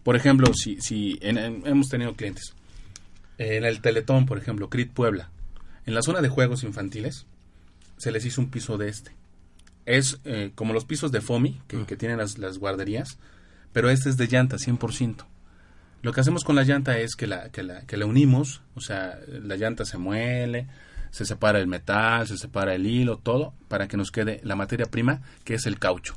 Por 0.02 0.16
ejemplo, 0.16 0.52
si, 0.54 0.80
si 0.80 1.18
hemos 1.20 1.88
tenido 1.88 2.14
clientes, 2.14 2.54
en 3.38 3.64
el 3.64 3.80
Teletón, 3.80 4.26
por 4.26 4.38
ejemplo, 4.38 4.68
Crit 4.68 4.92
Puebla, 4.92 5.30
en 5.86 5.94
la 5.94 6.02
zona 6.02 6.22
de 6.22 6.28
juegos 6.28 6.64
infantiles, 6.64 7.26
se 7.98 8.10
les 8.10 8.24
hizo 8.24 8.40
un 8.40 8.50
piso 8.50 8.78
de 8.78 8.88
este. 8.88 9.12
Es 9.86 10.20
eh, 10.24 10.52
como 10.54 10.72
los 10.72 10.84
pisos 10.84 11.12
de 11.12 11.20
FOMI, 11.20 11.60
que, 11.66 11.84
que 11.86 11.96
tienen 11.96 12.18
las, 12.18 12.38
las, 12.38 12.58
guarderías, 12.58 13.18
pero 13.72 13.90
este 13.90 14.08
es 14.08 14.16
de 14.16 14.26
llanta, 14.26 14.56
100%. 14.56 15.24
Lo 16.02 16.12
que 16.12 16.20
hacemos 16.20 16.44
con 16.44 16.56
la 16.56 16.62
llanta 16.62 16.98
es 16.98 17.16
que 17.16 17.26
la, 17.26 17.50
que 17.50 17.62
la, 17.62 17.84
que 17.86 17.96
la 17.96 18.06
unimos, 18.06 18.62
o 18.74 18.80
sea, 18.80 19.18
la 19.26 19.56
llanta 19.56 19.84
se 19.84 19.98
muele, 19.98 20.68
se 21.10 21.24
separa 21.24 21.58
el 21.58 21.66
metal, 21.66 22.26
se 22.26 22.36
separa 22.36 22.74
el 22.74 22.86
hilo, 22.86 23.18
todo, 23.18 23.54
para 23.68 23.88
que 23.88 23.96
nos 23.96 24.10
quede 24.10 24.40
la 24.44 24.56
materia 24.56 24.86
prima, 24.86 25.22
que 25.44 25.54
es 25.54 25.66
el 25.66 25.78
caucho. 25.78 26.16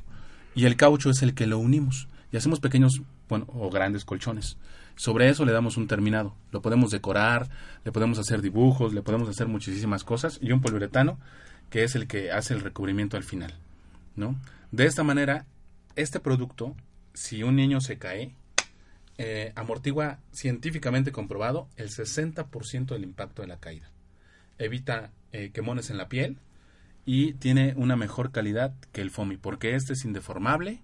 Y 0.54 0.66
el 0.66 0.76
caucho 0.76 1.10
es 1.10 1.22
el 1.22 1.34
que 1.34 1.46
lo 1.46 1.58
unimos. 1.58 2.08
Y 2.30 2.36
hacemos 2.36 2.60
pequeños, 2.60 3.02
bueno, 3.28 3.46
o 3.48 3.70
grandes 3.70 4.04
colchones. 4.04 4.56
Sobre 4.96 5.28
eso 5.28 5.44
le 5.44 5.52
damos 5.52 5.76
un 5.76 5.88
terminado. 5.88 6.34
Lo 6.50 6.60
podemos 6.62 6.90
decorar, 6.90 7.48
le 7.84 7.92
podemos 7.92 8.18
hacer 8.18 8.42
dibujos, 8.42 8.92
le 8.92 9.02
podemos 9.02 9.28
hacer 9.28 9.48
muchísimas 9.48 10.04
cosas. 10.04 10.38
Y 10.40 10.52
un 10.52 10.60
poliuretano, 10.60 11.18
que 11.72 11.84
es 11.84 11.94
el 11.94 12.06
que 12.06 12.30
hace 12.30 12.52
el 12.52 12.60
recubrimiento 12.60 13.16
al 13.16 13.24
final. 13.24 13.54
¿no? 14.14 14.38
De 14.72 14.84
esta 14.84 15.04
manera, 15.04 15.46
este 15.96 16.20
producto, 16.20 16.76
si 17.14 17.42
un 17.42 17.56
niño 17.56 17.80
se 17.80 17.96
cae, 17.96 18.34
eh, 19.16 19.52
amortigua 19.56 20.18
científicamente 20.32 21.12
comprobado 21.12 21.68
el 21.76 21.88
60% 21.88 22.88
del 22.88 23.04
impacto 23.04 23.40
de 23.40 23.48
la 23.48 23.56
caída. 23.56 23.90
Evita 24.58 25.12
eh, 25.32 25.50
quemones 25.54 25.88
en 25.88 25.96
la 25.96 26.10
piel 26.10 26.36
y 27.06 27.32
tiene 27.34 27.72
una 27.78 27.96
mejor 27.96 28.32
calidad 28.32 28.74
que 28.92 29.00
el 29.00 29.10
FOMI, 29.10 29.38
porque 29.38 29.74
este 29.74 29.94
es 29.94 30.04
indeformable, 30.04 30.82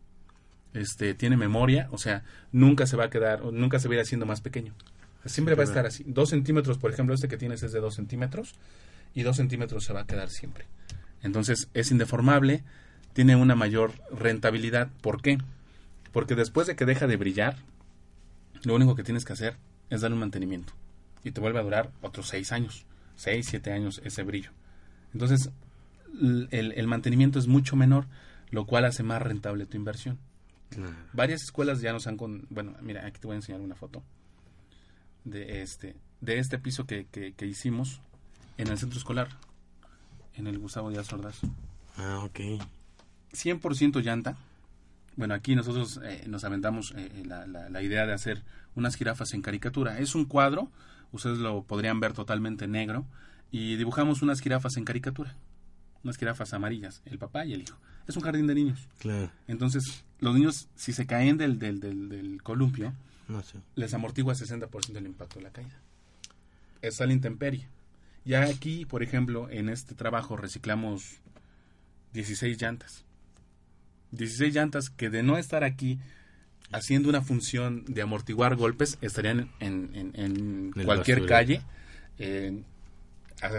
este 0.72 1.12
tiene 1.12 1.36
memoria, 1.36 1.88
o 1.90 1.98
sea, 1.98 2.24
nunca 2.50 2.86
se 2.86 2.96
va 2.96 3.04
a 3.04 3.10
quedar, 3.10 3.44
nunca 3.44 3.78
se 3.78 3.88
va 3.88 3.92
a 3.92 3.96
ir 3.96 4.00
haciendo 4.00 4.24
más 4.24 4.40
pequeño. 4.40 4.72
Siempre 5.26 5.54
va 5.54 5.64
a 5.64 5.66
estar 5.66 5.84
así. 5.84 6.04
Dos 6.06 6.30
centímetros, 6.30 6.78
por 6.78 6.90
ejemplo, 6.90 7.14
este 7.14 7.28
que 7.28 7.36
tienes 7.36 7.62
es 7.62 7.72
de 7.72 7.80
dos 7.80 7.96
centímetros 7.96 8.54
y 9.14 9.22
dos 9.22 9.36
centímetros 9.36 9.84
se 9.84 9.92
va 9.92 10.00
a 10.00 10.06
quedar 10.06 10.30
siempre. 10.30 10.66
Entonces 11.22 11.68
es 11.74 11.90
indeformable, 11.90 12.62
tiene 13.12 13.36
una 13.36 13.54
mayor 13.54 13.92
rentabilidad. 14.12 14.90
¿Por 15.00 15.22
qué? 15.22 15.38
Porque 16.12 16.34
después 16.34 16.66
de 16.66 16.76
que 16.76 16.84
deja 16.84 17.06
de 17.06 17.16
brillar, 17.16 17.56
lo 18.64 18.74
único 18.74 18.94
que 18.94 19.02
tienes 19.02 19.24
que 19.24 19.32
hacer 19.32 19.56
es 19.90 20.00
darle 20.00 20.14
un 20.14 20.20
mantenimiento. 20.20 20.72
Y 21.24 21.32
te 21.32 21.40
vuelve 21.40 21.58
a 21.58 21.62
durar 21.62 21.90
otros 22.02 22.28
seis 22.28 22.52
años, 22.52 22.86
seis, 23.16 23.46
siete 23.48 23.72
años 23.72 24.00
ese 24.04 24.22
brillo. 24.22 24.50
Entonces, 25.12 25.50
el, 26.50 26.86
mantenimiento 26.86 27.38
es 27.38 27.46
mucho 27.46 27.76
menor, 27.76 28.06
lo 28.50 28.66
cual 28.66 28.84
hace 28.84 29.02
más 29.02 29.22
rentable 29.22 29.66
tu 29.66 29.76
inversión. 29.76 30.18
Varias 31.12 31.42
escuelas 31.42 31.80
ya 31.80 31.92
nos 31.92 32.06
han 32.06 32.16
con, 32.16 32.46
bueno, 32.50 32.76
mira, 32.82 33.06
aquí 33.06 33.18
te 33.18 33.26
voy 33.26 33.34
a 33.34 33.38
enseñar 33.38 33.60
una 33.60 33.74
foto 33.74 34.02
de 35.24 35.62
este, 35.62 35.96
de 36.20 36.38
este 36.38 36.58
piso 36.58 36.86
que, 36.86 37.06
que, 37.06 37.46
hicimos 37.46 38.02
en 38.58 38.68
el 38.68 38.78
centro 38.78 38.98
escolar, 38.98 39.28
en 40.34 40.46
el 40.46 40.58
Gustavo 40.58 40.90
Díaz 40.90 41.10
Ordaz. 41.12 41.40
Ah, 41.96 42.20
ok. 42.24 42.60
100% 43.32 44.02
llanta, 44.02 44.36
bueno, 45.18 45.34
aquí 45.34 45.56
nosotros 45.56 45.98
eh, 46.04 46.24
nos 46.28 46.44
aventamos 46.44 46.94
eh, 46.96 47.24
la, 47.26 47.82
idea 47.82 48.06
de 48.06 48.12
hacer 48.12 48.44
unas 48.76 48.94
jirafas 48.94 49.34
en 49.34 49.42
caricatura. 49.42 49.98
Es 49.98 50.14
un 50.14 50.26
cuadro, 50.26 50.70
ustedes 51.10 51.38
lo 51.38 51.64
podrían 51.64 51.98
ver 51.98 52.12
totalmente 52.12 52.68
negro, 52.68 53.04
y 53.50 53.74
dibujamos 53.74 54.22
unas 54.22 54.40
jirafas 54.40 54.76
en 54.76 54.84
caricatura. 54.84 55.34
Unas 56.04 56.18
jirafas 56.18 56.52
amarillas, 56.54 57.02
el 57.04 57.18
papá 57.18 57.44
y 57.44 57.52
el 57.52 57.62
hijo. 57.62 57.76
Es 58.06 58.16
un 58.16 58.22
jardín 58.22 58.46
de 58.46 58.54
niños. 58.54 58.88
Claro. 59.00 59.28
Entonces, 59.48 60.04
los 60.20 60.36
niños, 60.36 60.68
si 60.76 60.92
se 60.92 61.04
caen 61.04 61.36
del, 61.36 61.58
del, 61.58 61.80
del, 61.80 62.40
columpio, 62.44 62.92
les 63.74 63.92
amortigua 63.94 64.34
60% 64.34 64.92
del 64.92 65.06
impacto 65.06 65.40
de 65.40 65.46
la 65.46 65.50
caída. 65.50 65.80
Es 66.80 67.00
la 67.00 67.12
intemperie. 67.12 67.66
Ya 68.28 68.42
aquí, 68.42 68.84
por 68.84 69.02
ejemplo, 69.02 69.48
en 69.48 69.70
este 69.70 69.94
trabajo 69.94 70.36
reciclamos 70.36 71.16
16 72.12 72.60
llantas. 72.60 73.06
16 74.10 74.52
llantas 74.52 74.90
que 74.90 75.08
de 75.08 75.22
no 75.22 75.38
estar 75.38 75.64
aquí 75.64 75.98
haciendo 76.70 77.08
una 77.08 77.22
función 77.22 77.86
de 77.86 78.02
amortiguar 78.02 78.54
golpes 78.54 78.98
estarían 79.00 79.50
en, 79.60 80.72
cualquier 80.84 81.24
calle 81.24 81.62
eh, 82.18 82.62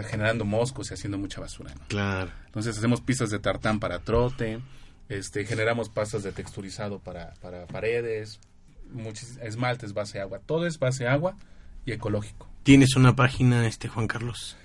generando 0.08 0.44
moscos 0.44 0.92
y 0.92 0.94
haciendo 0.94 1.18
mucha 1.18 1.40
basura. 1.40 1.74
Claro. 1.88 2.30
Entonces 2.46 2.78
hacemos 2.78 3.00
pistas 3.00 3.30
de 3.30 3.40
tartán 3.40 3.80
para 3.80 3.98
trote, 3.98 4.60
este, 5.08 5.44
generamos 5.46 5.88
pastas 5.88 6.22
de 6.22 6.30
texturizado 6.30 7.00
para, 7.00 7.34
para 7.40 7.66
paredes, 7.66 8.38
muchos 8.92 9.36
esmaltes 9.38 9.94
base 9.94 10.20
agua. 10.20 10.38
Todo 10.46 10.68
es 10.68 10.78
base 10.78 11.08
agua 11.08 11.34
y 11.84 11.90
ecológico. 11.90 12.49
¿Tienes 12.62 12.96
una 12.96 13.16
página, 13.16 13.66
este 13.66 13.88
Juan 13.88 14.06
Carlos? 14.06 14.56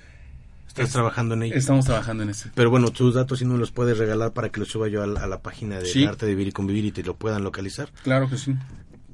¿Estás 0.68 0.92
trabajando 0.92 1.36
en 1.36 1.44
ella? 1.44 1.56
Estamos 1.56 1.86
trabajando 1.86 2.24
en 2.24 2.30
ese. 2.30 2.52
Pero 2.54 2.70
bueno, 2.70 2.92
tus 2.92 3.14
datos 3.14 3.40
si 3.40 3.46
no 3.46 3.56
los 3.56 3.72
puedes 3.72 3.98
regalar 3.98 4.34
para 4.34 4.50
que 4.50 4.60
los 4.60 4.68
suba 4.68 4.90
yo 4.90 5.04
a 5.04 5.08
la, 5.08 5.40
página 5.40 5.80
de 5.80 6.08
Arte 6.08 6.26
de 6.26 6.34
Vivir 6.34 6.50
y 6.50 6.52
Convivir 6.52 6.86
y 6.86 6.92
te 6.92 7.04
lo 7.04 7.16
puedan 7.16 7.46
localizar. 7.46 7.90
Claro 8.04 8.30
que 8.30 8.38
sí. 8.38 8.54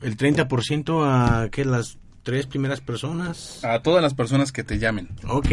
¿El 0.02 0.18
30% 0.18 1.04
a 1.06 1.50
qué? 1.50 1.64
¿Las 1.64 2.00
tres 2.24 2.48
primeras 2.48 2.82
personas? 2.82 3.64
A 3.64 3.84
todas 3.84 4.02
las 4.02 4.16
personas 4.16 4.52
que 4.52 4.64
te 4.64 4.80
llamen. 4.80 5.10
Ok. 5.28 5.52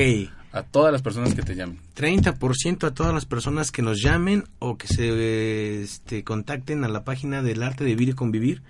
A 0.53 0.63
todas 0.63 0.93
las 0.93 1.03
personas 1.03 1.35
que 1.35 1.43
te 1.43 1.55
llamen. 1.55 1.79
30% 1.95 2.87
a 2.87 2.95
todas 2.95 3.13
las 3.13 3.27
personas 3.27 3.71
que 3.71 3.83
nos 3.83 4.01
llamen 4.01 4.45
o 4.61 4.79
que 4.79 4.87
se 4.89 5.83
este, 5.83 6.25
contacten 6.25 6.85
a 6.85 6.89
la 6.89 7.05
página 7.05 7.43
del 7.43 7.63
Arte 7.63 7.85
de 7.85 7.91
Vivir 7.91 8.09
y 8.09 8.13
Convivir 8.15 8.63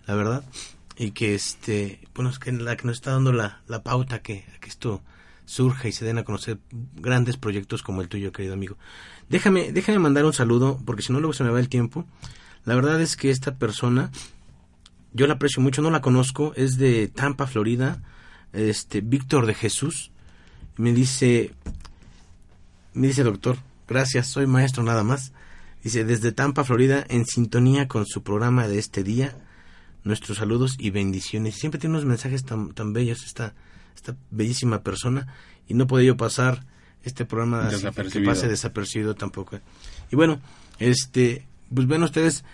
la 0.06 0.16
verdad, 0.16 0.44
y 0.98 1.12
que 1.12 1.34
este, 1.34 2.02
bueno, 2.14 2.30
es 2.30 2.40
que 2.40 2.52
la 2.52 2.76
que 2.76 2.86
nos 2.86 2.98
está 2.98 3.12
dando 3.12 3.32
la, 3.32 3.62
la 3.68 3.84
pauta 3.84 4.22
que, 4.22 4.44
que 4.60 4.70
esto 4.70 5.02
surja 5.46 5.88
y 5.88 5.92
se 5.92 6.06
den 6.06 6.18
a 6.18 6.24
conocer 6.24 6.60
grandes 6.96 7.38
proyectos 7.38 7.84
como 7.84 8.02
el 8.02 8.10
tuyo, 8.10 8.32
querido 8.32 8.54
amigo. 8.54 8.78
Déjame, 9.30 9.72
déjame 9.72 10.00
mandar 10.00 10.26
un 10.26 10.34
saludo, 10.34 10.80
porque 10.86 11.02
si 11.02 11.14
no 11.14 11.20
luego 11.20 11.34
se 11.34 11.44
me 11.44 11.50
va 11.50 11.60
el 11.60 11.70
tiempo. 11.70 12.06
La 12.66 12.76
verdad 12.76 13.02
es 13.02 13.16
que 13.16 13.30
esta 13.30 13.56
persona, 13.56 14.12
yo 15.14 15.28
la 15.28 15.36
aprecio 15.36 15.62
mucho, 15.62 15.82
no 15.82 15.92
la 15.92 16.02
conozco, 16.02 16.54
es 16.56 16.78
de 16.78 17.08
Tampa, 17.08 17.48
Florida, 17.48 18.02
este, 18.52 19.02
Víctor 19.02 19.46
de 19.46 19.54
Jesús. 19.54 20.12
Me 20.78 20.94
dice, 20.94 21.54
me 22.94 23.08
dice 23.08 23.24
doctor, 23.24 23.58
gracias, 23.88 24.28
soy 24.28 24.48
maestro 24.48 24.84
nada 24.84 25.04
más. 25.04 25.34
Dice, 25.84 26.06
desde 26.06 26.32
Tampa, 26.32 26.64
Florida, 26.64 27.06
en 27.10 27.26
sintonía 27.26 27.88
con 27.88 28.06
su 28.06 28.24
programa 28.24 28.68
de 28.68 28.80
este 28.80 29.04
día, 29.04 29.36
nuestros 30.04 30.38
saludos 30.38 30.76
y 30.80 30.92
bendiciones. 30.92 31.56
Siempre 31.56 31.80
tiene 31.80 31.96
unos 31.96 32.06
mensajes 32.06 32.46
tan, 32.46 32.74
tan 32.74 32.94
bellos 32.94 33.26
esta, 33.26 33.54
esta 33.96 34.16
bellísima 34.32 34.82
persona 34.82 35.28
y 35.68 35.74
no 35.74 35.88
puede 35.88 36.06
yo 36.06 36.16
pasar 36.16 36.66
este 37.04 37.26
programa 37.26 37.70
que 38.12 38.22
pase 38.22 38.48
desapercibido 38.48 39.16
tampoco. 39.16 39.60
Y 40.12 40.16
bueno, 40.16 40.40
este, 40.80 41.46
pues 41.74 41.88
ven 41.88 42.04
ustedes, 42.04 42.46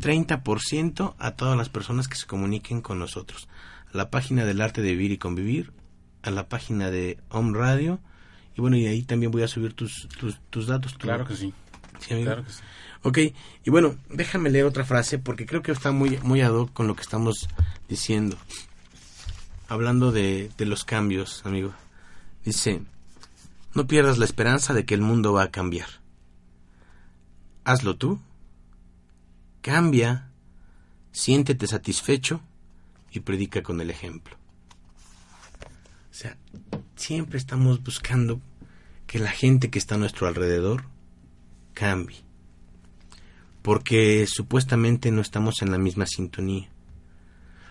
30% 0.00 1.14
a 1.18 1.30
todas 1.32 1.56
las 1.56 1.68
personas 1.68 2.08
que 2.08 2.16
se 2.16 2.26
comuniquen 2.26 2.80
con 2.80 2.98
nosotros. 2.98 3.48
A 3.92 3.96
la 3.96 4.10
página 4.10 4.44
del 4.44 4.60
arte 4.60 4.82
de 4.82 4.90
vivir 4.90 5.12
y 5.12 5.18
convivir, 5.18 5.72
a 6.22 6.30
la 6.30 6.48
página 6.48 6.90
de 6.90 7.18
Home 7.28 7.56
Radio, 7.56 8.00
y 8.56 8.60
bueno, 8.60 8.76
y 8.76 8.86
ahí 8.86 9.02
también 9.02 9.32
voy 9.32 9.42
a 9.42 9.48
subir 9.48 9.72
tus, 9.74 10.08
tus, 10.50 10.66
datos. 10.66 10.94
Claro 10.94 11.26
que 11.26 11.36
sí. 11.36 11.52
Claro 12.06 12.44
que 12.44 12.50
sí. 12.50 12.60
Ok, 13.04 13.18
y 13.64 13.70
bueno, 13.70 13.96
déjame 14.10 14.50
leer 14.50 14.64
otra 14.64 14.84
frase 14.84 15.18
porque 15.18 15.46
creo 15.46 15.62
que 15.62 15.72
está 15.72 15.90
muy, 15.90 16.18
muy 16.22 16.40
ad 16.40 16.52
hoc 16.52 16.72
con 16.72 16.86
lo 16.86 16.94
que 16.94 17.02
estamos 17.02 17.48
diciendo. 17.88 18.36
Hablando 19.68 20.12
de, 20.12 20.50
de 20.56 20.66
los 20.66 20.84
cambios, 20.84 21.44
amigo. 21.44 21.72
Dice, 22.44 22.82
no 23.74 23.86
pierdas 23.86 24.18
la 24.18 24.24
esperanza 24.24 24.74
de 24.74 24.84
que 24.84 24.94
el 24.94 25.00
mundo 25.00 25.32
va 25.32 25.44
a 25.44 25.50
cambiar. 25.50 25.88
Hazlo 27.64 27.96
tú. 27.96 28.20
Cambia, 29.62 30.28
siéntete 31.12 31.66
satisfecho 31.66 32.40
y 33.10 33.20
predica 33.20 33.62
con 33.62 33.80
el 33.80 33.90
ejemplo. 33.90 34.36
O 36.10 36.14
sea, 36.14 36.36
siempre 37.02 37.36
estamos 37.36 37.82
buscando 37.82 38.40
que 39.08 39.18
la 39.18 39.30
gente 39.30 39.70
que 39.70 39.78
está 39.78 39.96
a 39.96 39.98
nuestro 39.98 40.28
alrededor 40.28 40.84
cambie. 41.74 42.18
Porque 43.60 44.24
supuestamente 44.28 45.10
no 45.10 45.20
estamos 45.20 45.62
en 45.62 45.72
la 45.72 45.78
misma 45.78 46.06
sintonía. 46.06 46.68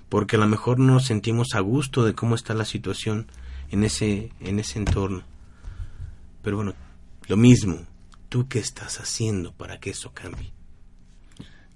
Porque 0.10 0.36
a 0.36 0.40
lo 0.40 0.48
mejor 0.48 0.80
no 0.80 0.94
nos 0.94 1.06
sentimos 1.06 1.56
a 1.56 1.62
gusto 1.62 2.04
de 2.04 2.14
cómo 2.14 2.36
está 2.36 2.54
la 2.54 2.66
situación 2.66 3.28
en 3.70 3.86
ese, 3.86 4.32
en 4.42 4.60
ese 4.60 4.80
entorno. 4.80 5.24
Pero 6.44 6.58
bueno, 6.58 6.74
lo 7.28 7.38
mismo, 7.38 7.86
¿tú 8.28 8.50
qué 8.50 8.60
estás 8.60 9.00
haciendo 9.00 9.54
para 9.54 9.80
que 9.80 9.92
eso 9.92 10.12
cambie? 10.14 10.52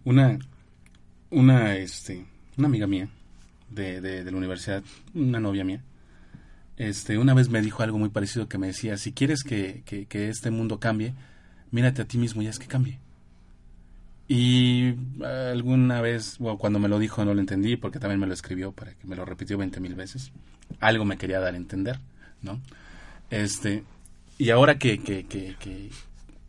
Una, 0.03 0.37
una, 1.29 1.77
este, 1.77 2.25
una 2.57 2.67
amiga 2.67 2.85
mía 2.85 3.07
de, 3.69 4.01
de, 4.01 4.25
de 4.25 4.31
la 4.31 4.37
universidad, 4.37 4.83
una 5.13 5.39
novia 5.39 5.63
mía, 5.63 5.81
este, 6.77 7.17
una 7.17 7.33
vez 7.33 7.49
me 7.49 7.61
dijo 7.61 7.83
algo 7.83 7.97
muy 7.97 8.09
parecido 8.09 8.47
que 8.47 8.57
me 8.57 8.67
decía, 8.67 8.97
si 8.97 9.13
quieres 9.13 9.43
que, 9.43 9.83
que, 9.85 10.29
este 10.29 10.51
mundo 10.51 10.79
cambie, 10.79 11.13
mírate 11.71 12.01
a 12.01 12.05
ti 12.05 12.17
mismo 12.17 12.41
y 12.41 12.47
haz 12.47 12.59
que 12.59 12.67
cambie. 12.67 12.99
Y 14.27 14.95
alguna 15.23 16.01
vez, 16.01 16.37
bueno, 16.39 16.57
cuando 16.57 16.79
me 16.79 16.89
lo 16.89 16.97
dijo 16.97 17.23
no 17.23 17.33
lo 17.33 17.39
entendí 17.39 17.77
porque 17.77 17.99
también 17.99 18.19
me 18.19 18.27
lo 18.27 18.33
escribió 18.33 18.71
para 18.71 18.93
que 18.93 19.05
me 19.07 19.15
lo 19.15 19.23
repitió 19.23 19.57
20 19.57 19.79
mil 19.79 19.95
veces. 19.95 20.31
Algo 20.79 21.05
me 21.05 21.17
quería 21.17 21.39
dar 21.39 21.53
a 21.53 21.57
entender, 21.57 21.99
¿no? 22.41 22.59
Este, 23.29 23.83
y 24.37 24.49
ahora 24.49 24.77
que, 24.77 24.99
que, 24.99 25.25
que, 25.25 25.55
que 25.59 25.91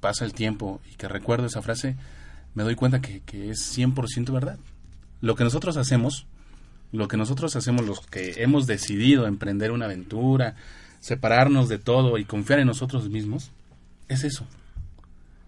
pasa 0.00 0.24
el 0.24 0.32
tiempo 0.32 0.80
y 0.90 0.96
que 0.96 1.06
recuerdo 1.06 1.46
esa 1.46 1.62
frase, 1.62 1.96
me 2.54 2.62
doy 2.62 2.74
cuenta 2.74 3.00
que, 3.00 3.20
que 3.20 3.50
es 3.50 3.78
100% 3.78 4.32
verdad. 4.32 4.58
Lo 5.20 5.36
que 5.36 5.44
nosotros 5.44 5.76
hacemos 5.76 6.26
lo 6.93 7.09
que 7.09 7.16
nosotros 7.16 7.57
hacemos, 7.57 7.87
los 7.87 8.01
que 8.01 8.43
hemos 8.43 8.66
decidido 8.66 9.26
emprender 9.26 9.70
una 9.70 9.87
aventura, 9.87 10.55
separarnos 11.01 11.68
de 11.68 11.78
todo 11.78 12.18
y 12.18 12.24
confiar 12.24 12.61
en 12.61 12.66
nosotros 12.66 13.09
mismos, 13.09 13.53
es 14.09 14.24
eso. 14.24 14.47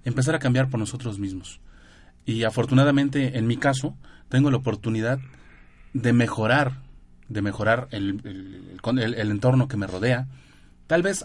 Empezar 0.05 0.35
a 0.35 0.39
cambiar 0.39 0.69
por 0.69 0.81
nosotros 0.81 1.19
mismos. 1.19 1.61
Y 2.25 2.45
afortunadamente, 2.45 3.39
en 3.39 3.47
mi 3.47 3.57
caso, 3.57 3.97
tengo 4.29 4.51
la 4.51 4.59
oportunidad 4.59 5.19
de 5.95 6.13
mejorar, 6.13 6.75
de 7.29 7.43
mejorar 7.43 7.89
el, 7.91 8.79
el, 8.85 9.31
entorno 9.31 9.69
que 9.69 9.77
me 9.77 9.87
rodea. 9.87 10.27
Tal 10.87 11.03
vez 11.03 11.25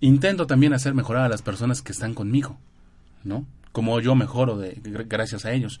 intento 0.00 0.46
también 0.46 0.74
hacer 0.74 0.94
mejorar 0.94 1.24
a 1.24 1.28
las 1.28 1.42
personas 1.42 1.82
que 1.82 1.92
están 1.92 2.14
conmigo, 2.14 2.58
¿no? 3.24 3.46
Como 3.72 4.00
yo 4.00 4.14
mejoro 4.14 4.58
de, 4.58 4.78
gracias 4.82 5.44
a 5.44 5.52
ellos 5.52 5.80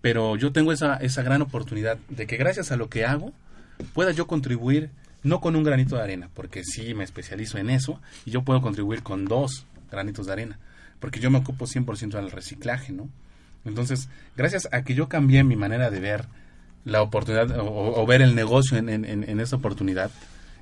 pero 0.00 0.36
yo 0.36 0.52
tengo 0.52 0.72
esa, 0.72 0.96
esa 0.96 1.22
gran 1.22 1.42
oportunidad 1.42 1.98
de 2.08 2.26
que 2.26 2.36
gracias 2.36 2.70
a 2.70 2.76
lo 2.76 2.88
que 2.88 3.04
hago 3.04 3.32
pueda 3.94 4.12
yo 4.12 4.26
contribuir 4.26 4.90
no 5.22 5.40
con 5.40 5.56
un 5.56 5.64
granito 5.64 5.96
de 5.96 6.02
arena, 6.02 6.30
porque 6.34 6.64
sí 6.64 6.94
me 6.94 7.04
especializo 7.04 7.58
en 7.58 7.70
eso 7.70 8.00
y 8.24 8.30
yo 8.30 8.42
puedo 8.42 8.60
contribuir 8.60 9.02
con 9.02 9.24
dos 9.24 9.66
granitos 9.90 10.26
de 10.26 10.32
arena, 10.32 10.58
porque 11.00 11.20
yo 11.20 11.30
me 11.30 11.38
ocupo 11.38 11.66
100% 11.66 12.10
del 12.10 12.30
reciclaje, 12.30 12.92
¿no? 12.92 13.08
Entonces, 13.64 14.08
gracias 14.36 14.68
a 14.72 14.82
que 14.82 14.94
yo 14.94 15.08
cambié 15.08 15.42
mi 15.44 15.56
manera 15.56 15.90
de 15.90 16.00
ver 16.00 16.26
la 16.84 17.02
oportunidad 17.02 17.50
o, 17.58 18.06
ver 18.06 18.22
el 18.22 18.34
negocio 18.34 18.78
en, 18.78 18.88
en, 18.88 19.40
esa 19.40 19.56
oportunidad, 19.56 20.10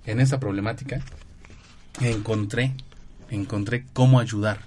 en 0.07 0.18
esa 0.18 0.41
problemática, 0.41 1.01
encontré, 2.01 2.74
encontré 3.30 3.84
cómo 3.93 4.18
ayudar, 4.18 4.61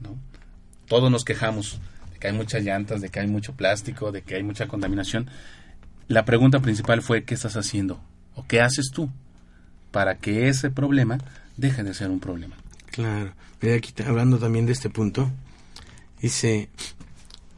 ¿no? 0.00 0.16
Todos 0.88 1.10
nos 1.10 1.24
quejamos 1.24 1.78
que 2.24 2.28
hay 2.28 2.36
muchas 2.38 2.64
llantas, 2.64 3.02
de 3.02 3.10
que 3.10 3.20
hay 3.20 3.26
mucho 3.26 3.52
plástico, 3.52 4.10
de 4.10 4.22
que 4.22 4.36
hay 4.36 4.42
mucha 4.42 4.66
contaminación. 4.66 5.28
La 6.08 6.24
pregunta 6.24 6.60
principal 6.60 7.02
fue 7.02 7.24
¿qué 7.24 7.34
estás 7.34 7.54
haciendo? 7.54 8.00
¿O 8.34 8.46
qué 8.46 8.62
haces 8.62 8.90
tú 8.94 9.10
para 9.90 10.16
que 10.16 10.48
ese 10.48 10.70
problema 10.70 11.18
deje 11.58 11.82
de 11.82 11.92
ser 11.92 12.08
un 12.08 12.20
problema? 12.20 12.56
Claro. 12.90 13.34
Aquí 13.76 13.92
hablando 14.06 14.38
también 14.38 14.64
de 14.64 14.72
este 14.72 14.88
punto, 14.88 15.30
dice, 16.22 16.70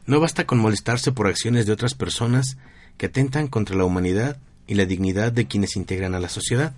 no 0.05 0.19
basta 0.19 0.45
con 0.45 0.59
molestarse 0.59 1.13
por 1.13 1.27
acciones 1.27 1.65
de 1.65 1.71
otras 1.71 1.93
personas 1.93 2.57
que 2.97 3.05
atentan 3.05 3.47
contra 3.47 3.77
la 3.77 3.85
humanidad 3.85 4.35
y 4.67 4.75
la 4.75 4.83
dignidad 4.83 5.31
de 5.31 5.47
quienes 5.47 5.77
integran 5.77 6.13
a 6.13 6.19
la 6.19 6.27
sociedad. 6.27 6.73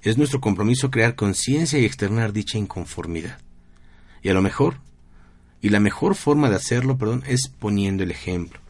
Es 0.00 0.16
nuestro 0.16 0.40
compromiso 0.40 0.90
crear 0.90 1.16
conciencia 1.16 1.78
y 1.78 1.84
externar 1.84 2.32
dicha 2.32 2.56
inconformidad. 2.56 3.40
Y 4.22 4.30
a 4.30 4.34
lo 4.34 4.40
mejor 4.40 4.78
y 5.64 5.70
la 5.70 5.80
mejor 5.80 6.14
forma 6.14 6.50
de 6.50 6.56
hacerlo, 6.56 6.98
perdón, 6.98 7.24
es 7.26 7.48
poniendo 7.48 8.02
el 8.02 8.10
ejemplo. 8.10 8.60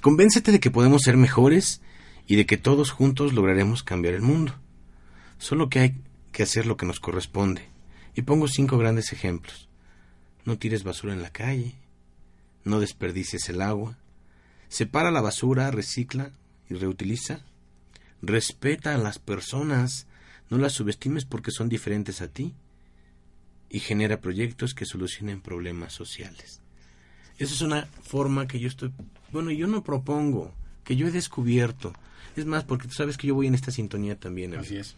Convéncete 0.00 0.52
de 0.52 0.58
que 0.58 0.70
podemos 0.70 1.02
ser 1.02 1.18
mejores 1.18 1.82
y 2.26 2.36
de 2.36 2.46
que 2.46 2.56
todos 2.56 2.92
juntos 2.92 3.34
lograremos 3.34 3.82
cambiar 3.82 4.14
el 4.14 4.22
mundo. 4.22 4.54
Solo 5.36 5.68
que 5.68 5.80
hay 5.80 5.96
que 6.32 6.44
hacer 6.44 6.64
lo 6.64 6.78
que 6.78 6.86
nos 6.86 6.98
corresponde. 6.98 7.68
Y 8.14 8.22
pongo 8.22 8.48
cinco 8.48 8.78
grandes 8.78 9.12
ejemplos. 9.12 9.68
No 10.46 10.56
tires 10.56 10.82
basura 10.82 11.12
en 11.12 11.20
la 11.20 11.28
calle, 11.28 11.74
no 12.64 12.80
desperdicies 12.80 13.50
el 13.50 13.60
agua, 13.60 13.98
separa 14.68 15.10
la 15.10 15.20
basura, 15.20 15.70
recicla 15.72 16.30
y 16.70 16.74
reutiliza, 16.74 17.44
respeta 18.22 18.94
a 18.94 18.98
las 18.98 19.18
personas, 19.18 20.06
no 20.48 20.56
las 20.56 20.72
subestimes 20.72 21.26
porque 21.26 21.50
son 21.50 21.68
diferentes 21.68 22.22
a 22.22 22.28
ti 22.28 22.54
y 23.68 23.80
genera 23.80 24.20
proyectos 24.20 24.74
que 24.74 24.86
solucionen 24.86 25.40
problemas 25.40 25.92
sociales. 25.92 26.60
Esa 27.38 27.54
es 27.54 27.60
una 27.60 27.86
forma 28.02 28.46
que 28.46 28.60
yo 28.60 28.68
estoy, 28.68 28.92
bueno, 29.32 29.50
yo 29.50 29.66
no 29.66 29.82
propongo, 29.82 30.52
que 30.84 30.96
yo 30.96 31.06
he 31.06 31.10
descubierto. 31.10 31.92
Es 32.36 32.46
más, 32.46 32.64
porque 32.64 32.88
tú 32.88 32.94
sabes 32.94 33.16
que 33.16 33.26
yo 33.26 33.34
voy 33.34 33.46
en 33.46 33.54
esta 33.54 33.70
sintonía 33.70 34.18
también. 34.18 34.54
Así 34.54 34.76
es. 34.76 34.94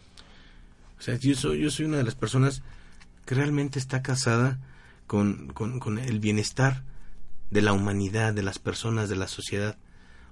O 0.99 1.01
sea, 1.01 1.15
yo 1.15 1.35
soy, 1.35 1.59
yo 1.59 1.71
soy 1.71 1.85
una 1.85 1.97
de 1.97 2.03
las 2.03 2.15
personas 2.15 2.61
que 3.25 3.35
realmente 3.35 3.79
está 3.79 4.01
casada 4.01 4.59
con, 5.05 5.47
con, 5.53 5.79
con 5.79 5.99
el 5.99 6.19
bienestar 6.19 6.83
de 7.49 7.61
la 7.61 7.73
humanidad, 7.73 8.33
de 8.33 8.43
las 8.43 8.59
personas, 8.59 9.09
de 9.09 9.15
la 9.15 9.27
sociedad. 9.27 9.77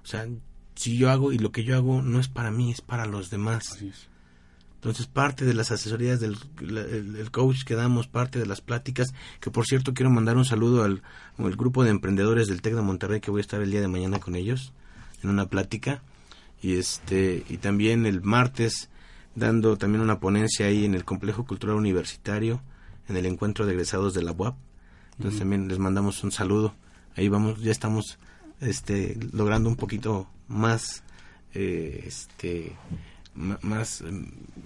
O 0.02 0.06
sea, 0.06 0.26
si 0.74 0.96
yo 0.96 1.10
hago 1.10 1.32
y 1.32 1.38
lo 1.38 1.52
que 1.52 1.64
yo 1.64 1.76
hago 1.76 2.02
no 2.02 2.20
es 2.20 2.28
para 2.28 2.50
mí, 2.50 2.70
es 2.70 2.80
para 2.80 3.06
los 3.06 3.30
demás. 3.30 3.72
Así 3.72 3.88
es. 3.88 4.08
Entonces, 4.76 5.06
parte 5.06 5.44
de 5.44 5.54
las 5.54 5.72
asesorías 5.72 6.20
del 6.20 6.36
el, 6.60 7.16
el 7.16 7.30
coach 7.30 7.64
que 7.64 7.74
damos, 7.74 8.06
parte 8.06 8.38
de 8.38 8.46
las 8.46 8.60
pláticas, 8.60 9.08
que 9.40 9.50
por 9.50 9.66
cierto 9.66 9.94
quiero 9.94 10.10
mandar 10.10 10.36
un 10.36 10.44
saludo 10.44 10.84
al, 10.84 11.02
al 11.38 11.56
grupo 11.56 11.82
de 11.82 11.90
emprendedores 11.90 12.46
del 12.46 12.62
TEC 12.62 12.74
de 12.74 12.82
Monterrey, 12.82 13.20
que 13.20 13.30
voy 13.30 13.40
a 13.40 13.42
estar 13.42 13.60
el 13.60 13.70
día 13.70 13.80
de 13.80 13.88
mañana 13.88 14.20
con 14.20 14.36
ellos 14.36 14.72
en 15.22 15.30
una 15.30 15.46
plática. 15.46 16.02
Y, 16.62 16.76
este, 16.76 17.44
y 17.48 17.58
también 17.58 18.06
el 18.06 18.22
martes 18.22 18.88
dando 19.34 19.76
también 19.76 20.02
una 20.02 20.18
ponencia 20.18 20.66
ahí 20.66 20.84
en 20.84 20.94
el 20.94 21.04
Complejo 21.04 21.44
Cultural 21.44 21.76
Universitario, 21.76 22.62
en 23.08 23.16
el 23.16 23.26
encuentro 23.26 23.66
de 23.66 23.72
egresados 23.72 24.14
de 24.14 24.22
la 24.22 24.32
UAP. 24.32 24.56
Entonces 25.18 25.40
también 25.40 25.68
les 25.68 25.78
mandamos 25.78 26.24
un 26.24 26.32
saludo. 26.32 26.74
Ahí 27.14 27.28
vamos, 27.28 27.60
ya 27.60 27.70
estamos 27.70 28.18
este, 28.60 29.16
logrando 29.32 29.68
un 29.68 29.76
poquito 29.76 30.28
más, 30.48 31.02
eh, 31.54 32.04
este, 32.06 32.72
más, 33.36 34.02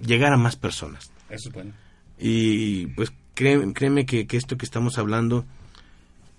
llegar 0.05 0.33
a 0.33 0.37
más 0.37 0.57
personas. 0.57 1.11
Eso 1.29 1.49
es 1.49 1.55
bueno. 1.55 1.73
Y 2.19 2.87
pues 2.89 3.13
créeme, 3.35 3.73
créeme 3.73 4.07
que, 4.07 4.27
que 4.27 4.37
esto 4.37 4.57
que 4.57 4.65
estamos 4.65 4.99
hablando 4.99 5.45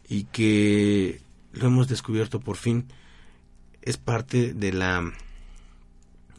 y 0.07 0.25
que 0.25 1.21
lo 1.53 1.67
hemos 1.67 1.87
descubierto 1.87 2.39
por 2.39 2.57
fin 2.57 2.85
es 3.81 3.97
parte 3.97 4.53
de 4.53 4.73
la 4.73 5.11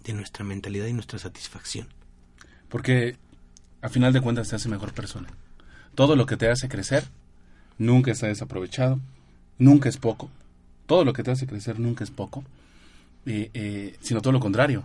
de 0.05 0.13
nuestra 0.13 0.45
mentalidad 0.45 0.87
y 0.87 0.93
nuestra 0.93 1.19
satisfacción. 1.19 1.87
Porque 2.69 3.17
a 3.81 3.89
final 3.89 4.13
de 4.13 4.21
cuentas 4.21 4.49
te 4.49 4.57
hace 4.57 4.69
mejor 4.69 4.93
persona. 4.93 5.29
Todo 5.95 6.17
lo 6.17 6.27
que 6.27 6.37
te 6.37 6.49
hace 6.49 6.69
crecer 6.69 7.05
nunca 7.79 8.13
está 8.13 8.27
desaprovechado, 8.27 8.99
nunca 9.59 9.89
es 9.89 9.97
poco. 9.97 10.31
Todo 10.87 11.05
lo 11.05 11.13
que 11.13 11.23
te 11.23 11.31
hace 11.31 11.47
crecer 11.47 11.79
nunca 11.79 12.05
es 12.05 12.11
poco, 12.11 12.45
eh, 13.27 13.51
eh, 13.55 13.97
sino 14.01 14.21
todo 14.21 14.33
lo 14.33 14.41
contrario. 14.41 14.85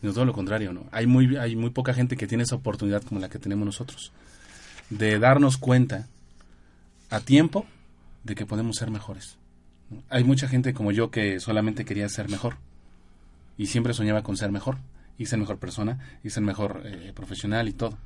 Sino 0.00 0.12
todo 0.12 0.24
lo 0.24 0.32
contrario, 0.32 0.72
¿no? 0.72 0.86
Hay 0.92 1.06
muy, 1.06 1.36
hay 1.36 1.56
muy 1.56 1.70
poca 1.70 1.92
gente 1.92 2.16
que 2.16 2.26
tiene 2.26 2.44
esa 2.44 2.54
oportunidad 2.54 3.02
como 3.02 3.20
la 3.20 3.28
que 3.28 3.38
tenemos 3.38 3.66
nosotros. 3.66 4.12
De 4.90 5.18
darnos 5.18 5.56
cuenta 5.56 6.06
a 7.10 7.20
tiempo 7.20 7.66
de 8.24 8.34
que 8.34 8.46
podemos 8.46 8.76
ser 8.76 8.90
mejores. 8.90 9.36
Hay 10.10 10.24
mucha 10.24 10.48
gente 10.48 10.74
como 10.74 10.92
yo 10.92 11.10
que 11.10 11.40
solamente 11.40 11.84
quería 11.84 12.08
ser 12.08 12.28
mejor 12.28 12.56
y 13.56 13.66
siempre 13.66 13.94
soñaba 13.94 14.22
con 14.22 14.36
ser 14.36 14.52
mejor 14.52 14.78
y 15.18 15.26
ser 15.26 15.38
mejor 15.38 15.58
persona 15.58 15.98
y 16.22 16.30
ser 16.30 16.42
mejor 16.42 16.82
eh, 16.84 17.12
profesional 17.14 17.68
y 17.68 17.72
todo, 17.72 17.98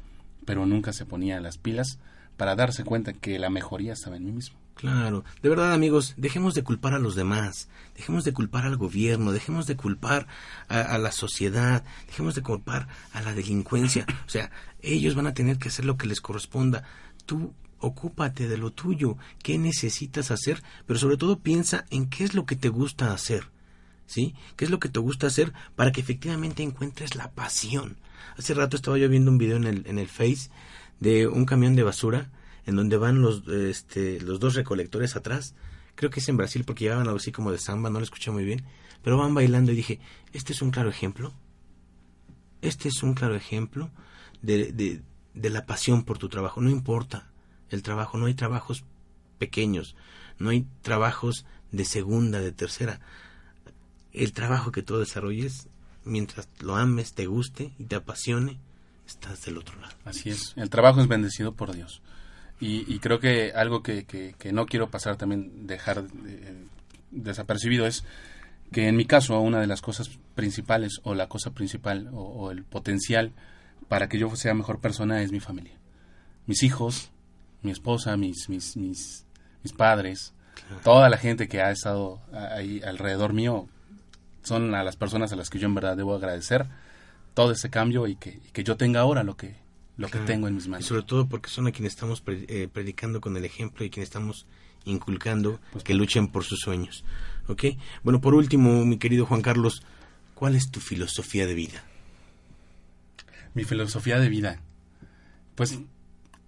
pero 0.46 0.64
nunca 0.64 0.92
se 0.92 1.04
ponía 1.04 1.40
las 1.40 1.58
pilas 1.58 1.98
para 2.36 2.56
darse 2.56 2.84
cuenta 2.84 3.12
que 3.12 3.38
la 3.38 3.50
mejoría 3.50 3.92
estaba 3.92 4.16
en 4.16 4.24
mí 4.24 4.32
mismo. 4.32 4.61
Claro, 4.74 5.24
de 5.42 5.48
verdad 5.48 5.72
amigos, 5.72 6.14
dejemos 6.16 6.54
de 6.54 6.64
culpar 6.64 6.94
a 6.94 6.98
los 6.98 7.14
demás, 7.14 7.68
dejemos 7.94 8.24
de 8.24 8.32
culpar 8.32 8.64
al 8.64 8.76
gobierno, 8.76 9.30
dejemos 9.30 9.66
de 9.66 9.76
culpar 9.76 10.26
a, 10.68 10.98
la 10.98 11.12
sociedad, 11.12 11.84
dejemos 12.06 12.34
de 12.34 12.42
culpar 12.42 12.88
a 13.12 13.22
la 13.22 13.34
delincuencia. 13.34 14.06
O 14.26 14.28
sea, 14.28 14.50
ellos 14.80 15.14
van 15.14 15.26
a 15.26 15.34
tener 15.34 15.58
que 15.58 15.68
hacer 15.68 15.84
lo 15.84 15.96
que 15.96 16.08
les 16.08 16.20
corresponda. 16.20 16.84
Tú 17.26 17.54
ocúpate 17.78 18.48
de 18.48 18.56
lo 18.56 18.72
tuyo, 18.72 19.16
qué 19.42 19.58
necesitas 19.58 20.30
hacer, 20.30 20.62
pero 20.86 20.98
sobre 20.98 21.16
todo 21.16 21.38
piensa 21.38 21.84
en 21.90 22.08
qué 22.08 22.24
es 22.24 22.34
lo 22.34 22.46
que 22.46 22.56
te 22.56 22.68
gusta 22.68 23.12
hacer. 23.12 23.50
¿Sí? 24.06 24.34
¿Qué 24.56 24.64
es 24.64 24.70
lo 24.70 24.78
que 24.78 24.88
te 24.88 24.98
gusta 24.98 25.28
hacer 25.28 25.52
para 25.74 25.92
que 25.92 26.00
efectivamente 26.00 26.62
encuentres 26.62 27.14
la 27.14 27.30
pasión? 27.30 27.96
Hace 28.36 28.52
rato 28.52 28.76
estaba 28.76 28.98
yo 28.98 29.08
viendo 29.08 29.30
un 29.30 29.38
video 29.38 29.56
en 29.56 29.64
el, 29.64 29.86
en 29.86 29.98
el 29.98 30.08
Face 30.08 30.50
de 31.00 31.28
un 31.28 31.44
camión 31.44 31.76
de 31.76 31.82
basura 31.82 32.30
en 32.66 32.76
donde 32.76 32.96
van 32.96 33.22
los, 33.22 33.46
este, 33.48 34.20
los 34.20 34.40
dos 34.40 34.54
recolectores 34.54 35.16
atrás. 35.16 35.54
Creo 35.94 36.10
que 36.10 36.20
es 36.20 36.28
en 36.28 36.36
Brasil 36.36 36.64
porque 36.64 36.84
llevaban 36.84 37.06
algo 37.06 37.18
así 37.18 37.32
como 37.32 37.52
de 37.52 37.58
samba, 37.58 37.90
no 37.90 37.98
lo 37.98 38.04
escuché 38.04 38.30
muy 38.30 38.44
bien. 38.44 38.64
Pero 39.02 39.18
van 39.18 39.34
bailando 39.34 39.72
y 39.72 39.76
dije, 39.76 40.00
este 40.32 40.52
es 40.52 40.62
un 40.62 40.70
claro 40.70 40.88
ejemplo. 40.88 41.32
Este 42.60 42.88
es 42.88 43.02
un 43.02 43.14
claro 43.14 43.34
ejemplo 43.34 43.90
de, 44.40 44.72
de, 44.72 45.02
de 45.34 45.50
la 45.50 45.66
pasión 45.66 46.04
por 46.04 46.18
tu 46.18 46.28
trabajo. 46.28 46.60
No 46.60 46.70
importa 46.70 47.30
el 47.70 47.82
trabajo, 47.82 48.18
no 48.18 48.26
hay 48.26 48.34
trabajos 48.34 48.84
pequeños, 49.38 49.96
no 50.38 50.50
hay 50.50 50.66
trabajos 50.82 51.46
de 51.72 51.84
segunda, 51.84 52.40
de 52.40 52.52
tercera. 52.52 53.00
El 54.12 54.32
trabajo 54.32 54.70
que 54.70 54.82
tú 54.82 54.98
desarrolles, 54.98 55.68
mientras 56.04 56.48
lo 56.60 56.76
ames, 56.76 57.14
te 57.14 57.26
guste 57.26 57.72
y 57.78 57.84
te 57.84 57.96
apasione, 57.96 58.60
estás 59.06 59.44
del 59.44 59.58
otro 59.58 59.80
lado. 59.80 59.94
Así 60.04 60.30
es, 60.30 60.52
el 60.56 60.70
trabajo 60.70 61.00
es 61.00 61.08
bendecido 61.08 61.54
por 61.54 61.74
Dios. 61.74 62.02
Y, 62.62 62.84
y 62.86 63.00
creo 63.00 63.18
que 63.18 63.50
algo 63.56 63.82
que, 63.82 64.04
que, 64.04 64.36
que, 64.38 64.52
no 64.52 64.66
quiero 64.66 64.88
pasar 64.88 65.16
también, 65.16 65.66
dejar 65.66 66.04
eh, 66.28 66.64
desapercibido 67.10 67.88
es 67.88 68.04
que 68.70 68.86
en 68.86 68.94
mi 68.94 69.04
caso 69.04 69.40
una 69.40 69.60
de 69.60 69.66
las 69.66 69.82
cosas 69.82 70.10
principales 70.36 71.00
o 71.02 71.16
la 71.16 71.28
cosa 71.28 71.50
principal 71.50 72.08
o, 72.12 72.20
o, 72.22 72.50
el 72.52 72.62
potencial 72.62 73.32
para 73.88 74.08
que 74.08 74.16
yo 74.16 74.36
sea 74.36 74.54
mejor 74.54 74.78
persona 74.78 75.22
es 75.22 75.32
mi 75.32 75.40
familia. 75.40 75.76
Mis 76.46 76.62
hijos, 76.62 77.10
mi 77.62 77.72
esposa, 77.72 78.16
mis, 78.16 78.48
mis, 78.48 78.76
mis, 78.76 79.26
mis 79.64 79.72
padres, 79.72 80.32
claro. 80.54 80.82
toda 80.84 81.08
la 81.08 81.18
gente 81.18 81.48
que 81.48 81.62
ha 81.62 81.72
estado 81.72 82.20
ahí 82.32 82.80
alrededor 82.84 83.32
mío 83.32 83.66
son 84.44 84.72
a 84.76 84.84
las 84.84 84.94
personas 84.94 85.32
a 85.32 85.36
las 85.36 85.50
que 85.50 85.58
yo 85.58 85.66
en 85.66 85.74
verdad 85.74 85.96
debo 85.96 86.14
agradecer 86.14 86.66
todo 87.34 87.50
ese 87.50 87.70
cambio 87.70 88.06
y 88.06 88.14
que, 88.14 88.30
y 88.30 88.50
que 88.52 88.62
yo 88.62 88.76
tenga 88.76 89.00
ahora 89.00 89.24
lo 89.24 89.36
que, 89.36 89.56
lo 89.96 90.08
claro. 90.08 90.26
que 90.26 90.32
tengo 90.32 90.48
en 90.48 90.54
mis 90.54 90.68
manos. 90.68 90.84
Y 90.84 90.88
sobre 90.88 91.02
todo 91.02 91.28
porque 91.28 91.50
son 91.50 91.66
a 91.66 91.72
quienes 91.72 91.92
estamos 91.92 92.20
pre 92.20 92.44
eh, 92.48 92.68
predicando 92.72 93.20
con 93.20 93.36
el 93.36 93.44
ejemplo 93.44 93.84
y 93.84 93.90
quienes 93.90 94.08
estamos 94.08 94.46
inculcando 94.84 95.60
pues, 95.72 95.84
que 95.84 95.94
luchen 95.94 96.28
por 96.28 96.44
sus 96.44 96.60
sueños. 96.60 97.04
¿Ok? 97.48 97.64
Bueno, 98.02 98.20
por 98.20 98.34
último, 98.34 98.84
mi 98.84 98.98
querido 98.98 99.26
Juan 99.26 99.42
Carlos, 99.42 99.82
¿cuál 100.34 100.54
es 100.54 100.70
tu 100.70 100.80
filosofía 100.80 101.46
de 101.46 101.54
vida? 101.54 101.84
Mi 103.54 103.64
filosofía 103.64 104.18
de 104.18 104.28
vida. 104.28 104.60
Pues 105.54 105.78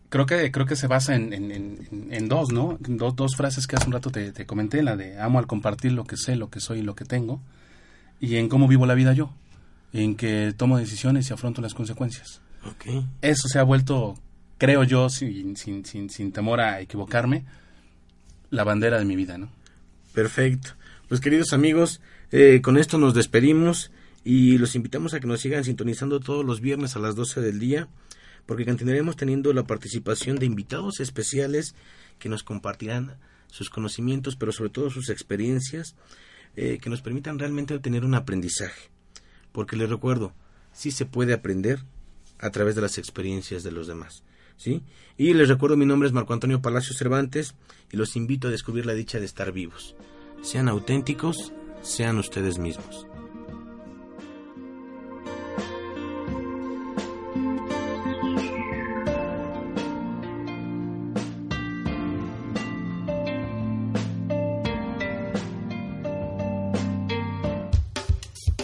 creo 0.08 0.26
que 0.26 0.50
creo 0.50 0.66
que 0.66 0.76
se 0.76 0.86
basa 0.86 1.14
en, 1.14 1.32
en, 1.32 1.50
en, 1.50 2.08
en 2.10 2.28
dos, 2.28 2.50
¿no? 2.50 2.78
Dos, 2.80 3.14
dos, 3.16 3.36
frases 3.36 3.66
que 3.66 3.76
hace 3.76 3.86
un 3.86 3.92
rato 3.92 4.10
te, 4.10 4.32
te, 4.32 4.46
comenté, 4.46 4.82
la 4.82 4.96
de 4.96 5.20
amo 5.20 5.38
al 5.38 5.46
compartir 5.46 5.92
lo 5.92 6.04
que 6.04 6.16
sé, 6.16 6.36
lo 6.36 6.50
que 6.50 6.60
soy 6.60 6.78
y 6.78 6.82
lo 6.82 6.94
que 6.94 7.04
tengo, 7.04 7.40
y 8.20 8.36
en 8.36 8.48
cómo 8.48 8.68
vivo 8.68 8.86
la 8.86 8.94
vida 8.94 9.12
yo, 9.12 9.34
en 9.92 10.14
que 10.14 10.54
tomo 10.56 10.78
decisiones 10.78 11.28
y 11.28 11.32
afronto 11.32 11.60
las 11.60 11.74
consecuencias. 11.74 12.40
Okay. 12.72 13.06
Eso 13.22 13.48
se 13.48 13.58
ha 13.58 13.62
vuelto, 13.62 14.16
creo 14.58 14.84
yo, 14.84 15.08
sin, 15.10 15.56
sin, 15.56 15.84
sin, 15.84 16.10
sin 16.10 16.32
temor 16.32 16.60
a 16.60 16.80
equivocarme, 16.80 17.44
la 18.50 18.64
bandera 18.64 18.98
de 18.98 19.04
mi 19.04 19.16
vida, 19.16 19.38
¿no? 19.38 19.50
Perfecto. 20.12 20.70
Pues 21.08 21.20
queridos 21.20 21.52
amigos, 21.52 22.00
eh, 22.32 22.60
con 22.62 22.78
esto 22.78 22.98
nos 22.98 23.14
despedimos 23.14 23.90
y 24.24 24.58
los 24.58 24.74
invitamos 24.74 25.12
a 25.12 25.20
que 25.20 25.26
nos 25.26 25.40
sigan 25.40 25.64
sintonizando 25.64 26.20
todos 26.20 26.44
los 26.44 26.60
viernes 26.60 26.96
a 26.96 26.98
las 26.98 27.14
12 27.14 27.40
del 27.40 27.58
día 27.58 27.88
porque 28.46 28.64
continuaremos 28.64 29.16
teniendo 29.16 29.52
la 29.52 29.64
participación 29.64 30.36
de 30.36 30.46
invitados 30.46 31.00
especiales 31.00 31.74
que 32.18 32.28
nos 32.28 32.42
compartirán 32.42 33.16
sus 33.48 33.70
conocimientos, 33.70 34.36
pero 34.36 34.52
sobre 34.52 34.70
todo 34.70 34.90
sus 34.90 35.08
experiencias, 35.08 35.94
eh, 36.56 36.78
que 36.80 36.90
nos 36.90 37.02
permitan 37.02 37.38
realmente 37.38 37.78
tener 37.78 38.04
un 38.04 38.14
aprendizaje. 38.14 38.90
Porque 39.52 39.76
les 39.76 39.88
recuerdo, 39.88 40.32
sí 40.72 40.90
se 40.90 41.06
puede 41.06 41.32
aprender 41.32 41.80
a 42.38 42.50
través 42.50 42.74
de 42.74 42.82
las 42.82 42.98
experiencias 42.98 43.62
de 43.62 43.72
los 43.72 43.86
demás. 43.86 44.22
¿sí? 44.56 44.82
Y 45.16 45.34
les 45.34 45.48
recuerdo, 45.48 45.76
mi 45.76 45.86
nombre 45.86 46.08
es 46.08 46.12
Marco 46.12 46.32
Antonio 46.32 46.62
Palacio 46.62 46.94
Cervantes 46.94 47.54
y 47.90 47.96
los 47.96 48.16
invito 48.16 48.48
a 48.48 48.50
descubrir 48.50 48.86
la 48.86 48.94
dicha 48.94 49.18
de 49.18 49.26
estar 49.26 49.52
vivos. 49.52 49.94
Sean 50.42 50.68
auténticos, 50.68 51.52
sean 51.82 52.18
ustedes 52.18 52.58
mismos. 52.58 53.06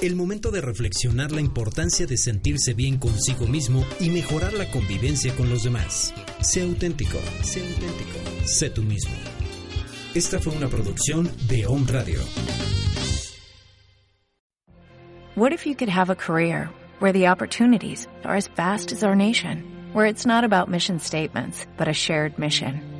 El 0.03 0.17
momento 0.17 0.51
de 0.51 0.63
reflexionar 0.63 1.31
la 1.31 1.43
importancia 1.43 2.07
de 2.07 2.17
sentirse 2.17 2.73
bien 2.73 2.97
consigo 2.97 3.47
mismo 3.47 3.85
y 4.01 4.09
mejorar 4.09 4.55
la 4.55 4.65
convivencia 4.71 5.37
con 5.37 5.51
los 5.51 5.63
demás. 5.63 6.15
Sé 6.41 6.63
auténtico, 6.63 7.19
sé 7.43 7.61
auténtico, 7.61 8.75
tú 8.75 8.83
mismo. 8.83 9.13
Esta 10.15 10.39
fue 10.41 10.55
una 10.55 10.69
producción 10.69 11.31
de 11.49 11.67
Home 11.67 11.85
Radio. 11.93 12.19
What 15.37 15.53
if 15.53 15.67
you 15.67 15.75
could 15.75 15.91
have 15.91 16.09
a 16.09 16.17
career 16.17 16.71
where 17.01 17.13
the 17.13 17.29
opportunities 17.29 18.09
are 18.25 18.37
as 18.37 18.49
vast 18.57 18.93
as 18.93 19.05
our 19.05 19.15
nation, 19.15 19.63
where 19.93 20.07
it's 20.07 20.25
not 20.25 20.45
about 20.45 20.71
mission 20.71 20.99
statements, 20.99 21.67
but 21.77 21.89
a 21.89 21.93
shared 21.93 22.39
mission? 22.39 23.00